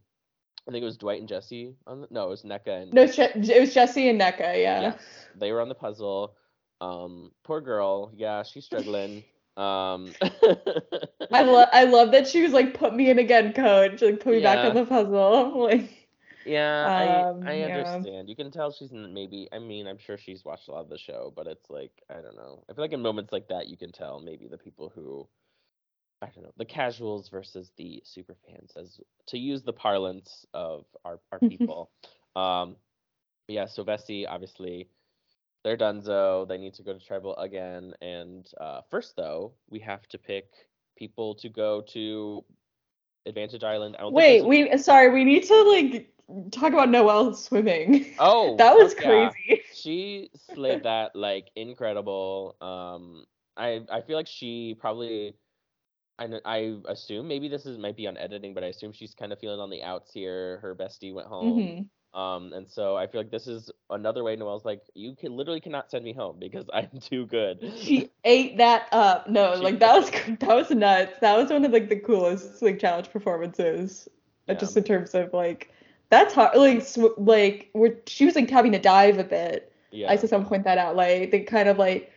I 0.68 0.72
think 0.72 0.82
it 0.82 0.86
was 0.86 0.98
Dwight 0.98 1.20
and 1.20 1.30
Jesse 1.30 1.76
on 1.86 2.02
the, 2.02 2.08
no, 2.10 2.26
it 2.26 2.30
was 2.30 2.44
Nneka 2.44 2.82
and 2.84 2.94
No, 2.94 3.04
it 3.04 3.60
was 3.62 3.74
Jesse 3.74 4.10
and 4.10 4.20
Nneka, 4.20 4.60
yeah. 4.60 4.82
Yes, 4.82 5.28
they 5.36 5.52
were 5.52 5.62
on 5.62 5.70
the 5.70 5.76
puzzle. 5.76 6.36
Um, 6.82 7.32
poor 7.44 7.62
girl. 7.62 8.12
Yeah, 8.16 8.44
she's 8.44 8.66
struggling. 8.66 9.24
Um, 9.58 10.12
I 11.32 11.44
love 11.44 11.70
I 11.72 11.86
love 11.86 12.12
that 12.12 12.28
she 12.28 12.42
was 12.44 12.52
like, 12.52 12.74
put 12.74 12.94
me 12.94 13.10
in 13.10 13.20
again, 13.20 13.54
coach. 13.54 14.02
Like 14.02 14.20
put 14.20 14.34
me 14.34 14.42
back 14.42 14.66
on 14.66 14.76
the 14.76 14.86
puzzle. 14.86 15.64
Like 15.64 16.05
yeah, 16.46 16.92
Um, 16.94 16.94
I 16.96 17.28
I 17.46 17.62
yeah. 17.62 17.64
understand. 17.64 18.30
You 18.30 18.36
can 18.36 18.52
tell 18.52 18.72
she's 18.72 18.92
maybe. 18.94 19.48
I 19.52 19.60
mean, 19.60 19.88
I'm 19.88 19.98
sure 19.98 20.18
she's 20.18 20.46
watched 20.46 20.68
a 20.68 20.72
lot 20.72 20.82
of 20.82 20.90
the 20.90 20.98
show, 20.98 21.34
but 21.36 21.48
it's 21.48 21.70
like 21.70 21.92
I 22.10 22.16
don't 22.22 22.36
know. 22.36 22.64
I 22.70 22.74
feel 22.74 22.84
like 22.84 22.94
in 22.94 23.02
moments 23.02 23.32
like 23.32 23.48
that, 23.50 23.68
you 23.68 23.78
can 23.78 23.92
tell 23.92 24.20
maybe 24.20 24.48
the 24.48 24.58
people 24.58 24.90
who. 24.94 25.28
I 26.22 26.30
don't 26.30 26.44
know 26.44 26.54
the 26.58 26.66
casuals 26.66 27.30
versus 27.30 27.72
the 27.78 28.02
super 28.06 28.36
fans, 28.48 28.74
as 28.78 29.00
to 29.28 29.38
use 29.38 29.64
the 29.64 29.74
parlance 29.74 30.46
of 30.54 30.86
our 31.06 31.20
our 31.32 31.40
people. 31.42 31.92
um, 32.36 32.78
yeah. 33.48 33.66
So 33.66 33.84
Vesi, 33.84 34.26
obviously, 34.28 34.90
they're 35.64 35.78
donezo. 35.78 36.48
They 36.48 36.58
need 36.58 36.74
to 36.76 36.84
go 36.84 36.94
to 36.94 37.00
tribal 37.00 37.36
again. 37.38 37.94
And 38.02 38.48
uh, 38.60 38.82
first, 38.90 39.16
though, 39.16 39.54
we 39.70 39.80
have 39.80 40.08
to 40.10 40.18
pick 40.18 40.52
people 40.98 41.36
to 41.36 41.50
go 41.50 41.82
to 41.94 42.44
Advantage 43.26 43.64
Island. 43.64 43.96
I 43.98 44.02
don't 44.02 44.14
wait, 44.14 44.46
we 44.46 44.78
sorry, 44.78 45.12
we 45.12 45.24
need 45.24 45.44
to 45.44 45.62
like 45.64 46.12
talk 46.52 46.74
about 46.74 46.90
Noelle 46.90 47.34
swimming. 47.34 48.14
Oh, 48.20 48.56
that 48.58 48.76
was 48.76 48.96
yeah. 49.00 49.30
crazy. 49.32 49.62
She 49.74 50.30
slayed 50.54 50.84
that 50.84 51.16
like 51.16 51.50
incredible. 51.56 52.56
Um, 52.62 53.26
I 53.58 53.82
I 53.92 54.02
feel 54.02 54.18
like 54.18 54.28
she 54.28 54.76
probably. 54.80 55.36
I, 56.18 56.30
I 56.46 56.78
assume 56.88 57.28
maybe 57.28 57.50
this 57.50 57.66
is 57.66 57.78
might 57.78 57.98
be 57.98 58.08
on 58.08 58.16
editing, 58.18 58.54
but 58.54 58.64
I 58.64 58.68
assume 58.68 58.94
she's 58.94 59.14
kind 59.14 59.34
of 59.34 59.40
feeling 59.40 59.60
on 59.60 59.70
the 59.70 59.84
outs 59.84 60.14
here. 60.14 60.60
Her 60.62 60.74
bestie 60.74 61.14
went 61.14 61.28
home. 61.28 61.90
Um, 62.16 62.54
and 62.54 62.66
so 62.70 62.96
I 62.96 63.08
feel 63.08 63.20
like 63.20 63.30
this 63.30 63.46
is 63.46 63.70
another 63.90 64.24
way 64.24 64.38
Noelle's 64.38 64.64
like, 64.64 64.82
you 64.94 65.16
can 65.16 65.36
literally 65.36 65.60
cannot 65.60 65.92
send 65.92 66.06
me 66.06 66.14
home 66.14 66.38
because 66.40 66.66
I'm 66.74 66.90
too 67.02 67.26
good. 67.26 67.60
She 67.78 68.10
ate 68.24 68.58
that 68.58 68.88
up. 68.94 69.30
No, 69.30 69.56
She- 69.58 69.62
like 69.62 69.80
that 69.80 69.94
was 69.96 70.10
that 70.40 70.56
was 70.56 70.72
nuts. 70.72 71.20
That 71.20 71.38
was 71.38 71.52
one 71.52 71.66
of 71.66 71.72
like 71.74 71.90
the 71.90 72.00
coolest 72.00 72.62
like 72.62 72.80
challenge 72.80 73.10
performances. 73.12 74.08
uh, 74.48 74.54
Yeah. 74.54 74.60
Just 74.60 74.78
in 74.78 74.84
terms 74.86 75.14
of 75.14 75.34
like 75.34 75.72
that's 76.10 76.34
hard. 76.34 76.56
Like 76.58 76.82
sw- 76.84 77.18
like 77.18 77.70
where 77.74 77.96
she 78.08 78.26
was 78.26 78.36
like 78.36 78.50
having 78.50 78.72
to 78.72 78.80
dive 78.80 79.18
a 79.20 79.24
bit. 79.26 79.74
yeah. 79.92 80.10
I 80.10 80.16
saw 80.16 80.28
someone 80.28 80.48
point 80.48 80.64
that 80.64 80.78
out. 80.78 80.96
Like 80.96 81.32
they 81.32 81.42
kind 81.42 81.68
of 81.68 81.78
like 81.78 82.12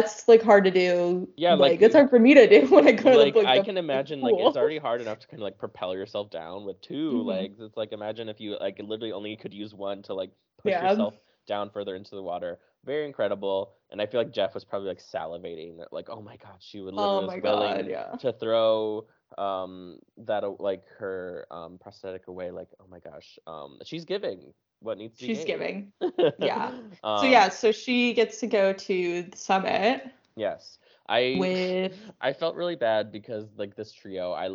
that's 0.00 0.28
like 0.28 0.42
hard 0.42 0.64
to 0.64 0.70
do. 0.70 1.28
Yeah, 1.36 1.54
like, 1.54 1.72
like- 1.72 1.80
that's 1.80 1.94
hard 1.94 2.10
for 2.10 2.18
me 2.18 2.34
to 2.34 2.46
do 2.48 2.66
when 2.74 2.86
I 2.88 2.92
go 2.92 3.10
like 3.10 3.34
to 3.34 3.40
the. 3.40 3.46
like, 3.46 3.58
I 3.60 3.64
can 3.64 3.76
imagine 3.76 4.20
like 4.20 4.34
it's 4.38 4.56
already 4.56 4.78
hard 4.78 5.00
enough 5.00 5.18
to 5.20 5.26
kind 5.28 5.40
of 5.40 5.44
like 5.44 5.58
propel 5.58 5.94
yourself 5.94 6.30
down 6.30 6.64
with 6.64 6.80
2 6.82 7.22
Mhm. 7.22 7.24
legs. 7.26 7.60
It's 7.60 7.76
like 7.76 7.92
imagine 7.92 8.28
if 8.28 8.40
you 8.40 8.58
like 8.58 8.78
literally 8.78 9.12
only 9.12 9.36
could 9.36 9.54
use 9.54 9.74
one 9.74 10.02
to 10.04 10.14
like 10.14 10.30
push 10.62 10.72
Yeah. 10.72 10.90
yourself 10.90 11.14
down 11.46 11.70
further 11.70 11.94
into 11.96 12.14
the 12.14 12.22
water. 12.22 12.58
Very 12.84 13.06
incredible. 13.06 13.74
And 13.90 14.00
I 14.00 14.06
feel 14.06 14.20
like 14.20 14.32
Jeff 14.32 14.54
was 14.54 14.64
probably 14.64 14.88
like 14.88 15.02
salivating 15.02 15.78
that 15.78 15.92
like, 15.92 16.08
oh 16.08 16.22
my 16.22 16.36
god, 16.36 16.56
she 16.60 16.80
would 16.80 16.94
literally 16.94 17.24
Oh 17.24 17.26
my 17.26 17.38
willing 17.38 17.76
god, 17.76 17.86
yeah. 17.88 18.16
to 18.20 18.32
throw 18.32 19.06
um 19.38 19.98
that 20.18 20.42
like 20.60 20.84
her 20.98 21.46
um 21.50 21.78
prosthetic 21.80 22.28
away 22.28 22.50
like 22.50 22.68
oh 22.80 22.86
my 22.90 22.98
gosh 22.98 23.38
um 23.46 23.78
she's 23.84 24.04
giving 24.04 24.52
what 24.82 24.98
needs 24.98 25.18
to 25.18 25.22
be 25.22 25.28
She's 25.28 25.44
giving. 25.44 25.92
Yeah. 26.38 26.72
so 27.14 27.26
Um, 27.26 27.26
yeah, 27.26 27.48
so 27.48 27.72
she 27.72 28.12
gets 28.14 28.40
to 28.40 28.46
go 28.46 28.72
to 28.72 29.22
the 29.22 29.36
summit 29.36 30.04
yes 30.36 30.78
i 31.08 31.20
with 31.34 32.12
I 32.20 32.32
felt 32.32 32.56
really 32.56 32.76
bad 32.76 33.12
because 33.12 33.58
like 33.58 33.74
this 33.76 33.92
trio, 33.92 34.32
i 34.32 34.48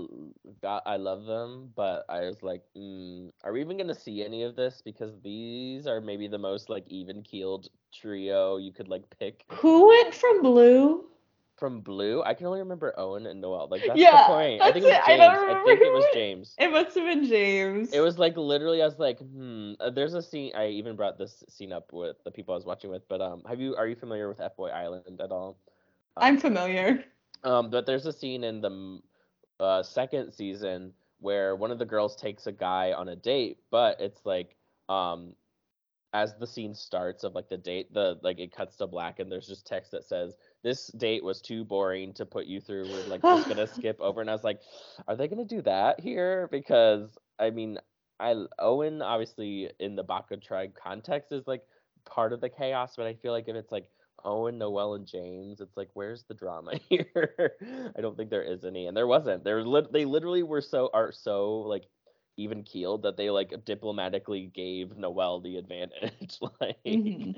got 0.62 0.84
I 0.86 0.98
love 0.98 1.26
them, 1.26 1.72
but 1.76 2.06
I 2.10 2.22
was 2.22 2.42
like, 2.44 2.63
mm, 2.78 3.30
are 3.44 3.52
we 3.54 3.62
even 3.62 3.78
gonna 3.78 3.94
see 3.96 4.24
any 4.24 4.44
of 4.44 4.56
this? 4.56 4.82
Because 4.82 5.20
these 5.22 5.86
are 5.88 6.02
maybe 6.02 6.28
the 6.28 6.38
most 6.38 6.70
like 6.70 6.86
even 6.88 7.22
keeled 7.22 7.68
trio 7.94 8.58
you 8.58 8.72
could 8.74 8.88
like 8.88 9.04
pick 9.20 9.46
who 9.50 9.88
went 9.88 10.13
from 10.13 10.42
blue? 10.42 11.06
From 11.58 11.82
Blue. 11.82 12.24
I 12.24 12.34
can 12.34 12.46
only 12.48 12.60
remember 12.60 12.93
Owen 12.98 13.26
and 13.28 13.41
Noelle. 13.41 13.67
Like 13.70 13.84
that's 13.86 14.00
Yeah, 14.00 14.12
the 14.12 14.34
point. 14.34 14.62
I 14.62 14.72
think 14.72 14.86
it 14.86 14.89
was 14.89 14.98
that's 14.98 15.08
it. 15.08 15.12
I 15.12 15.17
James. 15.17 15.20
don't 15.20 15.36
I, 15.36 15.41
remember 15.41 15.65
think 15.65 15.82
it 15.82 15.93
was 15.93 16.06
James. 16.13 16.56
It 16.58 16.72
must 16.72 16.96
have 16.96 17.06
been 17.06 17.26
James. 17.26 17.93
It 17.93 18.00
was 18.00 18.17
like 18.20 18.38
literally, 18.38 18.82
I 18.82 18.86
was 18.86 19.00
like, 19.00 19.20
hmm. 19.20 19.74
Uh, 19.80 19.89
there's 19.89 20.13
a 20.13 20.22
scene. 20.22 20.52
I 20.56 20.67
even 20.67 20.96
brought 20.96 21.17
this 21.17 21.43
scene 21.50 21.72
up 21.74 21.91
with 21.93 22.24
the 22.24 22.32
people 22.32 22.54
I 22.54 22.58
was 22.58 22.65
watching 22.65 22.91
with. 22.91 23.08
But 23.08 23.22
um, 23.22 23.43
have 23.48 23.60
you 23.60 23.76
are 23.76 23.88
you 23.88 23.96
familiar 23.96 24.28
with 24.30 24.39
F 24.39 24.56
Boy 24.56 24.70
Island 24.70 25.20
at 25.22 25.32
all? 25.32 25.58
I'm 26.15 26.38
familiar. 26.38 27.04
Um, 27.43 27.70
but 27.70 27.86
there's 27.86 28.06
a 28.06 28.13
scene 28.13 28.43
in 28.43 28.62
the 28.62 29.02
uh, 29.60 29.84
second 29.84 30.32
season 30.32 30.93
where 31.20 31.56
one 31.56 31.72
of 31.72 31.80
the 31.80 31.86
girls 31.86 32.15
takes 32.15 32.48
a 32.48 32.52
guy 32.52 32.93
on 32.93 33.08
a 33.10 33.15
date, 33.15 33.60
but 33.72 34.00
it's 34.00 34.26
like 34.26 34.56
um, 34.89 35.36
as 36.13 36.36
the 36.36 36.48
scene 36.48 36.74
starts 36.74 37.24
of 37.24 37.36
like 37.36 37.50
the 37.50 37.58
date, 37.58 37.93
the 37.93 38.20
like 38.22 38.39
it 38.39 38.52
cuts 38.52 38.78
to 38.78 38.88
black 38.88 39.20
and 39.20 39.32
there's 39.32 39.48
just 39.48 39.67
text 39.67 39.91
that 39.91 40.04
says 40.04 40.38
this 40.63 40.88
date 40.88 41.24
was 41.24 41.41
too 41.41 41.63
boring 41.63 42.13
to 42.13 42.26
put 42.26 42.46
you 42.46 42.60
through. 42.60 42.88
We're 42.89 43.04
like 43.04 43.26
just 43.26 43.48
gonna 43.48 43.67
skip 43.67 44.00
over, 44.00 44.22
and 44.22 44.30
I 44.30 44.34
was 44.34 44.43
like, 44.43 44.62
are 45.08 45.15
they 45.15 45.28
gonna 45.28 45.46
do 45.46 45.62
that 45.63 46.00
here? 46.00 46.48
Because 46.52 47.17
I 47.39 47.50
mean, 47.50 47.78
I 48.20 48.36
Owen 48.60 49.02
obviously 49.02 49.72
in 49.80 49.96
the 49.96 50.04
Baka 50.04 50.38
tribe 50.38 50.74
context 50.82 51.32
is 51.32 51.48
like 51.48 51.63
part 52.06 52.34
of 52.34 52.41
the 52.41 52.50
chaos, 52.50 52.96
but 52.96 53.06
I 53.06 53.13
feel 53.15 53.32
like 53.32 53.48
if 53.48 53.56
it's 53.56 53.72
like 53.72 53.89
Owen, 54.24 54.58
Noelle, 54.58 54.96
and 54.96 55.06
James, 55.06 55.62
it's 55.62 55.78
like 55.78 55.89
where's 55.93 56.24
the 56.24 56.34
drama 56.34 56.76
here? 56.89 57.54
I 57.98 58.02
don't 58.02 58.17
think 58.17 58.30
there 58.30 58.43
is 58.43 58.63
any, 58.65 58.88
and 58.88 58.96
there 58.98 59.08
wasn't. 59.08 59.43
There 59.43 59.58
was 59.58 59.65
lit- 59.65 59.91
they 59.91 60.06
literally 60.06 60.43
were 60.43 60.62
so 60.62 60.89
are 60.93 61.12
so 61.12 61.60
like 61.60 61.86
even 62.38 62.63
keeled 62.63 63.04
that 63.04 63.17
they 63.17 63.30
like 63.30 63.54
diplomatically 63.65 64.52
gave 64.54 64.96
Noelle 64.98 65.41
the 65.41 65.58
advantage. 65.58 66.39
like 66.62 66.78
Mhm. 66.86 67.36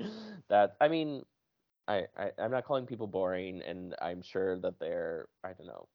that. 0.48 0.76
I 0.80 0.88
mean, 0.88 1.24
I, 1.90 2.06
I 2.16 2.30
I'm 2.38 2.50
not 2.50 2.64
calling 2.64 2.86
people 2.86 3.06
boring, 3.06 3.62
and 3.62 3.94
I'm 4.02 4.22
sure 4.22 4.58
that 4.60 4.78
they're 4.80 5.28
I 5.44 5.52
don't 5.52 5.66
know. 5.66 5.88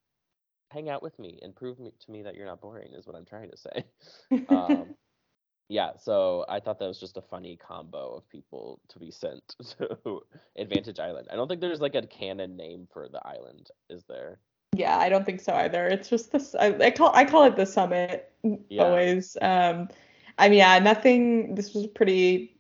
Hang 0.72 0.90
out 0.90 1.04
with 1.04 1.18
me 1.20 1.40
and 1.44 1.56
prove 1.56 1.80
me, 1.80 1.94
to 2.00 2.12
me 2.12 2.24
that 2.24 2.36
you're 2.36 2.48
not 2.48 2.62
boring 2.62 2.94
is 2.94 3.08
what 3.08 3.16
I'm 3.16 3.26
trying 3.26 3.52
to 3.52 3.58
say. 3.58 3.86
Um, 4.50 4.94
yeah, 5.70 5.92
so 5.98 6.46
I 6.50 6.60
thought 6.60 6.80
that 6.80 6.88
was 6.88 7.00
just 7.00 7.18
a 7.18 7.22
funny 7.22 7.58
combo 7.58 8.16
of 8.16 8.30
people 8.30 8.80
to 8.90 9.00
be 9.00 9.12
sent 9.12 9.56
to 9.80 10.22
Advantage 10.58 11.00
Island. 11.00 11.30
I 11.32 11.36
don't 11.36 11.48
think 11.48 11.62
there's 11.62 11.82
like 11.82 11.96
a 11.96 12.06
canon 12.08 12.58
name 12.58 12.88
for 12.94 13.10
the 13.10 13.26
island, 13.26 13.70
is 13.90 14.04
there? 14.06 14.40
yeah, 14.76 14.98
I 14.98 15.10
don't 15.10 15.26
think 15.26 15.42
so 15.42 15.54
either. 15.54 15.88
It's 15.88 16.10
just 16.10 16.32
this. 16.32 16.56
I, 16.56 16.76
I 16.80 16.92
call 16.92 17.12
I 17.14 17.26
call 17.26 17.44
it 17.46 17.56
the 17.56 17.66
summit 17.66 18.32
Yeah. 18.70 18.84
always. 18.84 19.38
Um, 19.42 19.90
I 20.38 20.50
mean, 20.50 20.60
yeah, 20.60 20.80
nothing. 20.80 21.56
This 21.56 21.74
was 21.74 21.88
pretty 21.88 22.55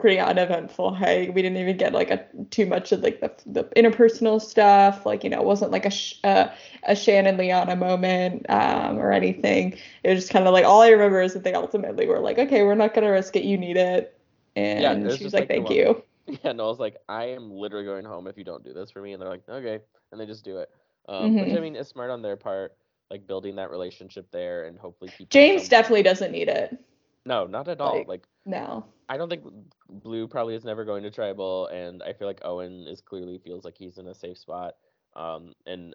pretty 0.00 0.18
uneventful. 0.18 0.94
Hey, 0.94 1.30
we 1.30 1.42
didn't 1.42 1.58
even 1.58 1.76
get 1.76 1.92
like 1.92 2.10
a 2.10 2.24
too 2.50 2.66
much 2.66 2.92
of 2.92 3.02
like 3.02 3.20
the 3.20 3.32
the 3.46 3.64
interpersonal 3.76 4.40
stuff. 4.40 5.06
Like 5.06 5.22
you 5.24 5.30
know, 5.30 5.40
it 5.40 5.46
wasn't 5.46 5.70
like 5.70 5.86
a 5.86 5.90
sh- 5.90 6.18
uh, 6.24 6.48
a 6.84 6.96
Shan 6.96 7.26
and 7.26 7.38
Liana 7.38 7.76
moment 7.76 8.46
um, 8.48 8.98
or 8.98 9.12
anything. 9.12 9.76
It 10.02 10.10
was 10.10 10.20
just 10.20 10.32
kind 10.32 10.46
of 10.46 10.52
like 10.52 10.64
all 10.64 10.82
I 10.82 10.88
remember 10.88 11.20
is 11.20 11.34
that 11.34 11.44
they 11.44 11.54
ultimately 11.54 12.06
were 12.06 12.20
like, 12.20 12.38
okay, 12.38 12.62
we're 12.62 12.74
not 12.74 12.94
gonna 12.94 13.10
risk 13.10 13.36
it. 13.36 13.44
You 13.44 13.58
need 13.58 13.76
it, 13.76 14.18
and 14.56 15.04
Yeah, 15.04 15.16
she 15.16 15.24
was 15.24 15.32
like, 15.32 15.42
like 15.42 15.48
thank 15.48 15.64
one- 15.64 15.76
you. 15.76 16.02
Yeah, 16.44 16.52
Noelle's 16.52 16.78
like, 16.78 16.96
I 17.08 17.24
am 17.24 17.50
literally 17.50 17.84
going 17.84 18.04
home 18.04 18.28
if 18.28 18.38
you 18.38 18.44
don't 18.44 18.62
do 18.62 18.72
this 18.72 18.90
for 18.90 19.02
me, 19.02 19.12
and 19.12 19.20
they're 19.20 19.28
like, 19.28 19.42
okay, 19.48 19.80
and 20.12 20.20
they 20.20 20.26
just 20.26 20.44
do 20.44 20.58
it. 20.58 20.70
Um, 21.08 21.34
which 21.34 21.56
I 21.56 21.60
mean 21.60 21.74
is 21.74 21.88
smart 21.88 22.10
on 22.10 22.22
their 22.22 22.36
part, 22.36 22.76
like 23.10 23.26
building 23.26 23.56
that 23.56 23.70
relationship 23.70 24.30
there 24.30 24.66
and 24.66 24.78
hopefully 24.78 25.10
keep 25.16 25.28
James 25.30 25.68
definitely 25.68 26.04
doesn't 26.04 26.30
need 26.30 26.48
it. 26.48 26.78
No, 27.24 27.46
not 27.46 27.68
at 27.68 27.80
all. 27.80 27.98
like- 27.98 28.08
like 28.08 28.28
No. 28.46 28.84
I 29.08 29.16
don't 29.16 29.28
think 29.28 29.44
Blue 29.88 30.28
probably 30.28 30.54
is 30.54 30.64
never 30.64 30.84
going 30.84 31.02
to 31.02 31.10
tribal, 31.10 31.66
and 31.66 32.00
I 32.02 32.12
feel 32.12 32.28
like 32.28 32.44
Owen 32.44 32.86
is 32.86 33.00
clearly 33.00 33.38
feels 33.38 33.64
like 33.64 33.76
he's 33.76 33.98
in 33.98 34.06
a 34.06 34.14
safe 34.14 34.38
spot. 34.38 34.76
Um, 35.14 35.52
and 35.66 35.94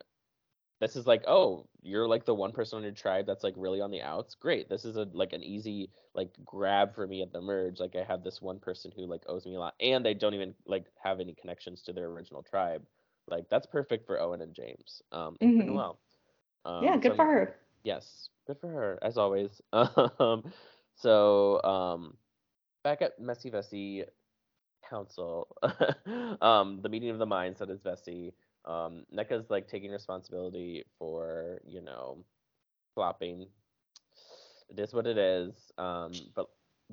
this 0.81 0.97
is 0.97 1.07
like, 1.07 1.23
oh, 1.25 1.65
you're 1.81 2.07
like 2.07 2.25
the 2.25 2.35
one 2.35 2.51
person 2.51 2.75
on 2.77 2.83
your 2.83 2.91
tribe 2.91 3.25
that's 3.25 3.43
like 3.43 3.53
really 3.55 3.79
on 3.79 3.89
the 3.91 4.01
outs. 4.01 4.35
Great, 4.35 4.67
this 4.67 4.83
is 4.83 4.97
a 4.97 5.07
like 5.13 5.31
an 5.31 5.43
easy 5.43 5.89
like 6.13 6.29
grab 6.43 6.93
for 6.93 7.07
me 7.07 7.21
at 7.21 7.31
the 7.31 7.41
merge. 7.41 7.79
Like 7.79 7.95
I 7.95 8.03
have 8.03 8.21
this 8.23 8.41
one 8.41 8.59
person 8.59 8.91
who 8.93 9.05
like 9.05 9.23
owes 9.27 9.45
me 9.45 9.55
a 9.55 9.59
lot, 9.59 9.75
and 9.79 10.05
they 10.05 10.13
don't 10.13 10.33
even 10.33 10.53
like 10.65 10.85
have 11.01 11.21
any 11.21 11.33
connections 11.33 11.81
to 11.83 11.93
their 11.93 12.07
original 12.07 12.43
tribe. 12.43 12.85
Like 13.27 13.45
that's 13.49 13.65
perfect 13.65 14.05
for 14.05 14.19
Owen 14.19 14.41
and 14.41 14.53
James. 14.53 15.01
Um, 15.13 15.37
Mhm. 15.41 15.65
Noelle. 15.67 15.99
Um, 16.65 16.83
yeah, 16.83 16.97
good 16.97 17.13
so 17.13 17.15
for 17.15 17.25
her. 17.25 17.55
Yes, 17.83 18.29
good 18.45 18.59
for 18.59 18.67
her 18.67 18.99
as 19.01 19.17
always. 19.17 19.61
Um, 19.73 20.51
so 20.95 21.61
um, 21.63 22.15
back 22.83 23.01
at 23.01 23.19
Messy 23.19 23.51
Vesi 23.51 24.03
Council, 24.89 25.47
um, 26.41 26.79
the 26.81 26.89
meeting 26.89 27.09
of 27.09 27.19
the 27.19 27.25
minds 27.25 27.59
that 27.59 27.69
is 27.69 27.81
Vesi. 27.81 28.33
Um, 28.65 29.05
Nneka's 29.15 29.49
like 29.49 29.67
taking 29.67 29.91
responsibility 29.91 30.85
for 30.97 31.61
you 31.65 31.81
know 31.81 32.23
flopping. 32.93 33.47
It 34.69 34.79
is 34.79 34.93
what 34.93 35.05
it 35.05 35.17
is. 35.17 35.53
Um, 35.77 36.11
but 36.35 36.47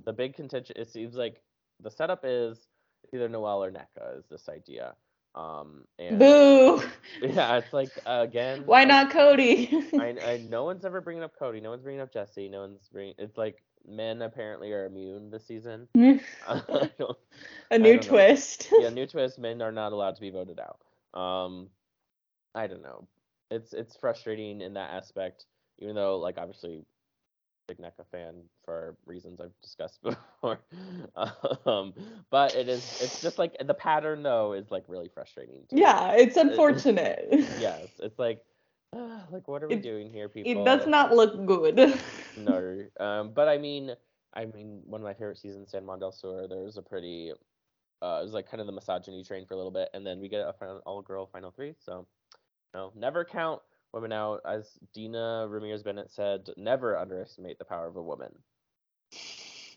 the 0.04 0.12
big 0.12 0.34
contention 0.34 0.76
it 0.78 0.90
seems 0.90 1.14
like 1.14 1.42
the 1.80 1.90
setup 1.90 2.20
is 2.24 2.68
either 3.14 3.28
Noelle 3.28 3.64
or 3.64 3.70
Nneka 3.70 4.18
is 4.18 4.24
this 4.30 4.48
idea. 4.48 4.94
Um, 5.34 5.84
and 5.98 6.18
Boo! 6.18 6.82
yeah, 7.22 7.56
it's 7.56 7.72
like 7.72 7.90
again. 8.04 8.62
Why 8.66 8.84
not 8.84 9.10
Cody? 9.10 9.70
I, 9.98 10.14
I 10.24 10.46
no 10.50 10.64
one's 10.64 10.84
ever 10.84 11.00
bringing 11.00 11.22
up 11.22 11.32
Cody. 11.38 11.60
No 11.60 11.70
one's 11.70 11.82
bringing 11.82 12.02
up 12.02 12.12
Jesse. 12.12 12.48
No 12.48 12.60
one's 12.60 12.88
bringing. 12.92 13.14
It's 13.18 13.38
like 13.38 13.62
men 13.88 14.22
apparently 14.22 14.72
are 14.72 14.84
immune 14.86 15.30
this 15.30 15.44
season. 15.46 15.88
A 17.70 17.78
new 17.78 17.98
twist. 17.98 18.68
yeah, 18.78 18.90
new 18.90 19.06
twist. 19.06 19.38
Men 19.38 19.62
are 19.62 19.72
not 19.72 19.92
allowed 19.92 20.14
to 20.16 20.20
be 20.20 20.30
voted 20.30 20.60
out. 20.60 20.78
Um, 21.18 21.68
I 22.54 22.66
don't 22.66 22.82
know. 22.82 23.06
It's 23.50 23.72
it's 23.72 23.96
frustrating 23.96 24.60
in 24.60 24.74
that 24.74 24.90
aspect. 24.90 25.46
Even 25.78 25.94
though, 25.94 26.18
like, 26.18 26.36
obviously, 26.38 26.84
big 27.66 27.78
Nneka 27.78 28.06
fan 28.10 28.42
for 28.64 28.96
reasons 29.06 29.40
I've 29.40 29.58
discussed 29.62 30.00
before. 30.02 30.60
um, 31.66 31.92
but 32.30 32.54
it 32.54 32.68
is. 32.68 32.98
It's 33.02 33.20
just 33.22 33.38
like 33.38 33.56
the 33.64 33.74
pattern 33.74 34.22
though 34.22 34.52
is 34.52 34.70
like 34.70 34.84
really 34.88 35.08
frustrating. 35.12 35.62
to 35.68 35.74
me. 35.74 35.80
yeah, 35.82 36.12
it's 36.12 36.36
unfortunate. 36.36 37.28
Yes, 37.58 37.88
it's 38.00 38.18
like. 38.18 38.42
like 39.30 39.48
what 39.48 39.62
are 39.62 39.68
we 39.68 39.74
It- 39.76 39.82
doing 39.82 40.10
here, 40.10 40.28
people? 40.28 40.52
It 40.52 40.64
does 40.66 40.86
not 40.86 41.14
look 41.14 41.46
good. 41.46 41.98
No. 42.36 42.84
Um, 43.00 43.32
but 43.34 43.48
I 43.48 43.58
mean, 43.58 43.94
I 44.34 44.44
mean, 44.46 44.82
one 44.86 45.00
of 45.00 45.04
my 45.04 45.14
favorite 45.14 45.38
seasons, 45.38 45.70
San 45.70 45.86
Juan 45.86 45.98
del 45.98 46.12
Sur, 46.12 46.46
there 46.48 46.62
was 46.62 46.76
a 46.76 46.82
pretty, 46.82 47.32
uh, 48.02 48.18
it 48.20 48.24
was 48.24 48.32
like 48.32 48.50
kind 48.50 48.60
of 48.60 48.66
the 48.66 48.72
misogyny 48.72 49.24
train 49.24 49.46
for 49.46 49.54
a 49.54 49.56
little 49.56 49.72
bit, 49.72 49.88
and 49.94 50.06
then 50.06 50.20
we 50.20 50.28
get 50.28 50.46
a 50.46 50.52
final, 50.52 50.80
all-girl 50.86 51.26
final 51.26 51.50
three. 51.50 51.74
So, 51.78 52.06
no, 52.74 52.92
never 52.96 53.24
count 53.24 53.60
women 53.92 54.12
out. 54.12 54.40
As 54.46 54.78
Dina 54.94 55.46
Ramirez 55.48 55.82
Bennett 55.82 56.10
said, 56.10 56.48
never 56.56 56.98
underestimate 56.98 57.58
the 57.58 57.64
power 57.64 57.86
of 57.86 57.96
a 57.96 58.02
woman. 58.02 58.32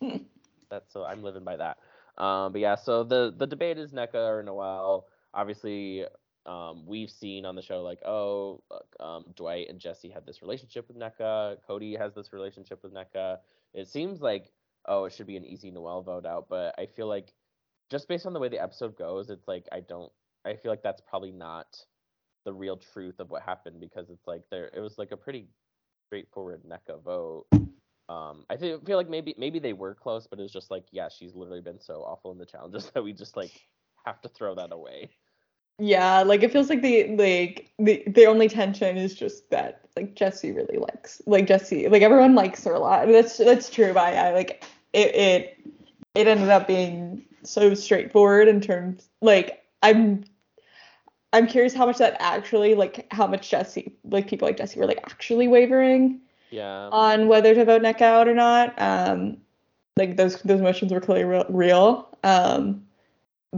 That's 0.70 0.92
so 0.92 1.04
I'm 1.04 1.24
living 1.24 1.44
by 1.44 1.58
that. 1.58 1.78
Um, 2.18 2.54
but 2.54 2.62
yeah, 2.62 2.76
so 2.76 3.04
the 3.04 3.34
the 3.36 3.48
debate 3.48 3.78
is 3.78 3.92
Nneka 3.92 4.16
or 4.16 4.44
Noelle. 4.44 5.08
Obviously, 5.34 6.06
um, 6.46 6.86
we've 6.86 7.10
seen 7.10 7.46
on 7.46 7.56
the 7.56 7.62
show 7.62 7.82
like, 7.82 8.00
oh, 8.06 8.62
um, 9.00 9.26
Dwight 9.36 9.68
and 9.70 9.80
Jesse 9.80 10.10
had 10.10 10.26
this 10.26 10.42
relationship 10.42 10.88
with 10.88 10.98
Nneka. 10.98 11.58
Cody 11.66 11.96
has 11.96 12.14
this 12.14 12.34
relationship 12.34 12.84
with 12.84 12.94
Nneka. 12.94 13.38
It 13.74 13.88
seems 13.88 14.22
like 14.22 14.52
oh, 14.88 15.06
it 15.06 15.14
should 15.14 15.28
be 15.28 15.38
an 15.38 15.46
easy 15.46 15.72
Noelle 15.72 16.02
vote 16.02 16.26
out, 16.26 16.48
but 16.50 16.76
I 16.78 16.86
feel 16.86 17.08
like 17.08 17.34
just 17.90 18.08
based 18.08 18.26
on 18.26 18.34
the 18.34 18.40
way 18.40 18.50
the 18.50 18.62
episode 18.62 18.98
goes, 18.98 19.30
it's 19.30 19.48
like 19.48 19.68
I 19.72 19.80
don't. 19.82 20.12
I 20.46 20.56
feel 20.56 20.72
like 20.72 20.84
that's 20.84 21.02
probably 21.02 21.32
not 21.32 21.78
the 22.46 22.54
real 22.54 22.78
truth 22.78 23.20
of 23.20 23.32
what 23.32 23.42
happened 23.42 23.80
because 23.80 24.10
it's 24.10 24.28
like 24.28 24.44
there. 24.52 24.70
It 24.74 24.80
was 24.80 24.98
like 24.98 25.12
a 25.12 25.18
pretty 25.18 25.48
straightforward 26.08 26.62
Nneka 26.64 27.04
vote. 27.04 27.46
Um, 28.08 28.46
I 28.50 28.58
feel, 28.58 28.80
feel 28.82 28.98
like 28.98 29.10
maybe 29.10 29.34
maybe 29.38 29.60
they 29.60 29.74
were 29.74 29.96
close, 29.96 30.28
but 30.28 30.40
it's 30.40 30.54
just 30.54 30.72
like 30.72 30.86
yeah, 30.92 31.10
she's 31.10 31.36
literally 31.36 31.62
been 31.62 31.80
so 31.80 32.04
awful 32.04 32.32
in 32.32 32.38
the 32.38 32.46
challenges 32.46 32.90
that 32.94 33.04
we 33.04 33.14
just 33.14 33.36
like 33.36 33.52
have 34.06 34.22
to 34.22 34.30
throw 34.30 34.56
that 34.56 34.72
away. 34.72 35.10
Yeah, 35.78 36.22
like 36.22 36.42
it 36.44 36.52
feels 36.52 36.70
like 36.70 36.82
the 36.82 37.08
like 37.16 37.70
the 37.78 38.04
the 38.08 38.26
only 38.26 38.48
tension 38.48 38.96
is 38.98 39.14
just 39.14 39.50
that 39.50 39.82
like 39.98 40.16
Jesse 40.16 40.52
really 40.52 40.78
likes 40.78 41.22
like 41.26 41.48
Jesse 41.48 41.90
like 41.90 42.02
everyone 42.02 42.36
likes 42.36 42.64
her 42.64 42.74
a 42.74 42.80
lot. 42.80 43.08
That's 43.08 43.38
that's 43.38 43.70
true, 43.70 43.94
but 43.94 44.04
I, 44.04 44.30
I 44.30 44.34
like 44.34 44.64
it 44.94 45.14
it 45.16 45.58
it 46.16 46.28
ended 46.28 46.50
up 46.50 46.68
being 46.68 47.24
so 47.44 47.74
straightforward 47.74 48.48
in 48.48 48.62
terms 48.62 49.10
like 49.22 49.64
I'm 49.84 50.24
I'm 51.34 51.48
curious 51.48 51.74
how 51.74 51.86
much 51.86 51.98
that 51.98 52.16
actually 52.22 52.74
like 52.76 53.12
how 53.12 53.28
much 53.28 53.50
Jesse 53.50 53.94
like 54.06 54.28
people 54.30 54.48
like 54.48 54.58
Jesse 54.58 54.80
were 54.80 54.86
like 54.88 55.00
actually 55.04 55.50
wavering 55.50 56.22
Yeah. 56.52 56.88
on 56.94 57.28
whether 57.28 57.54
to 57.54 57.66
vote 57.66 57.82
Neck 57.82 58.02
out 58.02 58.30
or 58.30 58.34
not. 58.34 58.74
Um, 58.82 59.38
like 59.98 60.16
those 60.16 60.42
those 60.44 60.62
motions 60.62 60.94
were 60.94 61.02
clearly 61.02 61.26
real. 61.26 61.46
real. 61.50 62.18
Um, 62.24 62.86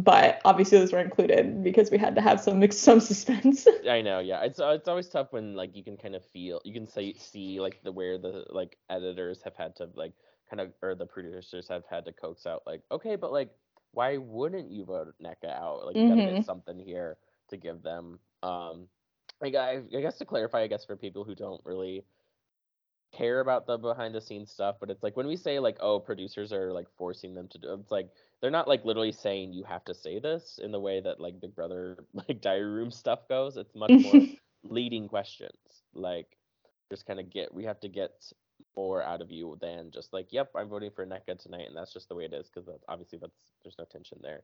but 0.04 0.40
obviously 0.46 0.78
those 0.78 0.94
were 0.94 1.00
included 1.00 1.64
because 1.64 1.90
we 1.90 1.98
had 1.98 2.16
to 2.16 2.22
have 2.22 2.40
some 2.40 2.72
some 2.72 3.00
suspense. 3.00 3.68
I 3.90 4.02
know, 4.02 4.20
yeah. 4.20 4.44
It's 4.44 4.60
it's 4.62 4.88
always 4.88 5.08
tough 5.10 5.28
when 5.32 5.56
like 5.56 5.76
you 5.76 5.84
can 5.84 5.98
kind 5.98 6.16
of 6.16 6.24
feel, 6.26 6.62
you 6.64 6.74
can 6.74 6.88
say 6.88 7.14
see 7.14 7.60
like 7.60 7.82
the 7.84 7.92
where 7.92 8.18
the 8.18 8.46
like 8.50 8.78
editors 8.90 9.42
have 9.44 9.56
had 9.56 9.76
to 9.78 9.90
like 9.96 10.14
kind 10.50 10.62
of 10.62 10.72
or 10.82 10.96
the 10.96 11.06
producers 11.06 11.68
have 11.68 11.84
had 11.90 12.06
to 12.06 12.14
coax 12.14 12.46
out 12.46 12.64
like 12.66 12.82
okay, 12.92 13.16
but 13.16 13.32
like 13.32 13.50
why 13.92 14.18
wouldn't 14.18 14.70
you 14.70 14.86
vote 14.86 15.16
Nneka 15.22 15.50
out? 15.50 15.86
Like 15.86 15.96
you 15.96 16.08
gotta 16.08 16.32
get 16.34 16.46
something 16.46 16.80
here 16.80 17.18
to 17.50 17.58
give 17.58 17.82
them. 17.82 18.20
Um, 18.44 18.88
like 19.42 19.56
I, 19.56 19.82
I 19.96 20.02
guess 20.02 20.18
to 20.20 20.26
clarify, 20.26 20.62
I 20.62 20.68
guess 20.68 20.86
for 20.86 20.96
people 20.96 21.24
who 21.24 21.34
don't 21.34 21.62
really 21.66 22.04
care 23.12 23.40
about 23.40 23.66
the 23.66 23.78
behind 23.78 24.14
the 24.14 24.22
scenes 24.22 24.52
stuff, 24.52 24.78
but 24.80 24.90
it's 24.90 25.04
like 25.04 25.16
when 25.16 25.28
we 25.28 25.36
say 25.36 25.60
like 25.60 25.78
oh 25.80 26.00
producers 26.00 26.52
are 26.52 26.74
like 26.74 26.88
forcing 26.98 27.34
them 27.34 27.48
to 27.50 27.58
do, 27.58 27.74
it's 27.74 27.92
like 27.92 28.10
they're 28.42 28.52
not 28.52 28.68
like 28.68 28.86
literally 28.86 29.12
saying 29.12 29.54
you 29.54 29.64
have 29.64 29.84
to 29.86 29.94
say 29.94 30.20
this 30.20 30.60
in 30.62 30.72
the 30.72 30.80
way 30.80 31.02
that 31.02 31.20
like 31.20 31.40
Big 31.40 31.56
Brother 31.56 31.98
like 32.14 32.42
diary 32.42 32.70
room 32.70 32.92
stuff 32.92 33.28
goes. 33.28 33.58
It's 33.58 33.76
much 33.76 33.92
more 33.92 34.28
leading 34.64 35.08
questions. 35.08 35.58
Like 35.94 36.38
just 36.90 37.06
kind 37.06 37.20
of 37.20 37.30
get 37.30 37.54
we 37.54 37.64
have 37.64 37.80
to 37.82 37.90
get 37.90 38.12
more 38.76 39.04
out 39.04 39.22
of 39.22 39.32
you 39.32 39.58
than 39.62 39.92
just 39.92 40.14
like 40.14 40.28
yep 40.32 40.50
I'm 40.56 40.70
voting 40.70 40.92
for 40.96 41.06
Nneka 41.06 41.40
tonight 41.40 41.68
and 41.68 41.76
that's 41.76 41.94
just 41.94 42.10
the 42.10 42.16
way 42.16 42.26
it 42.26 42.34
is 42.34 42.50
because 42.50 42.70
obviously 42.88 43.20
that's 43.20 43.38
there's 43.64 43.78
no 43.78 43.86
tension 43.86 44.20
there. 44.22 44.44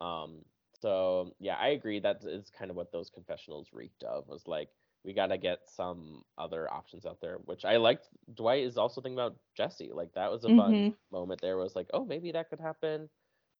Um 0.00 0.38
so 0.80 1.32
yeah 1.40 1.56
I 1.56 1.68
agree 1.68 2.00
that 2.00 2.22
is 2.24 2.50
kind 2.56 2.70
of 2.70 2.76
what 2.76 2.92
those 2.92 3.10
confessionals 3.10 3.68
reeked 3.72 4.02
of 4.02 4.28
was 4.28 4.42
like 4.46 4.68
we 5.04 5.12
gotta 5.12 5.36
get 5.38 5.60
some 5.68 6.22
other 6.38 6.70
options 6.72 7.06
out 7.06 7.20
there 7.20 7.36
which 7.44 7.64
I 7.64 7.76
liked. 7.76 8.08
Dwight 8.34 8.64
is 8.64 8.76
also 8.76 9.00
thinking 9.00 9.18
about 9.18 9.36
Jesse 9.56 9.90
like 9.92 10.12
that 10.14 10.30
was 10.30 10.44
a 10.44 10.50
fun 10.50 10.84
Mhm. 10.84 10.94
moment 11.12 11.40
there 11.40 11.56
was 11.56 11.74
like 11.76 11.88
oh 11.92 12.04
maybe 12.04 12.32
that 12.32 12.48
could 12.50 12.60
happen. 12.60 13.08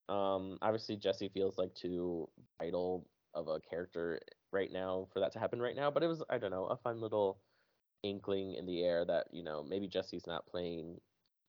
Um 0.08 0.58
obviously 0.62 0.96
Jesse 0.96 1.28
feels 1.28 1.58
like 1.58 1.74
too 1.74 2.28
vital 2.60 3.06
of 3.34 3.48
a 3.48 3.60
character 3.60 4.20
right 4.52 4.70
now 4.72 5.06
for 5.12 5.20
that 5.20 5.32
to 5.32 5.38
happen 5.38 5.60
right 5.62 5.76
now. 5.76 5.90
But 5.90 6.02
it 6.02 6.08
was 6.08 6.22
I 6.30 6.38
don't 6.38 6.50
know 6.50 6.66
a 6.66 6.76
fun 6.76 7.00
little 7.00 7.40
inkling 8.02 8.54
in 8.54 8.66
the 8.66 8.82
air 8.84 9.04
that 9.04 9.26
you 9.32 9.42
know 9.42 9.62
maybe 9.62 9.88
Jesse's 9.88 10.26
not 10.26 10.46
playing 10.46 11.00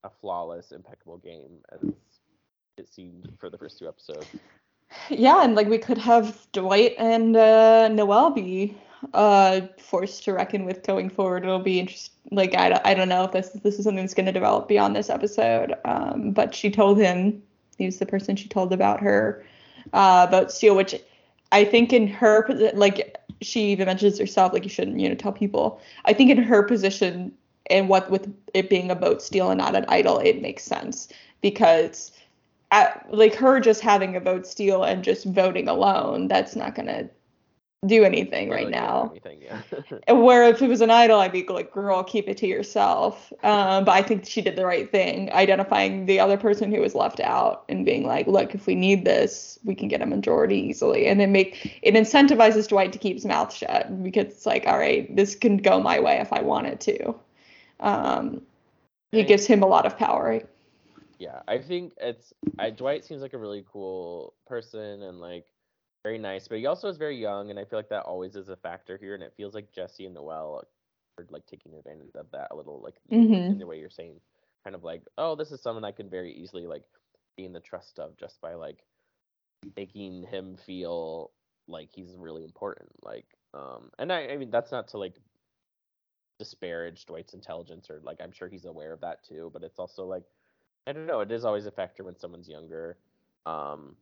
a 0.04 0.10
flawless, 0.10 0.72
impeccable 0.72 1.18
game 1.18 1.62
as 1.72 1.82
it 2.78 2.88
seemed 2.90 3.30
for 3.40 3.50
the 3.50 3.58
first 3.58 3.78
two 3.80 3.88
episodes. 3.88 4.42
yeah, 5.10 5.44
and 5.44 5.56
like 5.56 5.68
we 5.68 5.78
could 5.78 5.98
have 6.00 6.48
Dwight 6.52 6.96
and 6.98 7.36
uh, 7.36 7.88
Noelle 7.90 8.32
be 8.32 8.78
uh, 9.14 9.62
forced 9.80 10.24
to 10.26 10.34
reckon 10.34 10.66
with 10.66 10.84
going 10.84 11.10
forward. 11.10 11.43
It'll 11.43 11.60
be 11.60 11.80
interesting. 11.80 12.14
Like 12.32 12.56
I, 12.56 12.70
don't- 12.70 12.86
I 12.86 12.93
don't 12.93 13.10
know 13.10 13.24
if 13.24 13.32
this 13.32 13.50
this 13.64 13.78
is 13.80 13.86
something 13.86 14.04
that's 14.04 14.14
going 14.14 14.26
to 14.26 14.32
develop 14.32 14.68
beyond 14.68 14.95
this 14.95 15.10
episode. 15.10 15.74
Um, 15.86 16.32
but 16.32 16.54
she 16.54 16.70
told 16.70 16.98
him 16.98 17.41
he 17.78 17.86
was 17.86 18.00
the 18.00 18.06
person 18.06 18.36
she 18.36 18.48
told 18.50 18.74
about 18.74 19.00
her 19.02 19.45
uh, 19.93 20.26
about 20.28 20.52
steal, 20.52 20.76
which 20.76 20.95
I 21.52 21.64
think 21.64 21.93
in 21.93 22.08
her 22.08 22.45
like 22.74 23.18
she 23.41 23.72
even 23.72 23.86
mentions 23.86 24.18
herself 24.20 24.52
like 24.52 24.64
you 24.64 24.70
shouldn't 24.70 25.00
you 25.00 25.08
know 25.10 25.16
tell 25.16 25.32
people. 25.32 25.80
I 26.06 26.14
think 26.14 26.30
in 26.32 26.38
her 26.43 26.64
position 26.64 27.32
and 27.70 27.88
what 27.89 28.10
with 28.10 28.34
it 28.54 28.70
being 28.70 28.91
a 28.91 28.95
vote 28.95 29.22
steal 29.22 29.50
and 29.50 29.58
not 29.60 29.76
an 29.76 29.86
idol, 29.88 30.20
it 30.20 30.41
makes 30.41 30.64
sense 30.64 31.08
because 31.41 32.12
at, 32.72 33.06
like 33.10 33.36
her 33.36 33.60
just 33.60 33.82
having 33.82 34.16
a 34.16 34.20
vote 34.20 34.45
steal 34.45 34.84
and 34.84 35.04
just 35.04 35.26
voting 35.26 35.68
alone, 35.70 36.28
that's 36.28 36.56
not 36.56 36.76
gonna 36.76 37.10
do 37.86 38.03
anything 38.03 38.49
right 38.49 38.65
Really 38.65 38.67
or 38.67 38.71
now. 38.71 39.09
anything, 39.11 39.41
yeah. 39.41 39.61
Where 40.13 40.43
if 40.43 40.61
it 40.61 40.67
was 40.67 40.82
an 40.82 40.89
idol, 40.89 41.19
I'd 41.19 41.32
be 41.32 41.45
like, 41.47 41.71
girl, 41.71 42.03
keep 42.03 42.28
it 42.28 42.36
to 42.38 42.47
yourself. 42.47 43.32
Um, 43.43 43.86
but 43.86 43.91
I 43.91 44.01
think 44.01 44.25
she 44.25 44.41
did 44.41 44.55
the 44.55 44.65
right 44.65 44.89
thing, 44.91 45.32
identifying 45.32 46.07
the 46.07 46.19
other 46.19 46.38
person 46.38 46.71
who 46.73 46.82
was 46.82 46.95
left 46.95 47.19
out 47.19 47.65
and 47.69 47.86
being 47.86 48.05
like, 48.05 48.25
look, 48.25 48.55
if 48.55 48.65
we 48.65 48.73
need 48.73 49.05
this, 49.05 49.59
we 49.63 49.75
can 49.75 49.88
get 49.88 50.01
a 50.01 50.07
majority 50.07 50.57
easily. 50.57 51.07
And 51.07 51.19
then 51.19 51.32
make 51.32 51.80
it 51.84 51.93
incentivizes 51.93 52.67
Dwight 52.67 52.91
to 52.93 52.99
keep 52.99 53.15
his 53.15 53.25
mouth 53.25 53.53
shut 53.53 54.03
because 54.03 54.25
it's 54.25 54.45
like, 54.47 54.65
all 54.65 54.80
right, 54.80 55.15
this 55.15 55.36
can 55.36 55.57
go 55.57 55.80
my 55.80 55.99
way 55.99 56.17
if 56.17 56.34
I 56.34 56.41
want 56.41 56.67
it 56.67 56.80
to. 56.82 57.15
Um, 57.80 58.41
it 59.11 59.28
gives 59.28 59.45
him 59.45 59.61
a 59.61 59.67
lot 59.67 59.86
of 59.86 59.97
power. 59.97 60.41
yeah, 61.19 61.41
I 61.47 61.59
think 61.59 61.93
it's 61.97 62.34
I, 62.59 62.71
Dwight 62.71 63.05
seems 63.05 63.21
like 63.21 63.34
a 63.34 63.38
really 63.38 63.63
cool 63.71 64.34
person 64.47 65.03
and 65.03 65.19
like 65.19 65.45
very 66.08 66.18
nice, 66.18 66.47
but 66.47 66.58
he 66.60 66.66
also 66.66 66.88
is 66.88 66.97
very 66.97 67.18
young, 67.18 67.49
and 67.49 67.60
I 67.60 67.66
feel 67.66 67.80
like 67.80 67.89
that 67.89 68.03
always 68.05 68.36
is 68.38 68.47
a 68.49 68.55
factor 68.55 68.97
here. 68.97 69.14
And 69.14 69.24
it 69.24 69.34
feels 69.36 69.53
like 69.53 69.74
Jesse 69.74 70.05
and 70.05 70.16
Noelle 70.16 70.64
are 71.18 71.26
like 71.30 71.45
taking 71.45 71.76
advantage 71.76 72.16
of 72.16 72.32
that 72.32 72.47
a 72.51 72.55
little, 72.55 72.82
like 72.82 72.95
Mhm. 73.12 73.51
in 73.51 73.58
the 73.58 73.68
way 73.68 73.80
you're 73.80 73.89
saying, 73.89 74.22
kind 74.64 74.76
of 74.76 74.84
like, 74.86 75.03
oh, 75.18 75.36
this 75.36 75.51
is 75.51 75.62
someone 75.62 75.84
I 75.84 75.91
can 75.91 76.10
very 76.10 76.32
easily 76.34 76.66
like 76.66 76.84
be 77.36 77.45
in 77.45 77.53
the 77.53 77.60
trust 77.60 77.99
of 77.99 78.16
just 78.18 78.39
by 78.41 78.53
like 78.53 78.86
making 79.76 80.24
him 80.24 80.55
feel 80.58 81.32
like 81.68 81.89
he's 81.91 82.16
really 82.18 82.43
important. 82.43 82.89
Like, 83.03 83.38
um, 83.53 83.91
and 83.99 84.12
I, 84.14 84.28
I 84.30 84.38
mean 84.38 84.49
that's 84.49 84.72
not 84.72 84.88
to 84.89 84.97
like 84.97 85.20
disparage 86.39 87.05
Dwight's 87.05 87.34
intelligence 87.34 87.89
or 87.89 87.99
like 88.03 88.22
I'm 88.22 88.32
sure 88.32 88.47
he's 88.47 88.66
aware 88.66 88.93
of 88.93 89.01
that 89.01 89.24
too, 89.24 89.49
but 89.53 89.64
it's 89.64 89.80
also 89.80 90.05
like 90.05 90.24
I 90.88 90.93
don't 90.93 91.08
know, 91.08 91.20
it 91.22 91.32
is 91.32 91.45
always 91.45 91.66
a 91.66 91.72
factor 91.72 92.03
when 92.03 92.18
someone's 92.18 92.47
younger. 92.49 92.97
Um 93.45 93.97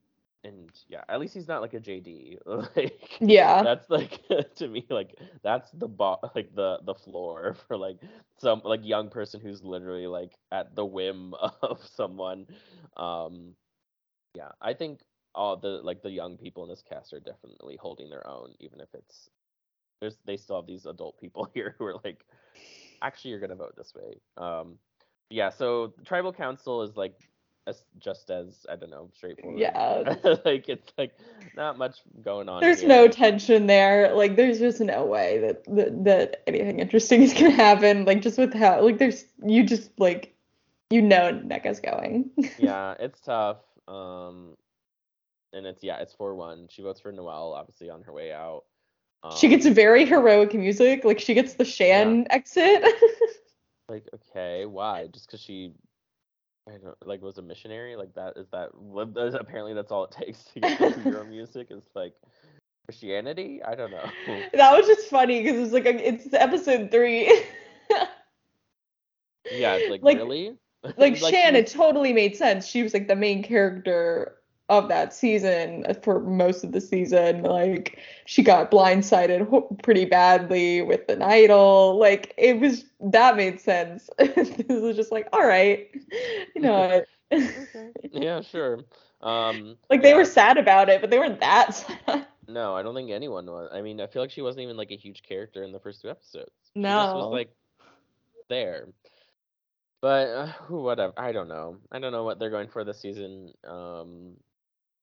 and 0.45 0.71
yeah, 0.89 1.03
at 1.09 1.19
least 1.19 1.33
he's 1.35 1.47
not 1.49 1.61
like 1.61 1.73
a 1.73 1.79
JD. 1.81 2.39
like 2.77 3.21
Yeah. 3.21 3.63
that's 3.63 3.89
like 3.89 4.21
to 4.55 4.67
me 4.67 4.85
like 4.89 5.19
that's 5.43 5.71
the 5.71 5.87
bo- 5.87 6.19
like 6.35 6.55
the 6.55 6.79
the 6.85 6.95
floor 6.95 7.55
for 7.67 7.77
like 7.77 7.97
some 8.39 8.61
like 8.65 8.85
young 8.85 9.09
person 9.09 9.41
who's 9.41 9.63
literally 9.63 10.07
like 10.07 10.37
at 10.51 10.75
the 10.75 10.85
whim 10.85 11.33
of 11.61 11.83
someone. 11.83 12.47
Um 12.97 13.55
yeah, 14.35 14.51
I 14.61 14.73
think 14.73 15.01
all 15.35 15.57
the 15.57 15.81
like 15.83 16.01
the 16.03 16.11
young 16.11 16.37
people 16.37 16.63
in 16.63 16.69
this 16.69 16.81
cast 16.83 17.13
are 17.13 17.19
definitely 17.19 17.77
holding 17.77 18.09
their 18.09 18.27
own 18.27 18.53
even 18.59 18.79
if 18.81 18.89
it's 18.93 19.29
there's 20.01 20.17
they 20.25 20.37
still 20.37 20.57
have 20.57 20.67
these 20.67 20.85
adult 20.85 21.19
people 21.19 21.49
here 21.53 21.75
who 21.77 21.85
are 21.85 21.95
like 22.03 22.25
actually 23.01 23.31
you're 23.31 23.39
gonna 23.39 23.55
vote 23.55 23.75
this 23.77 23.93
way 23.95 24.19
um 24.37 24.77
yeah 25.29 25.49
so 25.49 25.93
tribal 26.05 26.33
council 26.33 26.81
is 26.81 26.95
like 26.97 27.15
as, 27.67 27.83
just 27.97 28.29
as 28.29 28.65
i 28.69 28.75
don't 28.75 28.89
know 28.91 29.09
straightforward 29.13 29.59
Yeah. 29.59 30.15
like 30.45 30.69
it's 30.69 30.91
like 30.97 31.11
not 31.55 31.77
much 31.77 31.97
going 32.23 32.47
on 32.49 32.61
There's 32.61 32.79
here. 32.81 32.89
no 32.89 33.07
tension 33.07 33.65
there. 33.67 34.13
Like 34.13 34.35
there's 34.35 34.59
just 34.59 34.81
no 34.81 35.05
way 35.05 35.39
that, 35.39 35.63
that 35.75 36.03
that 36.03 36.43
anything 36.47 36.79
interesting 36.79 37.21
is 37.27 37.33
gonna 37.33 37.51
happen. 37.51 38.03
Like 38.05 38.21
just 38.21 38.37
with 38.37 38.53
how 38.53 38.81
like 38.83 38.97
there's 38.97 39.23
you 39.43 39.63
just 39.63 39.89
like 39.97 40.35
you 40.89 41.01
know 41.01 41.31
Nneka's 41.33 41.79
going. 41.79 42.29
yeah 42.59 42.95
it's 42.99 43.21
tough 43.21 43.59
um 43.87 44.55
and 45.53 45.65
it's 45.65 45.81
yeah 45.83 45.97
it's 45.99 46.13
4-1 46.13 46.69
she 46.69 46.81
votes 46.81 46.99
for 46.99 47.11
Noelle 47.13 47.53
obviously 47.53 47.89
on 47.89 48.01
her 48.03 48.11
way 48.11 48.33
out 48.33 48.63
she 49.37 49.47
Um, 49.47 49.51
gets 49.51 49.65
very 49.65 50.05
heroic 50.05 50.53
music. 50.53 51.05
Like 51.05 51.19
she 51.19 51.33
gets 51.33 51.53
the 51.53 51.65
Shan 51.65 52.27
exit. 52.29 52.83
like 53.89 54.03
okay 54.13 54.65
why 54.65 55.07
just 55.07 55.27
because 55.27 55.39
she 55.41 55.71
I 56.67 56.77
don't 56.77 56.95
like 57.07 57.21
was 57.21 57.37
a 57.37 57.41
missionary 57.43 57.95
like 57.95 58.13
that 58.15 58.37
is 58.37 58.47
that 58.49 58.71
apparently 59.35 59.73
that's 59.73 59.91
all 59.91 60.05
it 60.05 60.11
takes 60.19 60.43
to 60.45 60.59
get 60.59 60.79
the 60.79 61.01
hero 61.01 61.23
music 61.29 61.67
is 61.69 61.83
like 61.93 62.13
Christianity 62.85 63.61
I 63.63 63.75
don't 63.75 63.91
know 63.91 64.09
that 64.53 64.75
was 64.77 64.87
just 64.87 65.09
funny 65.09 65.43
because 65.43 65.59
it's 65.59 65.73
like 65.73 65.85
a, 65.85 66.07
it's 66.07 66.33
episode 66.33 66.89
three. 66.91 67.25
yeah 69.51 69.75
it's 69.75 69.91
like, 69.91 70.01
Like- 70.03 70.17
really 70.17 70.55
like 70.97 71.19
Like, 71.21 71.33
Shan, 71.33 71.53
she- 71.53 71.59
it 71.59 71.67
totally 71.67 72.13
made 72.13 72.35
sense. 72.35 72.67
She 72.67 72.83
was 72.83 72.93
like 72.93 73.07
the 73.07 73.15
main 73.15 73.41
character 73.43 74.35
of 74.69 74.87
that 74.89 75.13
season 75.13 75.85
for 76.01 76.19
most 76.19 76.63
of 76.63 76.71
the 76.71 76.81
season. 76.81 77.43
Like 77.43 77.99
she 78.25 78.41
got 78.43 78.71
blindsided 78.71 79.81
pretty 79.83 80.05
badly 80.05 80.81
with 80.81 81.07
an 81.09 81.21
idol. 81.21 81.97
Like 81.99 82.33
it 82.37 82.59
was 82.59 82.85
that 82.99 83.35
made 83.37 83.59
sense. 83.59 84.09
this 84.17 84.63
was 84.67 84.95
just 84.95 85.11
like, 85.11 85.27
all 85.33 85.45
right, 85.45 85.89
you 86.55 86.61
know. 86.61 87.03
yeah, 88.11 88.41
sure. 88.41 88.79
Um, 89.21 89.77
like 89.89 90.01
they 90.01 90.09
yeah. 90.09 90.17
were 90.17 90.25
sad 90.25 90.57
about 90.57 90.89
it, 90.89 91.01
but 91.01 91.09
they 91.09 91.17
weren't 91.17 91.39
that 91.39 91.73
sad. 92.07 92.27
No, 92.47 92.75
I 92.75 92.83
don't 92.83 92.93
think 92.93 93.09
anyone 93.11 93.45
was. 93.47 93.69
I 93.73 93.81
mean, 93.81 93.99
I 93.99 94.07
feel 94.07 94.21
like 94.21 94.31
she 94.31 94.41
wasn't 94.41 94.63
even 94.63 94.77
like 94.77 94.91
a 94.91 94.97
huge 94.97 95.23
character 95.23 95.63
in 95.63 95.71
the 95.71 95.79
first 95.79 96.01
two 96.01 96.09
episodes. 96.09 96.51
She 96.73 96.79
No. 96.81 96.89
just 97.05 97.15
was 97.15 97.31
like 97.31 97.49
there. 98.49 98.87
But 100.01 100.27
uh, 100.27 100.47
whatever. 100.69 101.13
I 101.17 101.31
don't 101.31 101.47
know. 101.47 101.77
I 101.91 101.97
don't 101.99 102.11
know 102.11 102.23
what 102.23 102.37
they're 102.37 102.51
going 102.51 102.67
for 102.67 102.83
this 102.83 102.99
season. 102.99 103.53
Um, 103.67 104.33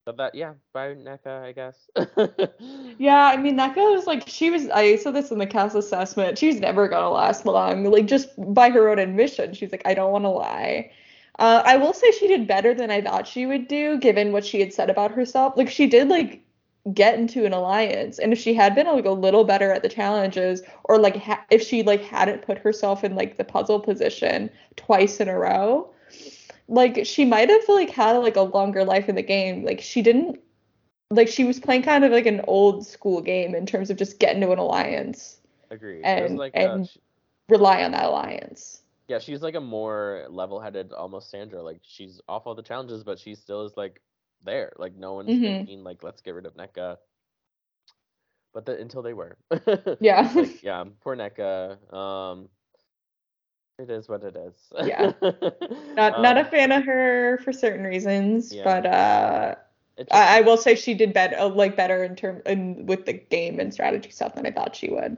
but 0.05 0.17
that 0.17 0.35
yeah, 0.35 0.53
bye 0.73 0.95
Nneka, 0.95 1.43
I 1.43 1.51
guess. 1.51 1.89
Yeah, 2.99 3.25
I 3.25 3.37
mean 3.37 3.55
that 3.57 3.75
was 3.75 4.05
like 4.07 4.27
she 4.27 4.49
was. 4.49 4.69
I 4.69 4.95
said 4.97 5.15
this 5.15 5.31
in 5.31 5.39
the 5.39 5.47
cast 5.47 5.75
assessment. 5.75 6.37
She's 6.37 6.59
never 6.59 6.87
gonna 6.87 7.09
last 7.09 7.45
long. 7.45 7.83
Like 7.85 8.05
just 8.05 8.29
by 8.53 8.69
her 8.69 8.89
own 8.89 8.99
admission, 8.99 9.53
she's 9.53 9.71
like, 9.71 9.81
I 9.85 9.93
don't 9.93 10.11
want 10.11 10.25
to 10.25 10.29
lie. 10.29 10.91
Uh, 11.39 11.63
I 11.65 11.77
will 11.77 11.93
say 11.93 12.11
she 12.11 12.27
did 12.27 12.47
better 12.47 12.73
than 12.73 12.91
I 12.91 13.01
thought 13.01 13.27
she 13.27 13.45
would 13.45 13.67
do, 13.67 13.97
given 13.97 14.31
what 14.31 14.45
she 14.45 14.59
had 14.59 14.73
said 14.73 14.89
about 14.89 15.11
herself. 15.11 15.55
Like 15.57 15.69
she 15.69 15.87
did 15.87 16.07
like 16.09 16.41
get 16.93 17.17
into 17.17 17.45
an 17.45 17.53
alliance, 17.53 18.19
and 18.19 18.33
if 18.33 18.39
she 18.39 18.53
had 18.53 18.75
been 18.75 18.87
like 18.87 19.05
a 19.05 19.11
little 19.11 19.43
better 19.43 19.71
at 19.71 19.81
the 19.81 19.89
challenges, 19.89 20.61
or 20.83 20.99
like 20.99 21.15
ha- 21.17 21.45
if 21.49 21.63
she 21.63 21.81
like 21.83 22.01
hadn't 22.03 22.43
put 22.43 22.57
herself 22.59 23.03
in 23.03 23.15
like 23.15 23.37
the 23.37 23.43
puzzle 23.43 23.79
position 23.79 24.49
twice 24.75 25.19
in 25.19 25.27
a 25.29 25.37
row, 25.37 25.89
like 26.67 27.05
she 27.05 27.25
might 27.25 27.49
have 27.49 27.67
like 27.67 27.89
had 27.89 28.13
like 28.17 28.35
a 28.35 28.41
longer 28.41 28.83
life 28.83 29.09
in 29.09 29.15
the 29.15 29.21
game. 29.23 29.63
Like 29.65 29.81
she 29.81 30.01
didn't 30.01 30.39
like 31.09 31.27
she 31.27 31.43
was 31.43 31.59
playing 31.59 31.83
kind 31.83 32.03
of 32.03 32.11
like 32.11 32.25
an 32.25 32.41
old 32.47 32.85
school 32.87 33.21
game 33.21 33.53
in 33.55 33.65
terms 33.65 33.89
of 33.89 33.97
just 33.97 34.19
getting 34.19 34.41
to 34.41 34.51
an 34.51 34.59
alliance, 34.59 35.39
Agreed. 35.69 36.03
And- 36.03 36.37
like 36.37 36.55
uh, 36.55 36.59
and- 36.59 36.87
sh- 36.89 36.97
rely 37.49 37.83
on 37.83 37.91
that 37.91 38.05
alliance. 38.05 38.81
yeah, 39.09 39.19
she's 39.19 39.41
like 39.41 39.55
a 39.55 39.61
more 39.61 40.25
level-headed, 40.29 40.93
almost 40.93 41.29
Sandra. 41.29 41.61
Like 41.61 41.79
she's 41.83 42.21
off 42.27 42.47
all 42.47 42.55
the 42.55 42.63
challenges, 42.63 43.03
but 43.03 43.19
she 43.19 43.35
still 43.35 43.65
is 43.65 43.75
like 43.77 44.01
there. 44.43 44.71
Like 44.77 44.95
no 44.95 45.13
one's 45.13 45.29
Mhm. 45.29 45.41
thinking 45.41 45.83
like 45.83 46.03
let's 46.03 46.21
get 46.21 46.33
rid 46.35 46.45
of 46.45 46.55
Nneka. 46.55 46.97
But 48.53 48.65
the, 48.65 48.79
until 48.79 49.01
they 49.01 49.13
were. 49.13 49.37
Yeah. 49.99 50.31
like, 50.35 50.63
yeah, 50.63 50.83
poor 51.01 51.15
Nneka. 51.15 51.93
Um, 51.93 52.49
it 53.79 53.89
is 53.89 54.07
what 54.09 54.23
it 54.23 54.35
is. 54.35 54.71
Yeah. 54.79 55.13
not 55.97 56.19
not 56.19 56.37
a 56.37 56.43
Um, 56.43 56.45
fan 56.45 56.71
of 56.71 56.83
her 56.85 57.37
for 57.43 57.51
certain 57.51 57.83
reasons, 57.85 58.55
Yeah. 58.55 58.63
but 58.63 58.85
uh 58.85 59.55
it 59.97 60.09
I, 60.11 60.39
I 60.39 60.41
will 60.41 60.57
say 60.57 60.75
she 60.75 60.93
did 60.93 61.13
better 61.13 61.43
like 61.45 61.75
better 61.75 62.03
in 62.03 62.15
term 62.15 62.41
in 62.45 62.85
with 62.85 63.05
the 63.05 63.13
game 63.13 63.59
and 63.59 63.73
strategy 63.73 64.09
stuff 64.11 64.35
than 64.35 64.45
I 64.45 64.51
thought 64.51 64.75
she 64.75 64.89
would. 64.89 65.17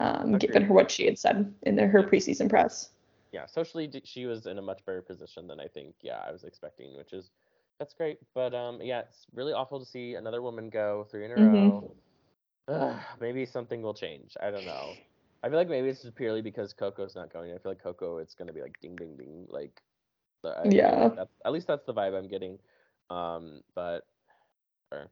Um, 0.00 0.38
given 0.38 0.62
her 0.62 0.74
what 0.74 0.90
she 0.90 1.06
had 1.06 1.18
said 1.18 1.54
in 1.62 1.76
the, 1.76 1.86
her 1.86 2.02
preseason 2.02 2.48
press. 2.48 2.90
yeah, 3.32 3.46
socially 3.46 3.90
she 4.04 4.26
was 4.26 4.46
in 4.46 4.58
a 4.58 4.62
much 4.62 4.84
better 4.84 5.02
position 5.02 5.46
than 5.46 5.60
I 5.60 5.68
think. 5.68 5.94
Yeah, 6.02 6.20
I 6.26 6.32
was 6.32 6.44
expecting, 6.44 6.96
which 6.96 7.12
is 7.12 7.30
that's 7.78 7.94
great. 7.94 8.18
But 8.34 8.54
um, 8.54 8.80
yeah, 8.82 9.00
it's 9.00 9.26
really 9.34 9.52
awful 9.52 9.78
to 9.80 9.86
see 9.86 10.14
another 10.14 10.42
woman 10.42 10.70
go 10.70 11.04
three 11.10 11.24
in 11.24 11.32
a 11.32 11.36
Mhm. 11.36 11.72
row. 11.74 11.96
Ugh, 12.68 13.00
maybe 13.20 13.46
something 13.46 13.82
will 13.82 13.94
change. 13.94 14.36
I 14.40 14.50
don't 14.50 14.64
know. 14.64 14.98
I 15.42 15.48
feel 15.48 15.58
like 15.58 15.68
maybe 15.68 15.88
it's 15.88 16.02
just 16.02 16.16
purely 16.16 16.42
because 16.42 16.72
Coco's 16.72 17.14
not 17.14 17.32
going. 17.32 17.52
I 17.52 17.58
feel 17.58 17.72
like 17.72 17.82
Coco, 17.82 18.18
it's 18.18 18.34
gonna 18.34 18.52
be 18.52 18.62
like 18.62 18.78
ding 18.80 18.96
ding 18.96 19.16
ding, 19.16 19.46
like. 19.48 19.82
the- 20.42 20.58
I 20.58 20.68
Yeah. 20.68 21.08
That's, 21.16 21.30
at 21.44 21.52
least 21.52 21.66
that's 21.66 21.84
the 21.86 21.94
vibe 21.94 22.16
I'm 22.16 22.28
getting. 22.28 22.58
Um, 23.10 23.62
but 23.74 24.06
or, 24.92 25.10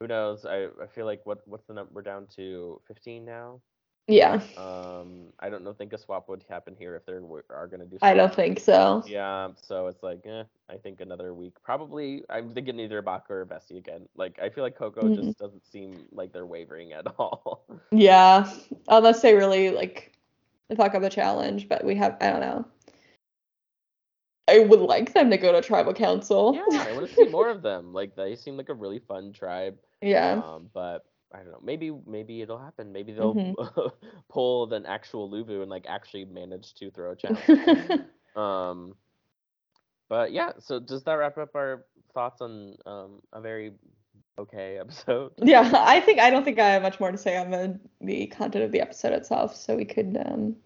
who 0.00 0.06
knows? 0.06 0.44
I, 0.44 0.66
I 0.82 0.86
feel 0.94 1.06
like 1.06 1.20
what 1.24 1.46
what's 1.46 1.66
the 1.66 1.74
number? 1.74 1.92
We're 1.94 2.02
down 2.02 2.26
to 2.36 2.80
15 2.88 3.24
now. 3.24 3.60
Yeah, 4.08 4.40
Um, 4.56 5.32
I 5.40 5.48
don't 5.50 5.64
know. 5.64 5.72
Think 5.72 5.92
a 5.92 5.98
swap 5.98 6.28
would 6.28 6.44
happen 6.48 6.76
here 6.78 6.94
if 6.94 7.04
they 7.06 7.14
are 7.14 7.66
gonna 7.66 7.86
do. 7.86 7.98
I 8.02 8.14
don't 8.14 8.32
think 8.32 8.60
so. 8.60 9.02
Yeah, 9.06 9.48
so 9.60 9.88
it's 9.88 10.02
like, 10.02 10.20
eh, 10.26 10.44
I 10.70 10.76
think 10.76 11.00
another 11.00 11.34
week. 11.34 11.54
Probably, 11.64 12.22
I'm 12.30 12.54
thinking 12.54 12.78
either 12.78 13.02
Baka 13.02 13.32
or 13.32 13.46
Vesi 13.46 13.78
again. 13.78 14.08
Like, 14.16 14.38
I 14.40 14.48
feel 14.48 14.62
like 14.62 14.76
Coco 14.76 15.08
Mhm. 15.08 15.14
just 15.16 15.38
doesn't 15.38 15.66
seem 15.66 16.06
like 16.12 16.32
they're 16.32 16.46
wavering 16.46 16.92
at 16.92 17.06
all. 17.18 17.64
Yeah, 17.90 18.48
unless 18.88 19.22
they 19.22 19.34
really 19.34 19.70
like 19.70 20.12
fuck 20.76 20.94
up 20.94 21.02
the 21.02 21.10
challenge, 21.10 21.68
but 21.68 21.84
we 21.84 21.96
have 21.96 22.16
I 22.20 22.30
don't 22.30 22.40
know. 22.40 22.64
I 24.48 24.60
would 24.60 24.80
like 24.80 25.12
them 25.12 25.30
to 25.30 25.36
go 25.36 25.50
to 25.50 25.60
tribal 25.60 25.92
council. 25.92 26.54
yeah, 26.54 26.82
I 26.84 26.92
want 26.92 27.08
to 27.08 27.14
see 27.14 27.28
more 27.28 27.48
of 27.48 27.62
them. 27.62 27.92
Like, 27.92 28.14
they 28.14 28.36
seem 28.36 28.56
like 28.56 28.68
a 28.68 28.74
really 28.74 29.00
fun 29.00 29.32
tribe. 29.32 29.76
yeah. 30.00 30.40
Um, 30.44 30.70
but 30.72 31.04
I 31.32 31.38
don't 31.38 31.50
know. 31.52 31.60
Maybe, 31.62 31.90
maybe 32.06 32.42
it'll 32.42 32.58
happen. 32.58 32.92
Maybe 32.92 33.12
they'll 33.12 33.34
Mhm. 33.34 33.54
pull 34.28 34.72
an 34.72 34.86
actual 34.86 35.30
Luvu 35.30 35.60
and 35.62 35.70
like 35.70 35.86
actually 35.88 36.24
manage 36.24 36.74
to 36.74 36.90
throw 36.90 37.12
a 37.12 37.16
challenge. 37.16 37.44
um, 38.36 38.94
but 40.08 40.32
yeah. 40.32 40.52
So 40.58 40.78
does 40.80 41.04
that 41.04 41.14
wrap 41.14 41.38
up 41.38 41.54
our 41.54 41.84
thoughts 42.14 42.40
on 42.40 42.76
um 42.86 43.22
a 43.32 43.40
very 43.40 43.72
okay 44.38 44.78
episode? 44.80 45.32
yeah, 45.38 45.70
I 45.74 46.00
think 46.00 46.18
I 46.20 46.30
don't 46.30 46.44
think 46.44 46.58
I 46.58 46.68
have 46.70 46.82
much 46.82 47.00
more 47.00 47.10
to 47.10 47.18
say 47.18 47.36
on 47.36 47.50
the 47.50 47.78
the 48.00 48.26
content 48.26 48.64
of 48.64 48.72
the 48.72 48.80
episode 48.80 49.12
itself, 49.12 49.54
so 49.56 49.76
we 49.76 49.84
could 49.84 50.16
um 50.24 50.56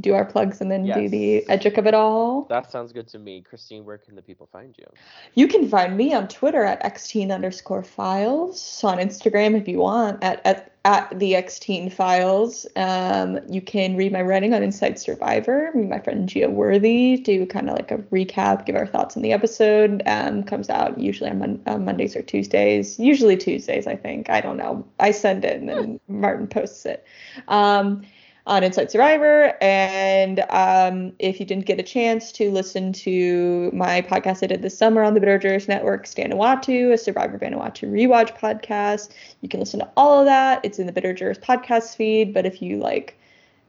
do 0.00 0.14
our 0.14 0.24
plugs 0.24 0.60
and 0.60 0.70
then 0.70 0.84
do 0.84 1.08
the 1.08 1.44
edgic 1.48 1.78
of 1.78 1.86
it 1.86 1.94
all. 1.94 2.42
That 2.44 2.70
sounds 2.70 2.92
good 2.92 3.08
to 3.08 3.18
me. 3.18 3.40
Christine, 3.40 3.84
where 3.84 3.98
can 3.98 4.14
the 4.14 4.22
people 4.22 4.48
find 4.52 4.74
you? 4.78 4.86
You 5.34 5.48
can 5.48 5.68
find 5.68 5.96
me 5.96 6.14
on 6.14 6.28
Twitter 6.28 6.62
at 6.64 6.82
xteen 6.82 7.32
underscore 7.32 7.82
files, 7.82 8.82
on 8.84 8.98
Instagram 8.98 9.58
if 9.60 9.66
you 9.66 9.78
want 9.78 10.22
at 10.22 10.44
at, 10.44 10.72
at 10.84 11.18
the 11.18 11.32
xteen 11.32 11.92
files. 11.92 12.66
Um, 12.76 13.40
you 13.48 13.60
can 13.60 13.96
read 13.96 14.12
my 14.12 14.22
writing 14.22 14.54
on 14.54 14.62
Inside 14.62 14.98
Survivor. 14.98 15.70
Me 15.74 15.82
and 15.82 15.90
my 15.90 15.98
friend 15.98 16.28
Gia 16.28 16.48
Worthy 16.48 17.16
do 17.16 17.46
kind 17.46 17.68
of 17.68 17.76
like 17.76 17.90
a 17.90 17.98
recap, 17.98 18.66
give 18.66 18.76
our 18.76 18.86
thoughts 18.86 19.16
on 19.16 19.22
the 19.22 19.32
episode. 19.32 20.02
Um, 20.06 20.44
comes 20.44 20.70
out 20.70 20.98
usually 20.98 21.30
on, 21.30 21.38
mon- 21.38 21.62
on 21.66 21.84
Mondays 21.84 22.14
or 22.14 22.22
Tuesdays. 22.22 22.98
Usually 22.98 23.36
Tuesdays, 23.36 23.86
I 23.86 23.96
think. 23.96 24.30
I 24.30 24.40
don't 24.40 24.56
know. 24.56 24.86
I 25.00 25.10
send 25.10 25.44
it 25.44 25.60
and 25.60 25.68
then 25.68 26.00
Martin 26.08 26.46
posts 26.46 26.86
it. 26.86 27.04
Um, 27.48 28.02
on 28.48 28.64
Inside 28.64 28.90
Survivor. 28.90 29.54
And 29.62 30.42
um, 30.48 31.12
if 31.18 31.38
you 31.38 31.46
didn't 31.46 31.66
get 31.66 31.78
a 31.78 31.82
chance 31.82 32.32
to 32.32 32.50
listen 32.50 32.92
to 32.94 33.70
my 33.74 34.02
podcast 34.02 34.42
I 34.42 34.46
did 34.46 34.62
this 34.62 34.76
summer 34.76 35.02
on 35.02 35.14
the 35.14 35.20
Bitter 35.20 35.38
Jurors 35.38 35.68
Network, 35.68 36.06
Vanuatu, 36.06 36.92
a 36.92 36.98
Survivor 36.98 37.38
Vanuatu 37.38 37.90
rewatch 37.90 38.36
podcast, 38.38 39.10
you 39.42 39.48
can 39.48 39.60
listen 39.60 39.80
to 39.80 39.90
all 39.96 40.18
of 40.18 40.26
that. 40.26 40.64
It's 40.64 40.78
in 40.78 40.86
the 40.86 40.92
Bitter 40.92 41.12
Jurors 41.12 41.38
podcast 41.38 41.94
feed. 41.94 42.32
But 42.32 42.46
if 42.46 42.62
you 42.62 42.78
like, 42.78 43.18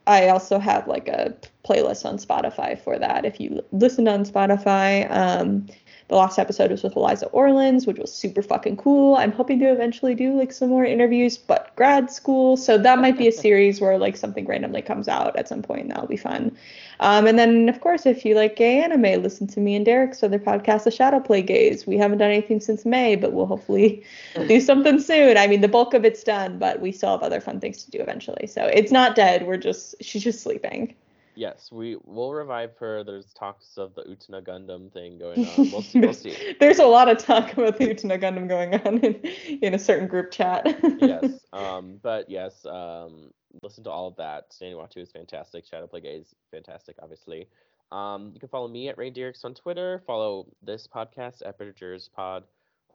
I 0.07 0.29
also 0.29 0.57
have 0.57 0.87
like 0.87 1.09
a 1.09 1.35
playlist 1.67 2.05
on 2.05 2.17
Spotify 2.17 2.81
for 2.81 2.97
that. 2.97 3.25
If 3.25 3.39
you 3.39 3.61
listen 3.73 4.07
on 4.07 4.23
Spotify, 4.23 5.11
um, 5.11 5.67
the 6.09 6.15
last 6.15 6.39
episode 6.39 6.71
was 6.71 6.81
with 6.81 6.95
Eliza 6.95 7.27
Orlins, 7.27 7.85
which 7.85 7.99
was 7.99 8.11
super 8.11 8.41
fucking 8.41 8.77
cool. 8.77 9.15
I'm 9.15 9.31
hoping 9.31 9.59
to 9.59 9.71
eventually 9.71 10.15
do 10.15 10.35
like 10.35 10.51
some 10.51 10.69
more 10.69 10.83
interviews, 10.83 11.37
but 11.37 11.71
grad 11.75 12.09
school. 12.09 12.57
So 12.57 12.79
that 12.79 12.97
might 12.97 13.15
be 13.15 13.27
a 13.27 13.31
series 13.45 13.79
where 13.79 13.95
like 13.99 14.17
something 14.17 14.47
randomly 14.47 14.81
comes 14.81 15.07
out 15.07 15.37
at 15.37 15.47
some 15.47 15.61
point. 15.61 15.87
That'll 15.87 16.07
be 16.07 16.17
fun. 16.17 16.57
Um, 16.99 17.27
and 17.27 17.37
then 17.37 17.69
of 17.69 17.79
course, 17.79 18.07
if 18.07 18.25
you 18.25 18.33
like 18.33 18.55
gay 18.55 18.83
anime, 18.83 19.21
listen 19.21 19.45
to 19.47 19.59
me 19.59 19.75
and 19.75 19.85
Derek's 19.85 20.23
other 20.23 20.39
podcast, 20.39 20.85
The 20.85 20.91
Shadow 20.91 21.19
Play 21.19 21.43
Gays. 21.43 21.85
We 21.85 21.97
haven't 21.97 22.17
done 22.17 22.31
anything 22.31 22.59
since 22.59 22.85
May, 22.85 23.15
but 23.15 23.33
we'll 23.33 23.45
hopefully 23.45 24.03
do 24.47 24.59
something 24.59 24.99
soon. 24.99 25.37
I 25.37 25.45
mean, 25.45 25.61
the 25.61 25.67
bulk 25.67 25.93
of 25.93 26.05
it's 26.05 26.23
done, 26.23 26.57
but 26.57 26.81
we 26.81 26.91
still 26.91 27.11
have 27.11 27.21
other 27.21 27.39
fun 27.39 27.59
things 27.59 27.83
to 27.83 27.91
do 27.91 27.99
eventually. 27.99 28.47
So 28.47 28.65
it's 28.65 28.91
not 28.91 29.15
dead. 29.15 29.45
We're 29.45 29.57
just 29.57 29.93
she's 30.01 30.23
just 30.23 30.41
sleeping. 30.41 30.95
Yes, 31.39 31.71
we 31.71 31.95
will 32.03 32.33
revive 32.33 32.75
her. 32.79 33.01
There's 33.01 33.31
talks 33.31 33.77
of 33.77 33.95
the 33.95 34.01
Utena 34.01 34.45
Gundam 34.45 34.91
thing 34.91 35.17
going 35.17 35.47
on. 35.47 35.71
We'll 35.71 35.81
see. 35.83 35.99
We'll 36.01 36.13
see. 36.13 36.35
There's 36.59 36.79
a 36.79 36.85
lot 36.85 37.07
of 37.07 37.17
talk 37.17 37.53
about 37.53 37.77
the 37.77 37.87
Utena 37.87 38.21
Gundam 38.21 38.49
going 38.49 38.73
on 38.75 38.97
in, 38.97 39.15
in 39.61 39.73
a 39.73 39.79
certain 39.79 40.09
group 40.09 40.31
chat. 40.31 40.67
yes. 40.99 41.45
Um, 41.53 41.97
but 42.03 42.29
yes, 42.29 42.65
um, 42.65 43.31
listen 43.63 43.85
to 43.85 43.89
all 43.89 44.07
of 44.07 44.17
that. 44.17 44.51
Standing 44.51 44.77
Watch 44.77 44.95
2 44.95 44.99
is 44.99 45.11
fantastic. 45.11 45.65
Shadow 45.65 45.87
Play 45.87 46.01
is 46.01 46.35
fantastic, 46.51 46.97
obviously. 47.01 47.47
Um, 47.91 48.31
you 48.33 48.39
can 48.41 48.49
follow 48.49 48.67
me 48.67 48.89
at 48.89 48.97
Ray 48.97 49.09
Dierks 49.09 49.45
on 49.45 49.53
Twitter. 49.55 50.03
Follow 50.05 50.45
this 50.61 50.87
podcast 50.93 51.41
at 51.45 51.57
Bitters 51.57 52.09
Pod 52.13 52.43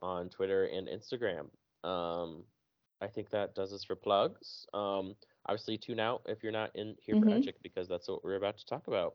on 0.03 0.29
Twitter 0.29 0.67
and 0.67 0.87
Instagram. 0.87 1.47
Um, 1.83 2.45
I 3.01 3.07
think 3.07 3.31
that 3.31 3.55
does 3.55 3.73
us 3.73 3.85
for 3.85 3.97
plugs. 3.97 4.67
Um, 4.75 5.17
obviously, 5.47 5.79
tune 5.79 6.01
out 6.01 6.23
if 6.27 6.43
you're 6.43 6.53
not 6.53 6.75
in 6.75 6.97
here 7.01 7.17
for 7.17 7.27
Mhm. 7.27 7.43
Edgic 7.43 7.55
because 7.63 7.89
that's 7.89 8.09
what 8.09 8.25
we're 8.25 8.37
about 8.37 8.59
to 8.59 8.67
talk 8.67 8.87
about. 8.87 9.15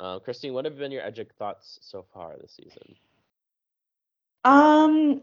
Uh, 0.00 0.18
Christine, 0.18 0.54
what 0.54 0.64
have 0.64 0.76
been 0.76 0.92
your 0.92 1.02
Edgic 1.02 1.32
thoughts 1.34 1.78
so 1.82 2.02
far 2.02 2.36
this 2.38 2.52
season? 2.52 2.96
Um, 4.44 5.22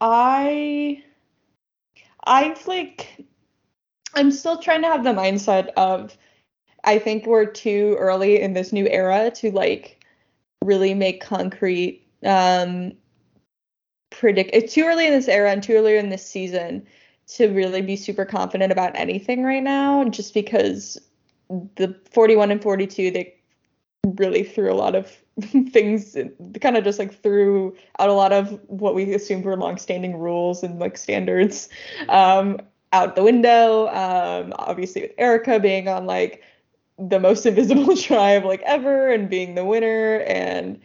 I, 0.00 1.02
I've 2.24 2.66
like, 2.66 3.24
I'm 4.14 4.30
still 4.30 4.58
trying 4.58 4.82
to 4.82 4.88
have 4.88 5.04
the 5.04 5.14
mindset 5.14 5.68
of, 5.76 6.16
I 6.84 6.98
think 6.98 7.26
we're 7.26 7.46
too 7.46 7.96
early 7.98 8.40
in 8.40 8.52
this 8.52 8.72
new 8.72 8.86
era 8.88 9.30
to 9.36 9.50
like 9.52 10.04
really 10.64 10.94
make 10.94 11.22
concrete, 11.22 12.06
um, 12.24 12.92
predict. 14.10 14.50
It's 14.52 14.74
too 14.74 14.84
early 14.84 15.06
in 15.06 15.12
this 15.12 15.28
era 15.28 15.50
and 15.50 15.62
too 15.62 15.74
early 15.74 15.96
in 15.96 16.10
this 16.10 16.26
season 16.26 16.86
to 17.36 17.48
really 17.48 17.82
be 17.82 17.96
super 17.96 18.24
confident 18.24 18.72
about 18.72 18.96
anything 18.96 19.44
right 19.44 19.62
now. 19.62 20.04
Just 20.04 20.34
because 20.34 20.98
the 21.76 21.94
41 22.12 22.50
and 22.50 22.62
42 22.62 23.10
they 23.10 23.34
really 24.16 24.42
threw 24.42 24.72
a 24.72 24.74
lot 24.74 24.94
of 24.94 25.06
things 25.70 26.16
kind 26.60 26.76
of 26.76 26.84
just 26.84 26.98
like 26.98 27.22
threw 27.22 27.74
out 27.98 28.08
a 28.08 28.12
lot 28.12 28.32
of 28.32 28.58
what 28.68 28.94
we 28.94 29.12
assumed 29.14 29.44
were 29.44 29.56
long-standing 29.56 30.18
rules 30.18 30.62
and 30.62 30.78
like 30.78 30.96
standards 30.96 31.68
um, 32.08 32.58
out 32.92 33.16
the 33.16 33.22
window 33.22 33.88
um, 33.88 34.52
obviously 34.58 35.02
with 35.02 35.12
erica 35.18 35.58
being 35.60 35.88
on 35.88 36.06
like 36.06 36.42
the 36.98 37.20
most 37.20 37.46
invisible 37.46 37.96
tribe 37.96 38.44
like 38.44 38.62
ever 38.62 39.10
and 39.12 39.28
being 39.28 39.54
the 39.54 39.64
winner 39.64 40.20
and 40.26 40.80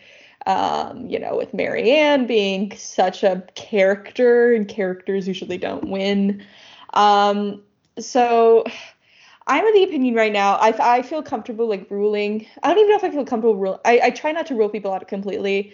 um, 0.46 1.08
you 1.08 1.20
know 1.20 1.36
with 1.36 1.52
maryanne 1.54 2.28
being 2.28 2.76
such 2.76 3.24
a 3.24 3.43
character 3.56 4.54
and 4.54 4.68
characters 4.68 5.28
usually 5.28 5.58
don't 5.58 5.89
win 5.89 6.43
um, 6.93 7.62
so 8.00 8.64
I'm 9.48 9.66
of 9.66 9.74
the 9.74 9.84
opinion 9.84 10.16
right 10.16 10.32
now. 10.32 10.56
I, 10.56 10.98
I 10.98 11.02
feel 11.04 11.22
comfortable 11.22 11.68
like 11.68 11.89
ruling. 11.91 12.48
I 12.64 12.70
don't 12.70 12.80
even 12.80 12.89
know 12.89 12.98
if 12.98 13.04
I 13.04 13.12
feel 13.12 13.26
comfortable 13.26 13.56
rule. 13.56 13.80
I, 13.86 14.00
I 14.06 14.10
try 14.10 14.32
not 14.32 14.48
to 14.48 14.56
rule 14.56 14.70
people 14.70 14.91
out 14.91 15.08
completely, 15.08 15.72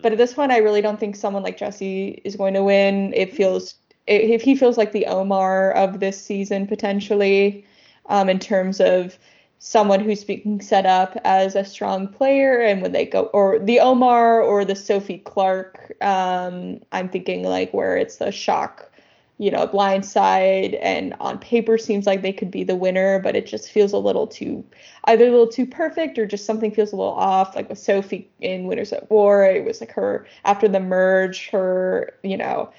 but 0.00 0.12
at 0.12 0.18
this 0.18 0.34
point, 0.34 0.52
I 0.52 0.58
really 0.58 0.82
don't 0.82 1.00
think 1.00 1.16
someone 1.16 1.42
like 1.42 1.56
Jesse 1.56 2.20
is 2.24 2.36
going 2.36 2.54
to 2.54 2.62
win. 2.62 3.14
It 3.14 3.34
feels 3.34 3.76
if 4.06 4.42
he 4.42 4.54
feels 4.54 4.76
like 4.76 4.92
the 4.92 5.06
Omar 5.06 5.72
of 5.72 6.00
this 6.00 6.22
season 6.22 6.66
potentially, 6.66 7.64
um, 8.06 8.28
in 8.28 8.38
terms 8.38 8.78
of 8.78 9.18
someone 9.58 10.00
who's 10.00 10.24
being 10.24 10.60
set 10.60 10.86
up 10.86 11.16
as 11.24 11.54
a 11.54 11.64
strong 11.64 12.08
player, 12.08 12.60
and 12.60 12.82
when 12.82 12.92
they 12.92 13.06
go 13.06 13.24
or 13.32 13.58
the 13.58 13.80
Omar 13.80 14.40
or 14.40 14.64
the 14.64 14.76
Sophie 14.76 15.18
Clarke. 15.18 15.92
Um, 16.02 16.80
I'm 16.92 17.08
thinking 17.08 17.44
like 17.44 17.72
where 17.72 17.96
it's 17.96 18.16
the 18.16 18.30
shock 18.32 18.90
you 19.38 19.50
know, 19.50 19.66
blind 19.66 20.06
side 20.06 20.74
and 20.74 21.14
on 21.18 21.38
paper 21.38 21.76
seems 21.76 22.06
like 22.06 22.22
they 22.22 22.32
could 22.32 22.50
be 22.50 22.62
the 22.62 22.76
winner, 22.76 23.18
but 23.18 23.34
it 23.34 23.46
just 23.46 23.70
feels 23.70 23.92
a 23.92 23.98
little 23.98 24.26
too 24.26 24.64
either 25.06 25.26
a 25.26 25.30
little 25.30 25.48
too 25.48 25.66
perfect 25.66 26.18
or 26.18 26.26
just 26.26 26.46
something 26.46 26.70
feels 26.70 26.92
a 26.92 26.96
little 26.96 27.12
off. 27.14 27.56
Like 27.56 27.68
with 27.68 27.78
Sophie 27.78 28.30
in 28.40 28.66
Winners 28.66 28.92
at 28.92 29.10
War, 29.10 29.44
it 29.44 29.64
was 29.64 29.80
like 29.80 29.90
her 29.92 30.26
after 30.44 30.68
the 30.68 30.80
merge, 30.80 31.48
her, 31.50 32.14
you 32.22 32.36
know, 32.36 32.70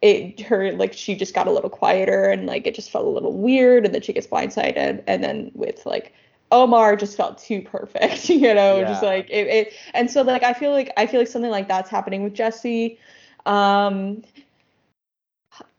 it 0.00 0.40
her 0.40 0.72
like 0.72 0.92
she 0.92 1.14
just 1.16 1.34
got 1.34 1.48
a 1.48 1.52
little 1.52 1.70
quieter 1.70 2.30
and 2.30 2.46
like 2.46 2.66
it 2.66 2.74
just 2.74 2.90
felt 2.90 3.04
a 3.04 3.08
little 3.08 3.36
weird 3.36 3.84
and 3.84 3.92
then 3.92 4.00
she 4.00 4.12
gets 4.12 4.26
blindsided 4.26 5.02
and 5.06 5.24
then 5.24 5.50
with 5.54 5.84
like 5.84 6.12
Omar 6.50 6.96
just 6.96 7.16
felt 7.16 7.36
too 7.36 7.60
perfect, 7.60 8.28
you 8.30 8.54
know, 8.54 8.78
yeah. 8.78 8.88
just 8.88 9.02
like 9.02 9.28
it, 9.28 9.46
it 9.48 9.72
and 9.94 10.10
so 10.10 10.22
like 10.22 10.42
I 10.42 10.52
feel 10.52 10.70
like 10.70 10.92
I 10.96 11.06
feel 11.06 11.20
like 11.20 11.28
something 11.28 11.50
like 11.50 11.68
that's 11.68 11.90
happening 11.90 12.22
with 12.22 12.34
Jesse. 12.34 12.98
Um 13.44 14.22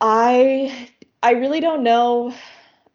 I 0.02 0.90
I 1.24 1.32
really 1.32 1.60
don't 1.60 1.84
know. 1.84 2.34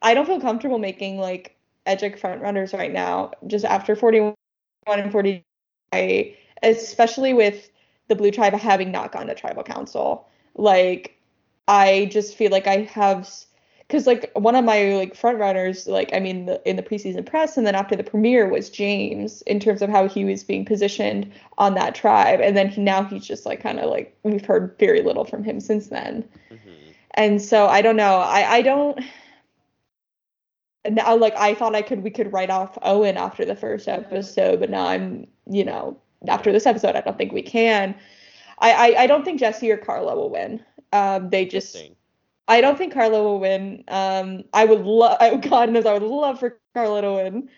I 0.01 0.13
don't 0.13 0.25
feel 0.25 0.39
comfortable 0.39 0.79
making 0.79 1.17
like 1.17 1.55
Edgic 1.85 2.17
front 2.17 2.41
runners 2.41 2.73
right 2.73 2.91
now. 2.91 3.31
Just 3.47 3.65
after 3.65 3.95
41 3.95 4.35
and 4.87 5.11
40, 5.11 5.43
I, 5.93 6.35
especially 6.63 7.33
with 7.33 7.69
the 8.07 8.15
Blue 8.15 8.31
Tribe 8.31 8.53
having 8.53 8.91
not 8.91 9.11
gone 9.11 9.27
to 9.27 9.35
Tribal 9.35 9.63
Council, 9.63 10.27
like 10.55 11.14
I 11.67 12.09
just 12.11 12.35
feel 12.35 12.51
like 12.51 12.67
I 12.67 12.81
have 12.93 13.27
because 13.87 14.07
like 14.07 14.31
one 14.33 14.55
of 14.55 14.65
my 14.65 14.93
like 14.93 15.15
front 15.15 15.37
runners 15.37 15.87
like 15.87 16.09
i 16.13 16.19
mean 16.19 16.45
the, 16.45 16.69
in 16.69 16.75
the 16.75 16.83
preseason 16.83 17.25
press 17.25 17.57
and 17.57 17.65
then 17.67 17.75
after 17.75 17.95
the 17.95 18.03
premiere 18.03 18.49
was 18.49 18.69
james 18.69 19.41
in 19.43 19.59
terms 19.59 19.81
of 19.81 19.89
how 19.89 20.07
he 20.07 20.25
was 20.25 20.43
being 20.43 20.65
positioned 20.65 21.31
on 21.57 21.75
that 21.75 21.95
tribe 21.95 22.39
and 22.41 22.57
then 22.57 22.67
he, 22.69 22.81
now 22.81 23.03
he's 23.03 23.25
just 23.25 23.45
like 23.45 23.61
kind 23.61 23.79
of 23.79 23.89
like 23.89 24.17
we've 24.23 24.45
heard 24.45 24.75
very 24.79 25.01
little 25.01 25.25
from 25.25 25.43
him 25.43 25.59
since 25.59 25.87
then. 25.87 26.27
Mm-hmm. 26.51 26.91
and 27.11 27.41
so 27.41 27.67
i 27.67 27.81
don't 27.81 27.95
know. 27.95 28.17
I 28.17 28.55
i 28.55 28.61
don't 28.61 28.99
now 30.89 31.15
like 31.15 31.35
i 31.35 31.53
thought 31.53 31.75
i 31.75 31.81
could 31.81 32.03
we 32.03 32.11
could 32.11 32.31
write 32.31 32.49
off 32.49 32.77
owen 32.81 33.17
after 33.17 33.43
the 33.45 33.55
first 33.55 33.87
episode 33.87 34.59
but 34.59 34.69
now 34.69 34.85
i'm 34.85 35.25
you 35.49 35.63
know 35.65 35.97
after 36.27 36.51
this 36.51 36.65
episode 36.65 36.95
i 36.95 37.01
don't 37.01 37.17
think 37.17 37.31
we 37.31 37.41
can. 37.41 37.95
I 38.59 38.71
i, 38.71 39.03
I 39.03 39.07
don't 39.07 39.23
think 39.23 39.39
jesse 39.39 39.71
or 39.71 39.77
Karla 39.77 40.15
will 40.15 40.29
win 40.29 40.63
um 40.95 41.29
they 41.29 41.45
just 41.45 41.77
I 42.47 42.61
don't 42.61 42.77
think 42.77 42.93
Karla 42.93 43.23
will 43.23 43.39
win. 43.39 43.83
Um, 43.87 44.43
I 44.53 44.65
would 44.65 44.81
love, 44.81 45.17
God 45.49 45.69
knows, 45.69 45.85
I 45.85 45.93
would 45.93 46.03
love 46.03 46.39
for 46.39 46.59
Karla 46.73 47.01
to 47.01 47.13
win. 47.13 47.49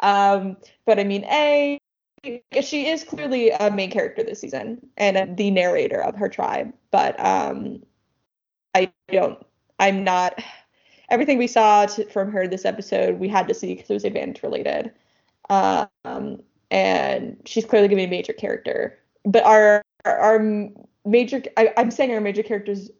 Um, 0.00 0.56
but 0.84 1.00
I 1.00 1.04
mean, 1.04 1.24
a, 1.24 1.80
she 2.62 2.86
is 2.88 3.04
clearly 3.04 3.50
a 3.50 3.70
main 3.70 3.90
character 3.90 4.22
this 4.22 4.40
season 4.40 4.86
and 4.96 5.36
the 5.36 5.50
narrator 5.50 6.02
of 6.02 6.14
her 6.16 6.28
tribe. 6.28 6.72
But 6.90 7.18
um, 7.18 7.82
I 8.74 8.92
don't, 9.08 9.44
I'm 9.78 10.04
not. 10.04 10.42
Everything 11.08 11.38
we 11.38 11.46
saw 11.46 11.86
to, 11.86 12.04
from 12.10 12.32
her 12.32 12.48
this 12.48 12.64
episode, 12.64 13.20
we 13.20 13.28
had 13.28 13.46
to 13.48 13.54
see 13.54 13.74
because 13.74 13.90
it 13.90 13.94
was 13.94 14.04
advantage 14.04 14.42
related. 14.42 14.92
Um, 15.50 16.40
and 16.70 17.40
she's 17.44 17.64
clearly 17.64 17.86
going 17.88 17.98
to 17.98 18.02
be 18.02 18.14
a 18.14 18.18
major 18.18 18.32
character. 18.32 18.98
But 19.24 19.44
our 19.44 19.84
our 20.04 20.40
major, 21.06 21.42
I, 21.56 21.72
I'm 21.76 21.90
saying 21.90 22.12
our 22.12 22.20
major 22.20 22.42
characters 22.42 22.90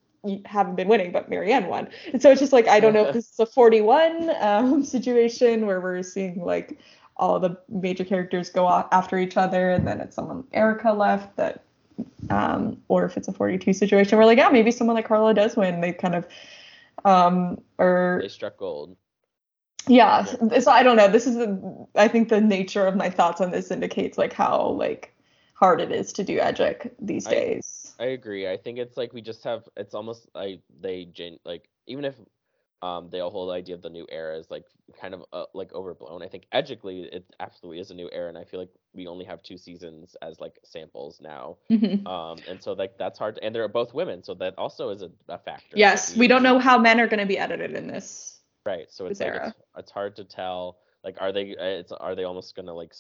haven't 0.45 0.77
been 0.77 0.89
winning, 0.89 1.13
but 1.13 1.31
Maryanne 1.31 1.69
won. 1.69 1.89
And 2.13 2.21
so 2.21 2.31
it's 2.31 2.41
just 2.41 2.53
like 2.53 2.69
I 2.69 2.81
don't 2.81 2.93
know 2.93 3.07
if 3.07 3.15
this 3.15 3.31
is 3.31 3.41
a 3.41 3.47
41 3.47 4.31
um, 4.41 4.85
situation 4.85 5.67
where 5.67 5.81
we're 5.81 6.03
seeing 6.03 6.43
like 6.43 6.79
all 7.17 7.39
the 7.41 7.57
major 7.69 8.05
characters 8.05 8.51
go 8.51 8.69
after 8.93 9.19
each 9.19 9.37
other, 9.37 9.71
and 9.71 9.87
then 9.87 10.01
it's 10.01 10.17
someone 10.17 10.45
Erica 10.53 10.93
left 10.93 11.37
that, 11.37 11.63
um, 12.31 12.83
or 12.89 13.05
if 13.05 13.17
it's 13.17 13.29
a 13.29 13.33
42 13.33 13.73
situation 13.73 14.19
where 14.19 14.27
like 14.27 14.39
yeah 14.39 14.49
maybe 14.49 14.71
someone 14.71 14.97
like 14.97 15.07
Karla 15.07 15.35
does 15.35 15.57
win. 15.57 15.81
They 15.81 15.93
kind 15.93 16.15
of 16.15 16.27
um 17.05 17.61
or 17.79 18.21
they 18.23 18.29
struck 18.29 18.57
gold. 18.59 18.97
Yeah, 19.89 20.25
so 20.25 20.73
I 20.73 20.83
don't 20.83 20.97
know. 20.97 21.07
This 21.07 21.29
is 21.29 21.37
the, 21.37 21.87
I 21.95 22.09
think 22.09 22.29
the 22.29 22.41
nature 22.41 22.87
of 22.87 22.97
my 22.97 23.09
thoughts 23.09 23.41
on 23.41 23.53
this 23.53 23.71
indicates 23.71 24.19
like 24.19 24.33
how 24.33 24.71
like 24.71 25.15
hard 25.55 25.81
it 25.81 25.93
is 25.93 26.13
to 26.15 26.25
do 26.25 26.41
Edgic 26.41 26.91
these 27.01 27.25
days. 27.25 27.86
I 27.86 27.86
agree. 28.05 28.49
I 28.49 28.57
think 28.57 28.79
it's 28.79 28.97
like 28.97 29.13
we 29.13 29.23
just 29.23 29.43
have. 29.45 29.69
It's 29.77 29.95
almost 29.95 30.29
like 30.35 30.61
they 30.81 31.07
gen 31.07 31.39
like 31.45 31.69
even 31.87 32.05
if 32.05 32.15
um 32.83 33.09
the 33.11 33.21
whole 33.21 33.51
idea 33.51 33.75
of 33.75 33.81
the 33.81 33.89
new 33.89 34.07
era 34.11 34.37
is 34.37 34.51
like 34.51 34.65
kind 35.01 35.15
of 35.15 35.25
uh, 35.33 35.45
like 35.55 35.73
overblown. 35.73 36.23
I 36.23 36.29
think 36.29 36.45
edgically 36.53 37.09
it 37.13 37.25
absolutely 37.41 37.81
is 37.81 37.91
a 37.91 37.95
new 37.95 38.11
era, 38.13 38.29
and 38.29 38.37
I 38.37 38.45
feel 38.45 38.61
like 38.61 38.71
we 38.93 39.07
only 39.07 39.25
have 39.25 39.43
two 39.43 39.57
seasons 39.57 40.17
as 40.23 40.41
like 40.41 40.59
samples 40.65 41.21
now. 41.21 41.57
Mm-hmm. 41.71 42.07
Um, 42.07 42.39
and 42.49 42.63
so 42.63 42.73
like 42.75 42.99
that's 42.99 43.19
hard. 43.19 43.37
To, 43.37 43.45
and 43.45 43.55
they're 43.55 43.69
both 43.69 43.95
women, 43.95 44.23
so 44.23 44.35
that 44.35 44.55
also 44.59 44.91
is 44.91 45.03
a, 45.03 45.11
a 45.29 45.39
factor. 45.39 45.75
Yes, 45.75 46.15
we, 46.15 46.21
we 46.21 46.29
don't 46.29 46.43
know 46.43 46.59
how 46.59 46.79
men 46.79 47.01
are 47.01 47.07
going 47.07 47.21
to 47.21 47.27
be 47.27 47.39
edited 47.39 47.73
in 47.73 47.87
this. 47.87 48.41
Right. 48.65 48.91
So 48.91 49.07
it's 49.07 49.21
like 49.21 49.35
it's, 49.35 49.57
it's, 49.79 49.91
hard 49.93 50.17
to 50.17 50.25
tell. 50.25 50.79
Like, 51.05 51.17
are 51.21 51.33
they? 51.33 51.55
It's 51.59 51.93
are 51.93 52.15
they 52.15 52.25
almost 52.25 52.57
going 52.57 52.67
to 52.67 52.73
like 52.73 52.93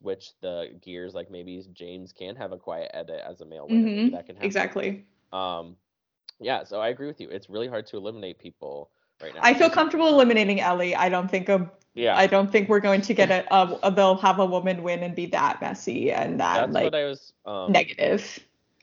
switch 0.00 0.32
the 0.40 0.70
gears 0.82 1.14
like 1.14 1.30
maybe 1.30 1.62
James 1.72 2.12
can 2.12 2.36
have 2.36 2.52
a 2.52 2.58
quiet 2.58 2.90
edit 2.94 3.22
as 3.28 3.40
a 3.40 3.44
male 3.44 3.66
winner. 3.68 3.88
Mm-hmm. 3.88 4.14
That 4.14 4.26
can 4.26 4.36
happen. 4.36 4.46
Exactly. 4.46 5.06
Um 5.32 5.76
yeah, 6.40 6.64
so 6.64 6.80
I 6.80 6.88
agree 6.88 7.06
with 7.06 7.20
you. 7.20 7.28
It's 7.28 7.50
really 7.50 7.68
hard 7.68 7.86
to 7.88 7.96
eliminate 7.96 8.38
people 8.38 8.90
right 9.22 9.34
now. 9.34 9.40
I 9.42 9.54
feel 9.54 9.68
comfortable 9.68 10.08
eliminating 10.08 10.60
Elie. 10.60 10.96
I 10.96 11.08
don't 11.08 11.30
think 11.30 11.48
a 11.48 11.70
yeah. 11.94 12.16
I 12.16 12.26
don't 12.26 12.50
think 12.50 12.68
we're 12.68 12.80
going 12.80 13.00
to 13.02 13.14
get 13.14 13.30
a, 13.30 13.54
a, 13.54 13.78
a 13.82 13.90
they'll 13.90 14.16
have 14.16 14.38
a 14.38 14.46
woman 14.46 14.82
win 14.82 15.02
and 15.02 15.14
be 15.14 15.26
that 15.26 15.60
messy 15.60 16.12
and 16.12 16.40
that 16.40 16.60
That's 16.60 16.72
like 16.72 16.84
what 16.84 16.94
I 16.94 17.04
was 17.04 17.32
um, 17.44 17.72
negative. 17.72 18.38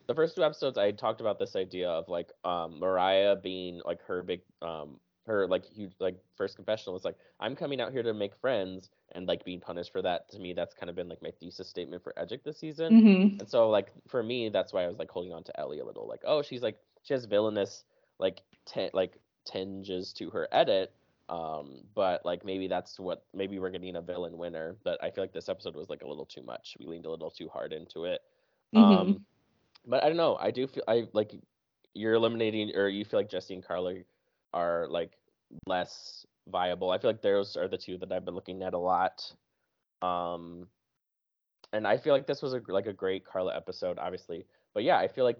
The 0.07 0.15
first 0.15 0.35
two 0.35 0.43
episodes 0.43 0.77
I 0.77 0.91
talked 0.91 1.21
about 1.21 1.39
this 1.39 1.55
idea 1.55 1.89
of 1.89 2.07
like 2.09 2.31
um 2.43 2.79
Mariah 2.79 3.35
being 3.35 3.81
like 3.85 4.01
her 4.03 4.23
big 4.23 4.41
um 4.61 4.99
her 5.27 5.47
like 5.47 5.65
huge 5.65 5.91
like 5.99 6.15
first 6.35 6.55
confessional 6.55 6.93
was 6.93 7.05
like 7.05 7.17
i'm 7.39 7.55
coming 7.55 7.79
out 7.79 7.91
here 7.91 8.01
to 8.01 8.13
make 8.13 8.35
friends 8.35 8.89
and 9.11 9.27
like 9.27 9.43
being 9.45 9.59
punished 9.59 9.91
for 9.91 10.01
that 10.01 10.29
to 10.29 10.39
me 10.39 10.53
that's 10.53 10.73
kind 10.73 10.89
of 10.89 10.95
been 10.95 11.07
like 11.07 11.21
my 11.21 11.31
thesis 11.39 11.69
statement 11.69 12.03
for 12.03 12.13
edgic 12.17 12.43
this 12.43 12.57
season 12.57 12.93
mm-hmm. 12.93 13.39
and 13.39 13.49
so 13.49 13.69
like 13.69 13.91
for 14.07 14.23
me 14.23 14.49
that's 14.49 14.73
why 14.73 14.83
i 14.83 14.87
was 14.87 14.97
like 14.97 15.11
holding 15.11 15.33
on 15.33 15.43
to 15.43 15.59
Elie 15.59 15.79
a 15.79 15.85
little 15.85 16.07
like 16.07 16.21
oh 16.25 16.41
she's 16.41 16.61
like 16.61 16.79
she 17.03 17.13
has 17.13 17.25
villainous 17.25 17.83
like 18.19 18.41
t- 18.65 18.89
like 18.93 19.17
tinges 19.45 20.13
to 20.13 20.29
her 20.29 20.47
edit 20.51 20.91
um 21.29 21.81
but 21.93 22.25
like 22.25 22.45
maybe 22.45 22.67
that's 22.67 22.99
what 22.99 23.23
maybe 23.33 23.59
we're 23.59 23.69
getting 23.69 23.97
a 23.97 24.01
villain 24.01 24.37
winner 24.37 24.77
but 24.83 25.01
i 25.03 25.11
feel 25.11 25.23
like 25.23 25.33
this 25.33 25.49
episode 25.49 25.75
was 25.75 25.89
like 25.89 26.01
a 26.01 26.07
little 26.07 26.25
too 26.25 26.41
much 26.41 26.75
we 26.79 26.85
leaned 26.85 27.05
a 27.05 27.09
little 27.09 27.29
too 27.29 27.49
hard 27.49 27.73
into 27.73 28.05
it 28.05 28.21
mm-hmm. 28.73 28.97
um 28.97 29.25
but 29.85 30.03
i 30.03 30.07
don't 30.07 30.17
know 30.17 30.37
i 30.39 30.51
do 30.51 30.67
feel 30.67 30.83
i 30.87 31.05
like 31.13 31.33
you're 31.93 32.13
eliminating 32.13 32.71
or 32.75 32.87
you 32.87 33.03
feel 33.03 33.19
like 33.19 33.29
jesse 33.29 33.53
and 33.53 33.65
Karla 33.65 33.95
are 34.53 34.87
like 34.89 35.11
less 35.65 36.25
viable. 36.47 36.91
I 36.91 36.97
feel 36.97 37.09
like 37.09 37.21
those 37.21 37.57
are 37.57 37.67
the 37.67 37.77
two 37.77 37.97
that 37.99 38.11
I've 38.11 38.25
been 38.25 38.35
looking 38.35 38.63
at 38.63 38.73
a 38.73 38.77
lot. 38.77 39.31
Um, 40.01 40.67
and 41.73 41.87
I 41.87 41.97
feel 41.97 42.13
like 42.13 42.27
this 42.27 42.41
was 42.41 42.53
a 42.53 42.61
like 42.67 42.87
a 42.87 42.93
great 42.93 43.25
Karla 43.25 43.55
episode, 43.55 43.97
obviously. 43.99 44.45
But 44.73 44.83
yeah, 44.83 44.97
I 44.97 45.07
feel 45.07 45.25
like 45.25 45.37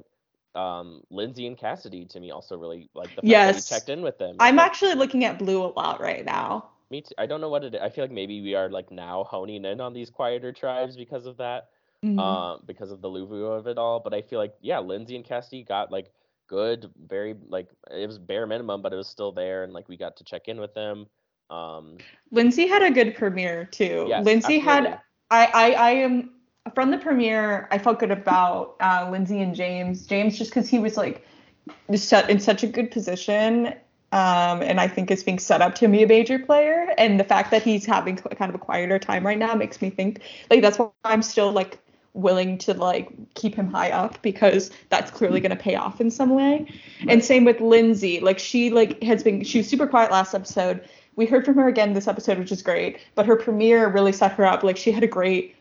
um, 0.56 1.02
Lindsay 1.10 1.48
and 1.48 1.58
Cassidy 1.58 2.06
to 2.06 2.20
me 2.20 2.32
also 2.32 2.58
really 2.58 2.90
like 2.94 3.10
the 3.10 3.16
fact 3.16 3.28
yes. 3.28 3.70
that 3.70 3.76
we 3.76 3.80
checked 3.80 3.90
in 3.90 4.02
with 4.02 4.18
them. 4.18 4.36
I'm 4.40 4.56
like, 4.56 4.66
actually 4.66 4.96
looking 4.96 5.26
at 5.26 5.40
Blue 5.40 5.64
a 5.64 5.68
lot 5.68 6.02
right 6.02 6.26
now. 6.26 6.70
Me 6.90 7.02
too. 7.02 7.14
I 7.18 7.26
don't 7.26 7.42
know 7.42 7.50
what 7.50 7.64
it 7.64 7.76
is. 7.76 7.82
I 7.82 7.90
feel 7.90 8.04
like 8.04 8.12
maybe 8.12 8.42
we 8.42 8.56
are 8.56 8.70
like 8.70 8.92
now 8.92 9.24
honing 9.24 9.66
in 9.66 9.82
on 9.82 9.94
these 9.94 10.10
quieter 10.10 10.52
tribes 10.52 10.96
because 10.96 11.26
of 11.26 11.38
that. 11.38 11.70
Mhm. 12.06 12.20
um, 12.20 12.62
because 12.68 12.92
of 12.92 13.02
the 13.02 13.10
Luvu 13.10 13.58
of 13.58 13.66
it 13.66 13.80
all. 13.80 14.00
But 14.00 14.14
I 14.14 14.22
feel 14.22 14.40
like 14.40 14.54
yeah, 14.62 14.80
Lindsay 14.80 15.16
and 15.16 15.26
Cassidy 15.26 15.64
got 15.64 15.92
like 15.92 16.12
good, 16.48 16.90
very 17.08 17.36
like 17.48 17.68
it 17.92 18.08
was 18.08 18.18
bare 18.18 18.48
minimum, 18.48 18.82
but 18.82 18.94
it 18.94 18.96
was 18.96 19.08
still 19.08 19.32
there, 19.32 19.64
and 19.64 19.74
like 19.74 19.88
we 19.90 19.98
got 19.98 20.18
to 20.18 20.24
check 20.24 20.48
in 20.48 20.60
with 20.60 20.74
them. 20.74 21.08
Um, 21.50 21.98
Lindsay 22.32 22.68
had 22.68 22.82
a 22.82 22.92
good 22.92 23.16
premiere 23.16 23.66
too. 23.66 24.06
yes, 24.08 24.26
Lindsay 24.26 24.60
absolutely. 24.60 24.90
had 24.90 25.02
I, 25.32 25.46
I 25.46 25.72
I 25.72 25.90
am 25.92 26.32
from 26.74 26.92
the 26.92 26.98
premiere. 26.98 27.68
I 27.72 27.78
felt 27.78 28.00
good 28.00 28.12
about 28.12 28.76
uh, 28.80 29.08
Lindsay 29.12 29.42
and 29.42 29.56
James. 29.56 30.06
James 30.06 30.38
just 30.38 30.52
because 30.52 30.70
he 30.70 30.80
was 30.80 30.98
like 30.98 31.26
set 31.96 32.30
in 32.30 32.40
such 32.40 32.64
a 32.64 32.68
good 32.68 32.92
position, 32.92 33.68
um, 34.12 34.62
and 34.62 34.80
I 34.80 34.88
think 34.88 35.12
is 35.12 35.24
being 35.24 35.40
set 35.40 35.62
up 35.62 35.76
to 35.76 35.88
be 35.88 36.04
a 36.04 36.08
major 36.08 36.40
player. 36.40 36.94
And 36.98 37.20
the 37.20 37.24
fact 37.24 37.52
that 37.52 37.64
he's 37.64 37.86
having 37.86 38.18
kind 38.18 38.50
of 38.50 38.56
a 38.56 38.60
quieter 38.60 39.00
time 39.00 39.26
right 39.26 39.38
now 39.38 39.54
makes 39.56 39.82
me 39.82 39.90
think 39.90 40.22
like 40.50 40.62
that's 40.62 40.80
why 40.80 40.90
I'm 41.04 41.22
still 41.22 41.52
like 41.52 41.80
willing 42.18 42.58
to 42.58 42.74
like 42.74 43.10
keep 43.36 43.56
him 43.56 43.72
high 43.72 43.92
up 43.92 44.22
because 44.22 44.72
that's 44.90 45.12
clearly 45.12 45.40
going 45.40 45.56
to 45.56 45.56
pay 45.56 45.76
off 45.76 46.02
in 46.02 46.10
some 46.10 46.32
way. 46.32 46.66
And 47.08 47.24
same 47.24 47.46
with 47.46 47.62
Lindsay. 47.62 48.20
Like 48.20 48.40
she 48.40 48.72
like 48.72 49.02
has 49.04 49.24
been 49.24 49.44
she 49.44 49.60
was 49.60 49.68
super 49.68 49.88
quiet 49.88 50.12
last 50.12 50.34
episode. 50.34 50.88
We 51.16 51.26
heard 51.26 51.46
from 51.46 51.56
her 51.56 51.68
again 51.68 51.94
this 51.94 52.08
episode, 52.08 52.40
which 52.40 52.52
is 52.52 52.62
great. 52.62 53.00
But 53.16 53.26
her 53.28 53.36
premiere 53.36 53.88
really 53.88 54.12
set 54.12 54.34
her 54.34 54.46
up. 54.46 54.64
Like 54.64 54.78
she 54.78 54.92
had 54.92 55.04
a 55.04 55.08
great 55.08 55.56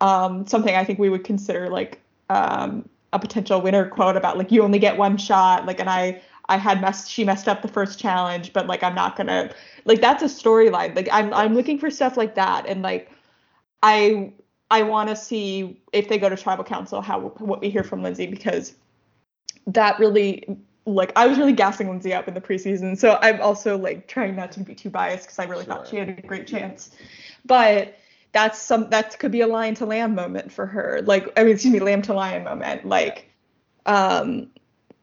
um 0.00 0.46
something 0.46 0.74
I 0.74 0.84
think 0.84 0.98
we 0.98 1.08
would 1.08 1.24
consider 1.24 1.68
like 1.70 2.00
um 2.28 2.88
a 3.12 3.18
potential 3.18 3.60
winner 3.60 3.88
quote 3.88 4.16
about 4.16 4.36
like 4.36 4.52
you 4.52 4.62
only 4.62 4.78
get 4.78 4.98
one 4.98 5.16
shot. 5.16 5.66
Like 5.66 5.80
and 5.80 5.88
I 5.88 6.20
I 6.48 6.58
had 6.58 6.82
messed 6.82 7.10
she 7.10 7.24
messed 7.24 7.48
up 7.48 7.62
the 7.62 7.68
first 7.68 7.98
challenge, 7.98 8.52
but 8.52 8.66
like 8.66 8.82
I'm 8.82 8.94
not 8.94 9.16
gonna 9.16 9.50
like 9.86 10.02
that's 10.02 10.22
a 10.22 10.26
storyline. 10.26 10.94
Like 10.94 11.08
I'm 11.10 11.32
I'm 11.32 11.54
looking 11.54 11.78
for 11.78 11.90
stuff 11.90 12.18
like 12.18 12.34
that 12.34 12.66
and 12.66 12.82
like 12.82 13.10
I 13.82 14.32
I 14.72 14.82
want 14.82 15.10
to 15.10 15.16
see 15.16 15.78
if 15.92 16.08
they 16.08 16.16
go 16.18 16.30
to 16.30 16.36
tribal 16.36 16.64
council 16.64 17.02
how 17.02 17.20
what 17.20 17.60
we 17.60 17.68
hear 17.68 17.84
from 17.84 18.02
Lindsay 18.02 18.26
because 18.26 18.74
that 19.66 19.98
really 19.98 20.56
like 20.86 21.12
I 21.14 21.26
was 21.26 21.38
really 21.38 21.52
gassing 21.52 21.88
Lindsay 21.90 22.14
up 22.14 22.26
in 22.26 22.34
the 22.34 22.40
preseason. 22.40 22.96
So 22.98 23.18
I'm 23.20 23.40
also 23.42 23.76
like 23.76 24.08
trying 24.08 24.34
not 24.34 24.50
to 24.52 24.60
be 24.60 24.74
too 24.74 24.88
biased 24.90 25.24
because 25.24 25.38
I 25.38 25.44
really 25.44 25.66
thought 25.66 25.86
she 25.86 25.96
had 25.96 26.08
a 26.08 26.22
great 26.22 26.46
chance. 26.46 26.90
But 27.44 27.98
that's 28.32 28.60
some 28.60 28.88
that 28.90 29.18
could 29.18 29.30
be 29.30 29.42
a 29.42 29.46
lion 29.46 29.74
to 29.76 29.84
lamb 29.86 30.14
moment 30.14 30.50
for 30.50 30.64
her. 30.66 31.02
Like 31.04 31.28
I 31.38 31.44
mean 31.44 31.52
excuse 31.52 31.74
me, 31.74 31.80
lamb 31.80 32.00
to 32.02 32.14
lion 32.14 32.42
moment. 32.44 32.86
Like 32.86 33.28
um 33.84 34.48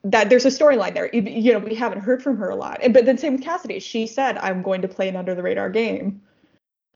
that 0.02 0.30
there's 0.30 0.46
a 0.46 0.48
storyline 0.48 0.94
there. 0.94 1.08
You- 1.12 1.22
You 1.22 1.52
know, 1.52 1.58
we 1.60 1.76
haven't 1.76 2.00
heard 2.00 2.22
from 2.24 2.36
her 2.38 2.48
a 2.50 2.56
lot. 2.56 2.80
And 2.82 2.92
but 2.92 3.04
then 3.06 3.18
same 3.18 3.34
with 3.34 3.42
Cassidy. 3.44 3.78
She 3.78 4.08
said, 4.08 4.36
I'm 4.38 4.62
going 4.62 4.82
to 4.82 4.88
play 4.88 5.08
an 5.08 5.16
under 5.16 5.34
the 5.34 5.42
radar 5.44 5.70
game 5.70 6.22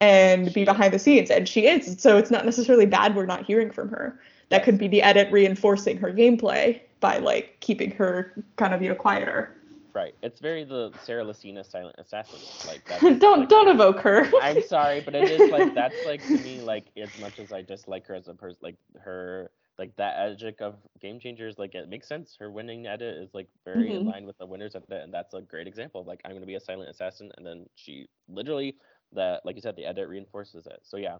and 0.01 0.53
be 0.53 0.65
behind 0.65 0.93
the 0.93 0.99
scenes. 0.99 1.29
And 1.31 1.47
she 1.47 1.67
is. 1.67 2.01
So 2.01 2.17
it's 2.17 2.31
not 2.31 2.45
necessarily 2.45 2.85
bad 2.85 3.15
we're 3.15 3.25
not 3.25 3.45
hearing 3.45 3.71
from 3.71 3.89
her. 3.89 4.19
That 4.49 4.63
could 4.63 4.77
be 4.77 4.87
the 4.87 5.01
edit 5.01 5.31
reinforcing 5.31 5.97
her 5.97 6.11
gameplay 6.13 6.81
by 6.99 7.17
like 7.17 7.57
keeping 7.61 7.91
her 7.91 8.33
kind 8.57 8.73
of, 8.73 8.81
you 8.81 8.89
know, 8.89 8.95
quieter. 8.95 9.55
right. 9.93 10.13
It's 10.21 10.39
very 10.39 10.63
the 10.63 10.93
Sarah 10.97 11.23
Lacina 11.23 11.65
silent 11.65 11.95
assassin. 11.99 12.41
Like 12.63 12.83
that's 12.87 13.11
don't 13.19 13.49
like, 13.49 13.49
don't 13.49 13.67
evoke 13.69 13.99
her. 14.01 14.31
I'm 14.39 14.61
sorry, 14.61 14.99
but 15.01 15.15
it 15.15 15.29
is 15.29 15.49
like 15.49 15.73
that's 15.73 16.03
like 16.03 16.27
to 16.27 16.37
me 16.37 16.61
like 16.61 16.87
as 16.97 17.17
much 17.17 17.39
as 17.39 17.51
I 17.51 17.61
dislike 17.61 18.05
her 18.07 18.15
as 18.15 18.27
a 18.27 18.33
person, 18.33 18.59
like 18.61 18.75
her 19.01 19.51
like 19.77 19.95
that 19.97 20.15
edgic 20.17 20.61
of 20.61 20.75
game 21.01 21.19
changers, 21.19 21.57
like 21.57 21.75
it 21.75 21.89
makes 21.89 22.07
sense. 22.07 22.35
Her 22.39 22.51
winning 22.51 22.85
edit 22.87 23.17
is 23.17 23.33
like 23.33 23.47
very 23.65 23.93
in 23.93 24.03
Mhm. 24.03 24.05
line 24.05 24.25
with 24.25 24.37
the 24.37 24.45
winners 24.45 24.75
edit, 24.75 24.89
and 25.03 25.13
that's 25.13 25.33
a 25.33 25.41
great 25.41 25.67
example 25.67 26.01
of 26.01 26.07
like 26.07 26.21
I'm 26.25 26.33
gonna 26.33 26.45
be 26.45 26.55
a 26.55 26.59
silent 26.59 26.89
assassin, 26.89 27.31
and 27.37 27.45
then 27.45 27.65
she 27.75 28.07
literally 28.27 28.75
that 29.15 29.45
like 29.45 29.55
you 29.55 29.61
said 29.61 29.75
the 29.75 29.85
edit 29.85 30.07
reinforces 30.07 30.67
it. 30.67 30.79
So 30.83 30.97
yeah, 30.97 31.17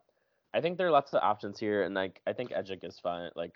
I 0.53 0.61
think 0.61 0.77
there 0.77 0.87
are 0.87 0.91
lots 0.91 1.13
of 1.13 1.21
options 1.23 1.59
here, 1.59 1.83
and 1.83 1.95
like 1.95 2.21
I 2.27 2.33
think 2.33 2.51
edgic 2.51 2.83
is 2.83 2.99
fun. 2.99 3.29
Like 3.35 3.51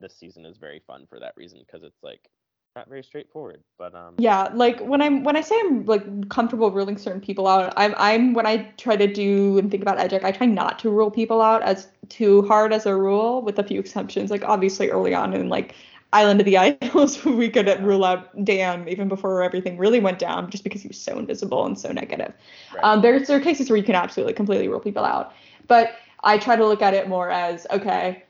this, 0.00 0.14
season 0.16 0.46
is 0.46 0.56
very 0.56 0.80
fun 0.86 1.06
for 1.08 1.18
that 1.20 1.34
reason 1.36 1.60
because 1.66 1.82
it's 1.82 2.02
like 2.02 2.30
not 2.76 2.88
very 2.88 3.02
straightforward, 3.02 3.62
but 3.78 3.94
um 3.94 4.14
Yeah, 4.18 4.48
like 4.54 4.80
when 4.80 5.02
I'm 5.02 5.24
when 5.24 5.36
I 5.36 5.40
say 5.40 5.58
I'm 5.60 5.84
like 5.86 6.28
comfortable 6.28 6.70
ruling 6.70 6.96
certain 6.98 7.20
people 7.20 7.46
out, 7.48 7.72
I'm 7.76 7.94
I'm 7.96 8.34
when 8.34 8.46
I 8.46 8.72
try 8.78 8.96
to 8.96 9.06
do 9.12 9.58
and 9.58 9.70
think 9.70 9.82
about 9.82 9.98
edgic, 9.98 10.24
I 10.24 10.32
try 10.32 10.46
not 10.46 10.78
to 10.80 10.90
rule 10.90 11.10
people 11.10 11.40
out 11.40 11.62
as 11.62 11.88
too 12.08 12.42
hard 12.42 12.72
as 12.72 12.86
a 12.86 12.94
rule, 12.96 13.42
with 13.42 13.58
a 13.58 13.64
few 13.64 13.80
exceptions. 13.80 14.30
Like 14.30 14.44
obviously 14.44 14.90
early 14.90 15.14
on 15.14 15.34
in 15.34 15.48
like 15.48 15.74
Island 16.12 16.40
of 16.40 16.46
the 16.46 16.56
Idols, 16.58 17.24
we 17.24 17.48
could 17.50 17.68
rule 17.82 18.04
out 18.04 18.44
Dan 18.44 18.88
even 18.88 19.08
before 19.08 19.42
everything 19.42 19.76
really 19.78 20.00
went 20.00 20.18
down, 20.18 20.50
just 20.50 20.64
because 20.64 20.82
he 20.82 20.88
was 20.88 21.00
so 21.00 21.18
invisible 21.18 21.64
and 21.66 21.78
so 21.78 21.92
negative. 21.92 22.32
Right. 22.74 22.84
Um, 22.84 23.02
there's 23.02 23.28
there 23.28 23.36
are 23.36 23.40
cases 23.40 23.68
where 23.70 23.76
you 23.76 23.82
can 23.84 23.94
absolutely 23.94 24.32
completely 24.34 24.68
rule 24.68 24.80
people 24.80 25.04
out, 25.04 25.32
but 25.66 25.92
I 26.24 26.38
try 26.38 26.56
to 26.56 26.66
look 26.66 26.82
at 26.82 26.94
it 26.94 27.08
more 27.08 27.30
as 27.30 27.66
okay, 27.70 28.24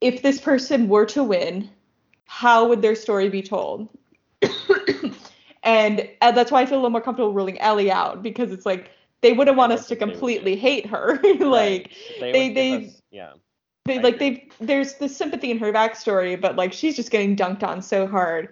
if 0.00 0.22
this 0.22 0.40
person 0.40 0.88
were 0.88 1.06
to 1.06 1.24
win, 1.24 1.68
how 2.26 2.68
would 2.68 2.82
their 2.82 2.94
story 2.94 3.28
be 3.28 3.42
told? 3.42 3.88
and, 5.62 6.08
uh, 6.20 6.30
that's 6.32 6.50
why 6.50 6.60
I 6.62 6.66
feel 6.66 6.76
a 6.76 6.80
little 6.80 6.90
more 6.90 7.00
comfortable 7.00 7.32
ruling 7.32 7.58
Elie 7.60 7.90
out 7.90 8.22
because 8.22 8.52
it's 8.52 8.66
like 8.66 8.90
they 9.22 9.32
wouldn't 9.32 9.56
want 9.56 9.72
us 9.72 9.88
to 9.88 9.94
That's 9.94 10.00
what 10.00 10.00
they 10.00 10.04
would 10.06 10.12
completely 10.12 10.56
hate 10.56 10.86
her. 10.86 11.18
Right. 11.24 11.40
like 11.40 11.90
they, 12.20 12.32
they- 12.32 12.52
they- 12.54 12.86
us- 12.86 13.02
yeah 13.10 13.32
they 13.84 14.00
like 14.00 14.18
they 14.18 14.48
there's 14.60 14.94
the 14.94 15.08
sympathy 15.08 15.50
in 15.50 15.58
her 15.58 15.72
backstory, 15.72 16.40
but 16.40 16.56
like 16.56 16.72
she's 16.72 16.96
just 16.96 17.10
getting 17.10 17.36
dunked 17.36 17.62
on 17.62 17.82
so 17.82 18.06
hard, 18.06 18.48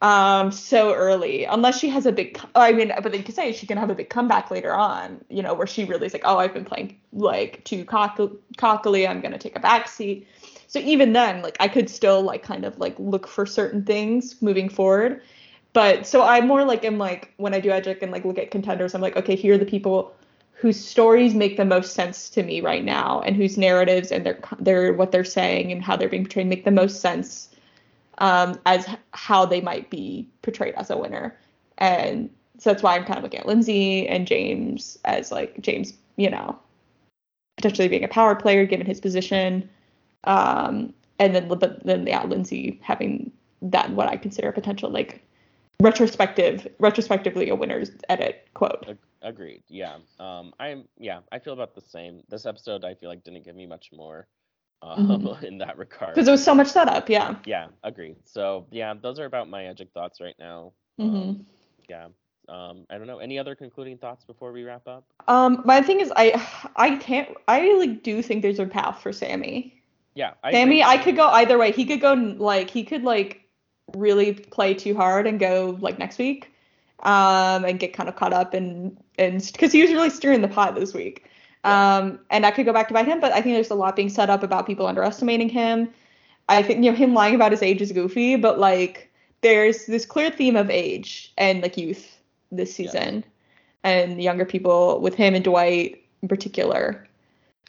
um, 0.00 0.52
so 0.52 0.94
early. 0.94 1.44
Unless 1.44 1.80
she 1.80 1.88
has 1.88 2.06
a 2.06 2.12
big, 2.12 2.38
I 2.54 2.72
mean, 2.72 2.92
but 3.02 3.10
they 3.10 3.22
could 3.22 3.34
say 3.34 3.52
she 3.52 3.66
can 3.66 3.78
have 3.78 3.90
a 3.90 3.96
big 3.96 4.10
comeback 4.10 4.50
later 4.50 4.72
on, 4.72 5.24
you 5.28 5.42
know, 5.42 5.54
where 5.54 5.66
she 5.66 5.84
really 5.84 6.06
is 6.06 6.12
like, 6.12 6.22
oh, 6.24 6.38
I've 6.38 6.54
been 6.54 6.64
playing 6.64 6.98
like 7.12 7.64
too 7.64 7.84
cock- 7.84 8.20
cockily, 8.58 9.08
I'm 9.08 9.20
gonna 9.20 9.38
take 9.38 9.56
a 9.56 9.60
back 9.60 9.88
seat. 9.88 10.28
So 10.68 10.78
even 10.78 11.12
then, 11.12 11.42
like 11.42 11.56
I 11.58 11.66
could 11.66 11.90
still 11.90 12.22
like 12.22 12.44
kind 12.44 12.64
of 12.64 12.78
like 12.78 12.94
look 12.98 13.26
for 13.26 13.44
certain 13.44 13.84
things 13.84 14.40
moving 14.40 14.68
forward. 14.68 15.20
But 15.72 16.06
so 16.06 16.22
I 16.22 16.40
more 16.40 16.64
like 16.64 16.84
am 16.84 16.96
like 16.96 17.32
when 17.38 17.54
I 17.54 17.60
do 17.60 17.70
Edgic 17.70 18.02
and 18.02 18.12
like 18.12 18.24
look 18.24 18.38
at 18.38 18.52
contenders, 18.52 18.94
I'm 18.94 19.00
like, 19.00 19.16
okay, 19.16 19.34
here 19.34 19.54
are 19.54 19.58
the 19.58 19.66
people 19.66 20.14
whose 20.58 20.82
stories 20.82 21.34
make 21.34 21.58
the 21.58 21.64
most 21.66 21.92
sense 21.92 22.30
to 22.30 22.42
me 22.42 22.62
right 22.62 22.84
now 22.84 23.20
and 23.20 23.36
whose 23.36 23.58
narratives 23.58 24.10
and 24.10 24.24
their 24.24 24.38
their 24.58 24.92
what 24.94 25.12
they're 25.12 25.22
saying 25.24 25.70
and 25.70 25.82
how 25.82 25.96
they're 25.96 26.08
being 26.08 26.24
portrayed 26.24 26.46
make 26.46 26.64
the 26.64 26.70
most 26.70 27.00
sense 27.00 27.50
um, 28.18 28.58
as 28.64 28.86
how 29.12 29.44
they 29.44 29.60
might 29.60 29.90
be 29.90 30.26
portrayed 30.40 30.74
as 30.76 30.88
a 30.88 30.96
winner. 30.96 31.36
And 31.76 32.30
so 32.58 32.70
that's 32.70 32.82
why 32.82 32.96
I'm 32.96 33.04
kind 33.04 33.18
of 33.18 33.22
looking 33.22 33.40
at 33.40 33.46
Lindsay 33.46 34.08
and 34.08 34.26
James 34.26 34.98
as 35.04 35.30
like 35.30 35.60
James, 35.60 35.92
you 36.16 36.30
know, 36.30 36.58
potentially 37.56 37.88
being 37.88 38.04
a 38.04 38.08
power 38.08 38.34
player 38.34 38.64
given 38.64 38.86
his 38.86 39.00
position. 39.00 39.68
Um, 40.24 40.94
and 41.18 41.34
then 41.34 41.48
but 41.48 41.84
then 41.84 42.06
yeah, 42.06 42.24
Lindsay 42.24 42.80
having 42.82 43.30
that 43.60 43.90
what 43.90 44.08
I 44.08 44.16
consider 44.16 44.48
a 44.48 44.52
potential 44.54 44.88
like 44.88 45.22
retrospective 45.80 46.66
retrospectively 46.78 47.48
a 47.48 47.54
winner's 47.54 47.90
edit 48.08 48.48
quote. 48.54 48.84
Ag- 48.88 48.98
Agreed. 49.22 49.62
Yeah. 49.68 49.96
Um. 50.20 50.52
I'm. 50.60 50.84
Yeah. 50.98 51.20
I 51.32 51.38
feel 51.38 51.52
about 51.52 51.74
the 51.74 51.80
same. 51.80 52.22
This 52.28 52.46
episode, 52.46 52.84
I 52.84 52.94
feel 52.94 53.08
like 53.08 53.24
didn't 53.24 53.44
give 53.44 53.56
me 53.56 53.66
much 53.66 53.90
more, 53.92 54.28
um, 54.82 55.08
Mhm. 55.08 55.42
in 55.42 55.58
that 55.58 55.76
regard. 55.78 56.14
Because 56.14 56.26
there 56.26 56.32
was 56.32 56.44
so 56.44 56.54
much 56.54 56.68
setup, 56.68 57.08
yeah. 57.08 57.34
Yeah. 57.44 57.68
Agreed. 57.82 58.16
So 58.24 58.66
yeah, 58.70 58.94
those 58.94 59.18
are 59.18 59.24
about 59.24 59.48
my 59.48 59.64
edgic 59.64 59.88
thoughts 59.92 60.20
right 60.20 60.36
now. 60.38 60.72
mm-hmm. 61.00 61.16
Um, 61.16 61.46
yeah. 61.88 62.06
Um. 62.48 62.86
I 62.88 62.98
don't 62.98 63.08
know. 63.08 63.18
Any 63.18 63.36
other 63.38 63.56
concluding 63.56 63.98
thoughts 63.98 64.24
before 64.24 64.52
we 64.52 64.62
wrap 64.62 64.86
up? 64.86 65.04
Um, 65.26 65.62
my 65.64 65.82
thing 65.82 66.00
is, 66.00 66.12
I 66.14 66.40
I 66.76 66.96
can't. 66.96 67.30
I 67.48 67.72
like 67.78 68.02
do 68.04 68.22
think 68.22 68.42
there's 68.42 68.60
a 68.60 68.66
path 68.66 69.02
for 69.02 69.12
Sami. 69.12 69.82
Yeah. 70.14 70.34
I 70.44 70.52
Sami. 70.52 70.84
I 70.84 70.98
could 70.98 71.16
go 71.16 71.28
either 71.30 71.58
way. 71.58 71.72
He 71.72 71.84
could 71.84 72.00
go 72.00 72.14
like 72.14 72.70
he 72.70 72.84
could 72.84 73.02
like 73.02 73.40
really 73.94 74.32
play 74.32 74.74
too 74.74 74.94
hard 74.94 75.26
and 75.26 75.38
go 75.38 75.76
like 75.80 75.98
next 75.98 76.18
week, 76.18 76.52
um, 77.00 77.64
and 77.64 77.78
get 77.78 77.92
kind 77.92 78.08
of 78.08 78.16
caught 78.16 78.32
up 78.32 78.54
and 78.54 78.96
and 79.18 79.48
because 79.52 79.72
he 79.72 79.82
was 79.82 79.92
really 79.92 80.10
stirring 80.10 80.42
the 80.42 80.48
pot 80.48 80.74
this 80.74 80.94
week. 80.94 81.28
Um, 81.64 82.20
and 82.30 82.46
I 82.46 82.52
could 82.52 82.66
go 82.66 82.72
back 82.72 82.88
to 82.88 82.94
bite 82.94 83.06
him, 83.06 83.20
but 83.20 83.32
I 83.32 83.40
think 83.40 83.56
there's 83.56 83.70
a 83.70 83.74
lot 83.74 83.96
being 83.96 84.08
set 84.08 84.30
up 84.30 84.42
about 84.42 84.66
people 84.66 84.86
underestimating 84.86 85.48
him. 85.48 85.88
I 86.48 86.62
think 86.62 86.84
you 86.84 86.90
know 86.90 86.96
him 86.96 87.12
lying 87.12 87.34
about 87.34 87.50
his 87.50 87.62
age 87.62 87.82
is 87.82 87.90
goofy, 87.92 88.36
but 88.36 88.58
like 88.58 89.10
there's 89.40 89.86
this 89.86 90.06
clear 90.06 90.30
theme 90.30 90.56
of 90.56 90.70
age 90.70 91.32
and 91.36 91.62
like 91.62 91.76
youth 91.76 92.20
this 92.52 92.72
season, 92.74 93.24
and 93.82 94.22
younger 94.22 94.44
people 94.44 95.00
with 95.00 95.14
him 95.14 95.34
and 95.34 95.44
Dwight 95.44 96.04
in 96.22 96.28
particular. 96.28 97.06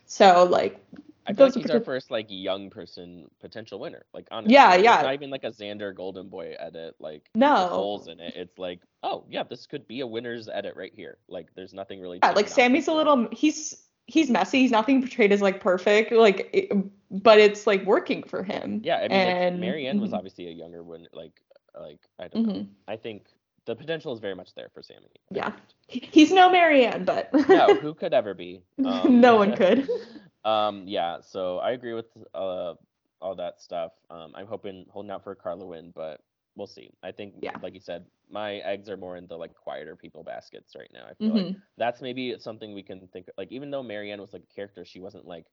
So 0.06 0.46
like 0.46 0.80
I 1.28 1.34
feel 1.34 1.48
like 1.48 1.56
he's 1.56 1.70
our 1.70 1.82
first 1.82 2.10
like 2.10 2.28
young 2.30 2.70
person 2.70 3.30
potential 3.42 3.80
winner. 3.80 4.06
Like 4.14 4.28
honestly, 4.32 4.54
Yeah, 4.54 4.76
it's 4.76 4.84
yeah. 4.84 5.02
Not 5.02 5.14
even 5.14 5.30
like 5.30 5.44
a 5.44 5.52
Xander 5.52 5.94
Golden 5.94 6.30
Boy 6.30 6.56
edit. 6.58 6.96
Like 7.00 7.30
No. 7.36 7.68
holes 7.68 8.08
in 8.08 8.20
it. 8.20 8.34
It's 8.36 8.58
like, 8.58 8.80
oh 9.04 9.26
yeah, 9.30 9.44
this 9.44 9.66
could 9.68 9.88
be 9.88 10.00
a 10.00 10.08
winner's 10.08 10.48
edit 10.48 10.76
right 10.76 10.94
here. 10.96 11.18
Like 11.28 11.48
there's 11.56 11.74
nothing 11.74 12.00
really. 12.00 12.20
yeah, 12.24 12.32
like 12.32 12.48
Sami's 12.48 12.88
a 12.88 12.94
little 12.94 13.28
he's 13.32 13.84
he's 14.06 14.30
messy. 14.30 14.60
He's 14.62 14.72
not 14.72 14.88
being 14.88 15.02
portrayed 15.02 15.32
as 15.34 15.42
like 15.42 15.60
perfect, 15.60 16.12
like 16.14 16.50
it, 16.54 16.72
but 17.12 17.40
it's 17.40 17.68
like 17.68 17.84
working 17.86 18.24
for 18.24 18.44
him. 18.44 18.82
Yeah, 18.84 18.98
I 18.98 19.02
mean, 19.04 19.12
and 19.12 19.60
like, 19.60 19.70
Maryanne 19.70 20.00
was 20.00 20.12
mhm, 20.12 20.18
obviously 20.18 20.48
a 20.48 20.52
younger 20.52 20.82
one. 20.84 21.08
Like, 21.12 21.42
like 21.78 22.00
I 22.20 22.30
don't 22.30 22.46
know. 22.48 22.54
mhm. 22.54 22.68
I 22.88 22.96
think 22.96 23.28
the 23.66 23.76
potential 23.76 24.14
is 24.14 24.20
very 24.22 24.34
much 24.36 24.56
there 24.56 24.70
for 24.74 24.82
Sammy. 24.82 25.08
Yeah. 25.30 25.52
He's 25.90 26.32
no 26.32 26.50
Maryanne, 26.50 27.04
but 27.06 27.30
no, 27.50 27.76
who 27.82 27.94
could 27.94 28.14
ever 28.14 28.34
be? 28.34 28.62
Um, 28.86 29.20
no 29.20 29.36
one 29.36 29.56
could. 29.58 29.90
um, 30.48 30.88
yeah. 30.88 31.22
So 31.22 31.60
I 31.60 31.72
agree 31.72 31.94
with 31.94 32.08
uh 32.34 32.76
all 33.22 33.36
that 33.36 33.62
stuff. 33.62 33.94
Um, 34.10 34.34
I'm 34.36 34.48
hoping 34.48 34.86
holding 34.90 35.12
out 35.12 35.24
for 35.24 35.32
a 35.32 35.36
Karla 35.36 35.66
win, 35.66 35.92
but 35.96 36.22
we'll 36.56 36.68
see. 36.68 36.92
I 37.04 37.12
think, 37.12 37.36
Yeah. 37.42 37.58
like 37.62 37.74
you 37.76 37.82
said, 37.82 38.06
my 38.30 38.56
eggs 38.58 38.90
are 38.90 38.98
more 38.98 39.18
in 39.18 39.28
the 39.28 39.38
like 39.38 39.56
quieter 39.56 39.96
people 39.96 40.24
baskets 40.24 40.76
right 40.78 40.92
now. 40.94 41.06
I 41.10 41.16
feel 41.26 41.34
Mhm. 41.34 41.46
like 41.46 41.50
that's 41.78 42.02
maybe 42.02 42.40
something 42.40 42.74
we 42.76 42.84
can 42.84 43.08
think 43.08 43.28
like 43.38 43.52
even 43.52 43.72
though 43.72 43.84
Maryanne 43.84 44.22
was 44.22 44.34
like 44.34 44.44
a 44.44 44.56
character, 44.56 44.86
she 44.86 45.00
wasn't 45.00 45.26
like 45.28 45.48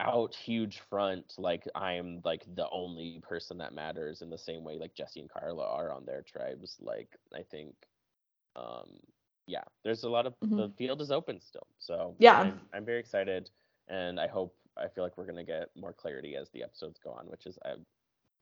out 0.00 0.34
huge 0.34 0.80
front 0.80 1.34
like 1.38 1.68
I'm 1.74 2.20
like 2.24 2.44
the 2.56 2.68
only 2.70 3.20
person 3.22 3.58
that 3.58 3.72
matters 3.74 4.22
in 4.22 4.30
the 4.30 4.38
same 4.38 4.64
way 4.64 4.78
like 4.78 4.94
Jesse 4.94 5.20
and 5.20 5.30
Karla 5.30 5.64
are 5.66 5.92
on 5.92 6.04
their 6.04 6.22
tribes. 6.22 6.76
Like 6.80 7.16
I 7.34 7.42
think 7.42 7.74
um 8.56 9.00
yeah, 9.46 9.64
there's 9.84 10.04
a 10.04 10.08
lot 10.08 10.26
of 10.26 10.34
the 10.40 10.68
Mhm. 10.68 10.76
field 10.76 11.00
is 11.00 11.10
open 11.10 11.40
still. 11.40 11.66
So 11.78 12.16
Yeah. 12.18 12.40
I'm, 12.40 12.60
I'm 12.72 12.84
very 12.84 13.00
excited 13.00 13.50
and 13.88 14.18
I 14.20 14.26
hope 14.26 14.56
I 14.76 14.88
feel 14.88 15.04
like 15.04 15.16
we're 15.16 15.26
gonna 15.26 15.44
get 15.44 15.68
more 15.76 15.92
clarity 15.92 16.36
as 16.36 16.50
the 16.50 16.62
episodes 16.62 16.98
go 16.98 17.10
on, 17.12 17.26
which 17.30 17.46
is 17.46 17.58
I 17.64 17.74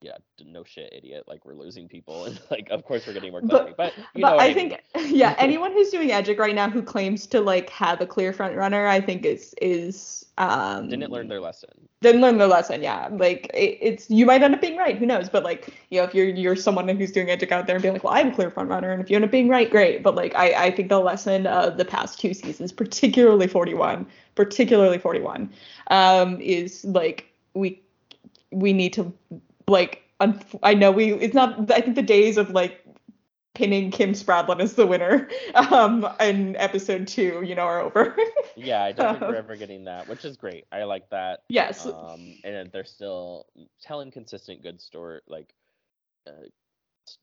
yeah, 0.03 0.17
no 0.45 0.65
shit, 0.65 0.93
idiot. 0.93 1.25
Like 1.27 1.45
we're 1.45 1.55
losing 1.55 1.89
people, 1.89 2.27
and 2.27 2.41
like 2.51 2.69
of 2.71 2.85
course 2.85 3.07
we're 3.07 3.15
getting 3.15 3.33
more 3.33 3.43
clarity. 3.43 3.75
But, 3.77 3.95
you 4.15 4.23
but 4.23 4.33
what 4.33 4.41
I 4.41 4.47
I 4.47 4.55
mean. 4.55 4.71
think 4.71 4.81
yeah, 5.11 5.35
anyone 5.39 5.73
who's 5.73 5.91
doing 5.91 6.11
Edgic 6.11 6.39
right 6.39 6.55
now 6.55 6.69
who 6.69 6.83
claims 6.83 7.27
to 7.29 7.41
like 7.41 7.71
have 7.71 8.01
a 8.01 8.07
clear 8.07 8.33
front 8.33 8.57
runner, 8.57 8.87
I 8.87 9.01
think 9.01 9.25
is 9.25 9.55
is 9.63 10.27
um 10.39 10.89
didn't 10.89 11.11
learn 11.11 11.29
their 11.29 11.41
lesson. 11.41 11.89
didn't 12.01 12.21
learn 12.21 12.39
their 12.39 12.49
lesson. 12.49 12.83
Yeah, 12.83 13.09
like 13.13 13.51
it, 13.55 13.79
it's 13.81 14.11
you 14.11 14.27
might 14.27 14.43
end 14.43 14.55
up 14.55 14.61
being 14.61 14.77
right. 14.77 14.99
Who 14.99 15.07
knows? 15.07 15.29
But 15.29 15.45
like 15.45 15.69
you 15.91 16.01
know, 16.01 16.05
if 16.05 16.15
you're 16.15 16.29
you're 16.29 16.57
someone 16.57 16.89
who's 16.89 17.13
doing 17.13 17.29
Edgic 17.29 17.53
out 17.53 17.67
there 17.67 17.77
and 17.77 17.83
being 17.83 17.95
like, 17.95 18.05
well, 18.05 18.15
I'm 18.15 18.29
a 18.29 18.35
clear 18.35 18.51
front 18.51 18.69
runner, 18.71 18.91
and 18.93 19.01
if 19.03 19.11
you 19.11 19.17
end 19.17 19.25
up 19.25 19.31
being 19.31 19.49
right, 19.49 19.71
great. 19.71 20.03
But 20.03 20.15
like 20.17 20.35
I 20.35 20.67
I 20.67 20.71
think 20.73 20.89
the 20.89 21.01
lesson 21.01 21.47
of 21.47 21.77
the 21.79 21.85
past 21.85 22.21
two 22.21 22.35
seasons, 22.35 22.73
particularly 22.73 23.47
41, 23.47 24.07
particularly 24.35 24.99
41, 24.99 25.51
um, 25.91 26.41
is 26.41 26.85
like 26.85 27.27
we 27.55 27.81
we 28.51 28.73
need 28.73 28.93
to 28.95 29.13
like 29.69 30.03
un- 30.21 30.41
I 30.63 30.75
know 30.75 30.91
we 30.91 31.13
it's 31.13 31.35
not 31.35 31.71
I 31.71 31.81
think 31.81 31.97
the 31.97 32.03
days 32.03 32.37
of 32.39 32.51
like 32.51 32.85
pinning 33.55 33.91
Kim 33.91 34.13
Spradlin 34.13 34.61
as 34.61 34.75
the 34.75 34.87
winner 34.87 35.29
um 35.55 36.07
in 36.21 36.57
episode 36.57 37.07
two, 37.07 37.43
you 37.45 37.55
know, 37.55 37.63
are 37.63 37.81
over. 37.81 38.17
Yeah, 38.55 38.83
I 38.85 38.93
don't 38.93 39.13
think 39.13 39.23
we're 39.23 39.29
Um, 39.29 39.35
ever 39.37 39.57
getting 39.57 39.85
that, 39.85 40.09
which 40.09 40.27
is 40.27 40.37
great. 40.37 40.67
I 40.71 40.85
like 40.85 41.09
that. 41.09 41.41
yes. 41.49 41.87
Um, 41.87 42.35
and 42.45 42.71
they're 42.71 42.85
still 42.85 43.47
telling 43.81 44.11
consistent 44.11 44.63
good 44.63 44.79
story. 44.79 45.21
Like, 45.27 45.55
uh, 46.27 46.33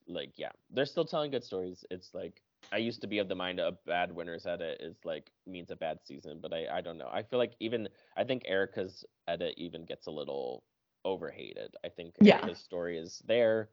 like 0.08 0.32
yeah, 0.38 0.50
they're 0.72 0.88
still 0.88 1.06
telling 1.06 1.30
good 1.30 1.44
stories. 1.44 1.86
It's 1.92 2.14
like 2.16 2.42
I 2.72 2.78
used 2.78 3.02
to 3.02 3.08
be 3.08 3.20
of 3.20 3.28
the 3.30 3.36
mind 3.36 3.60
a 3.60 3.74
bad 3.86 4.12
winner's 4.12 4.48
edit 4.48 4.82
is 4.82 4.96
like 5.06 5.32
means 5.46 5.70
a 5.72 5.76
bad 5.76 6.00
season, 6.04 6.40
but 6.42 6.52
I 6.52 6.68
I 6.78 6.82
don't 6.82 6.98
know. 6.98 7.10
I 7.12 7.22
feel 7.24 7.38
like 7.40 7.54
even 7.60 7.88
I 8.18 8.24
think 8.24 8.44
Erica's 8.48 9.06
edit 9.28 9.54
even 9.58 9.86
gets 9.86 10.08
a 10.08 10.12
little 10.12 10.64
overhated. 11.06 11.76
I 11.84 11.90
think 11.90 12.16
Yeah. 12.22 12.38
Erica's 12.38 12.60
story 12.60 12.98
is 12.98 13.20
there. 13.26 13.70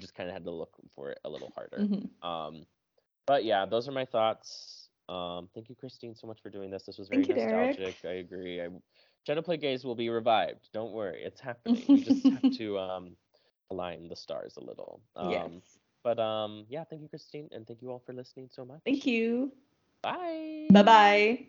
Just 0.00 0.14
kind 0.14 0.28
of 0.28 0.34
had 0.34 0.44
to 0.44 0.50
look 0.50 0.74
for 0.94 1.10
it 1.10 1.18
a 1.24 1.28
little 1.28 1.50
harder. 1.54 1.78
Mhm. 1.78 2.08
Um, 2.22 2.66
but 3.26 3.44
yeah, 3.44 3.66
those 3.66 3.88
are 3.88 3.92
my 3.92 4.04
thoughts. 4.04 4.90
Um, 5.08 5.48
thank 5.54 5.68
you, 5.68 5.74
Christine, 5.74 6.14
so 6.14 6.26
much 6.26 6.40
for 6.42 6.50
doing 6.50 6.70
this. 6.70 6.84
This 6.84 6.98
was 6.98 7.08
very 7.08 7.22
you, 7.22 7.34
Derek. 7.34 7.78
nostalgic. 7.78 8.04
I 8.04 8.14
agree. 8.14 8.60
I, 8.60 8.68
Genoplay 9.26 9.60
Gaze 9.60 9.84
will 9.84 9.94
be 9.94 10.08
revived. 10.08 10.68
Don't 10.72 10.92
worry, 10.92 11.22
it's 11.22 11.40
happening. 11.40 11.82
We 11.88 12.02
just 12.02 12.26
have 12.28 12.52
to 12.52 12.78
um, 12.78 13.16
align 13.70 14.08
the 14.08 14.16
stars 14.16 14.56
a 14.56 14.64
little. 14.64 15.00
Um, 15.16 15.30
yes. 15.30 15.78
But 16.04 16.18
um, 16.18 16.64
yeah, 16.68 16.84
thank 16.84 17.02
you, 17.02 17.08
Christine, 17.08 17.48
and 17.52 17.66
thank 17.66 17.82
you 17.82 17.90
all 17.90 18.02
for 18.04 18.12
listening 18.12 18.48
so 18.50 18.64
much. 18.64 18.80
Thank 18.84 19.04
you. 19.06 19.52
Bye. 20.02 20.68
Bye 20.72 20.82
bye. 20.82 21.46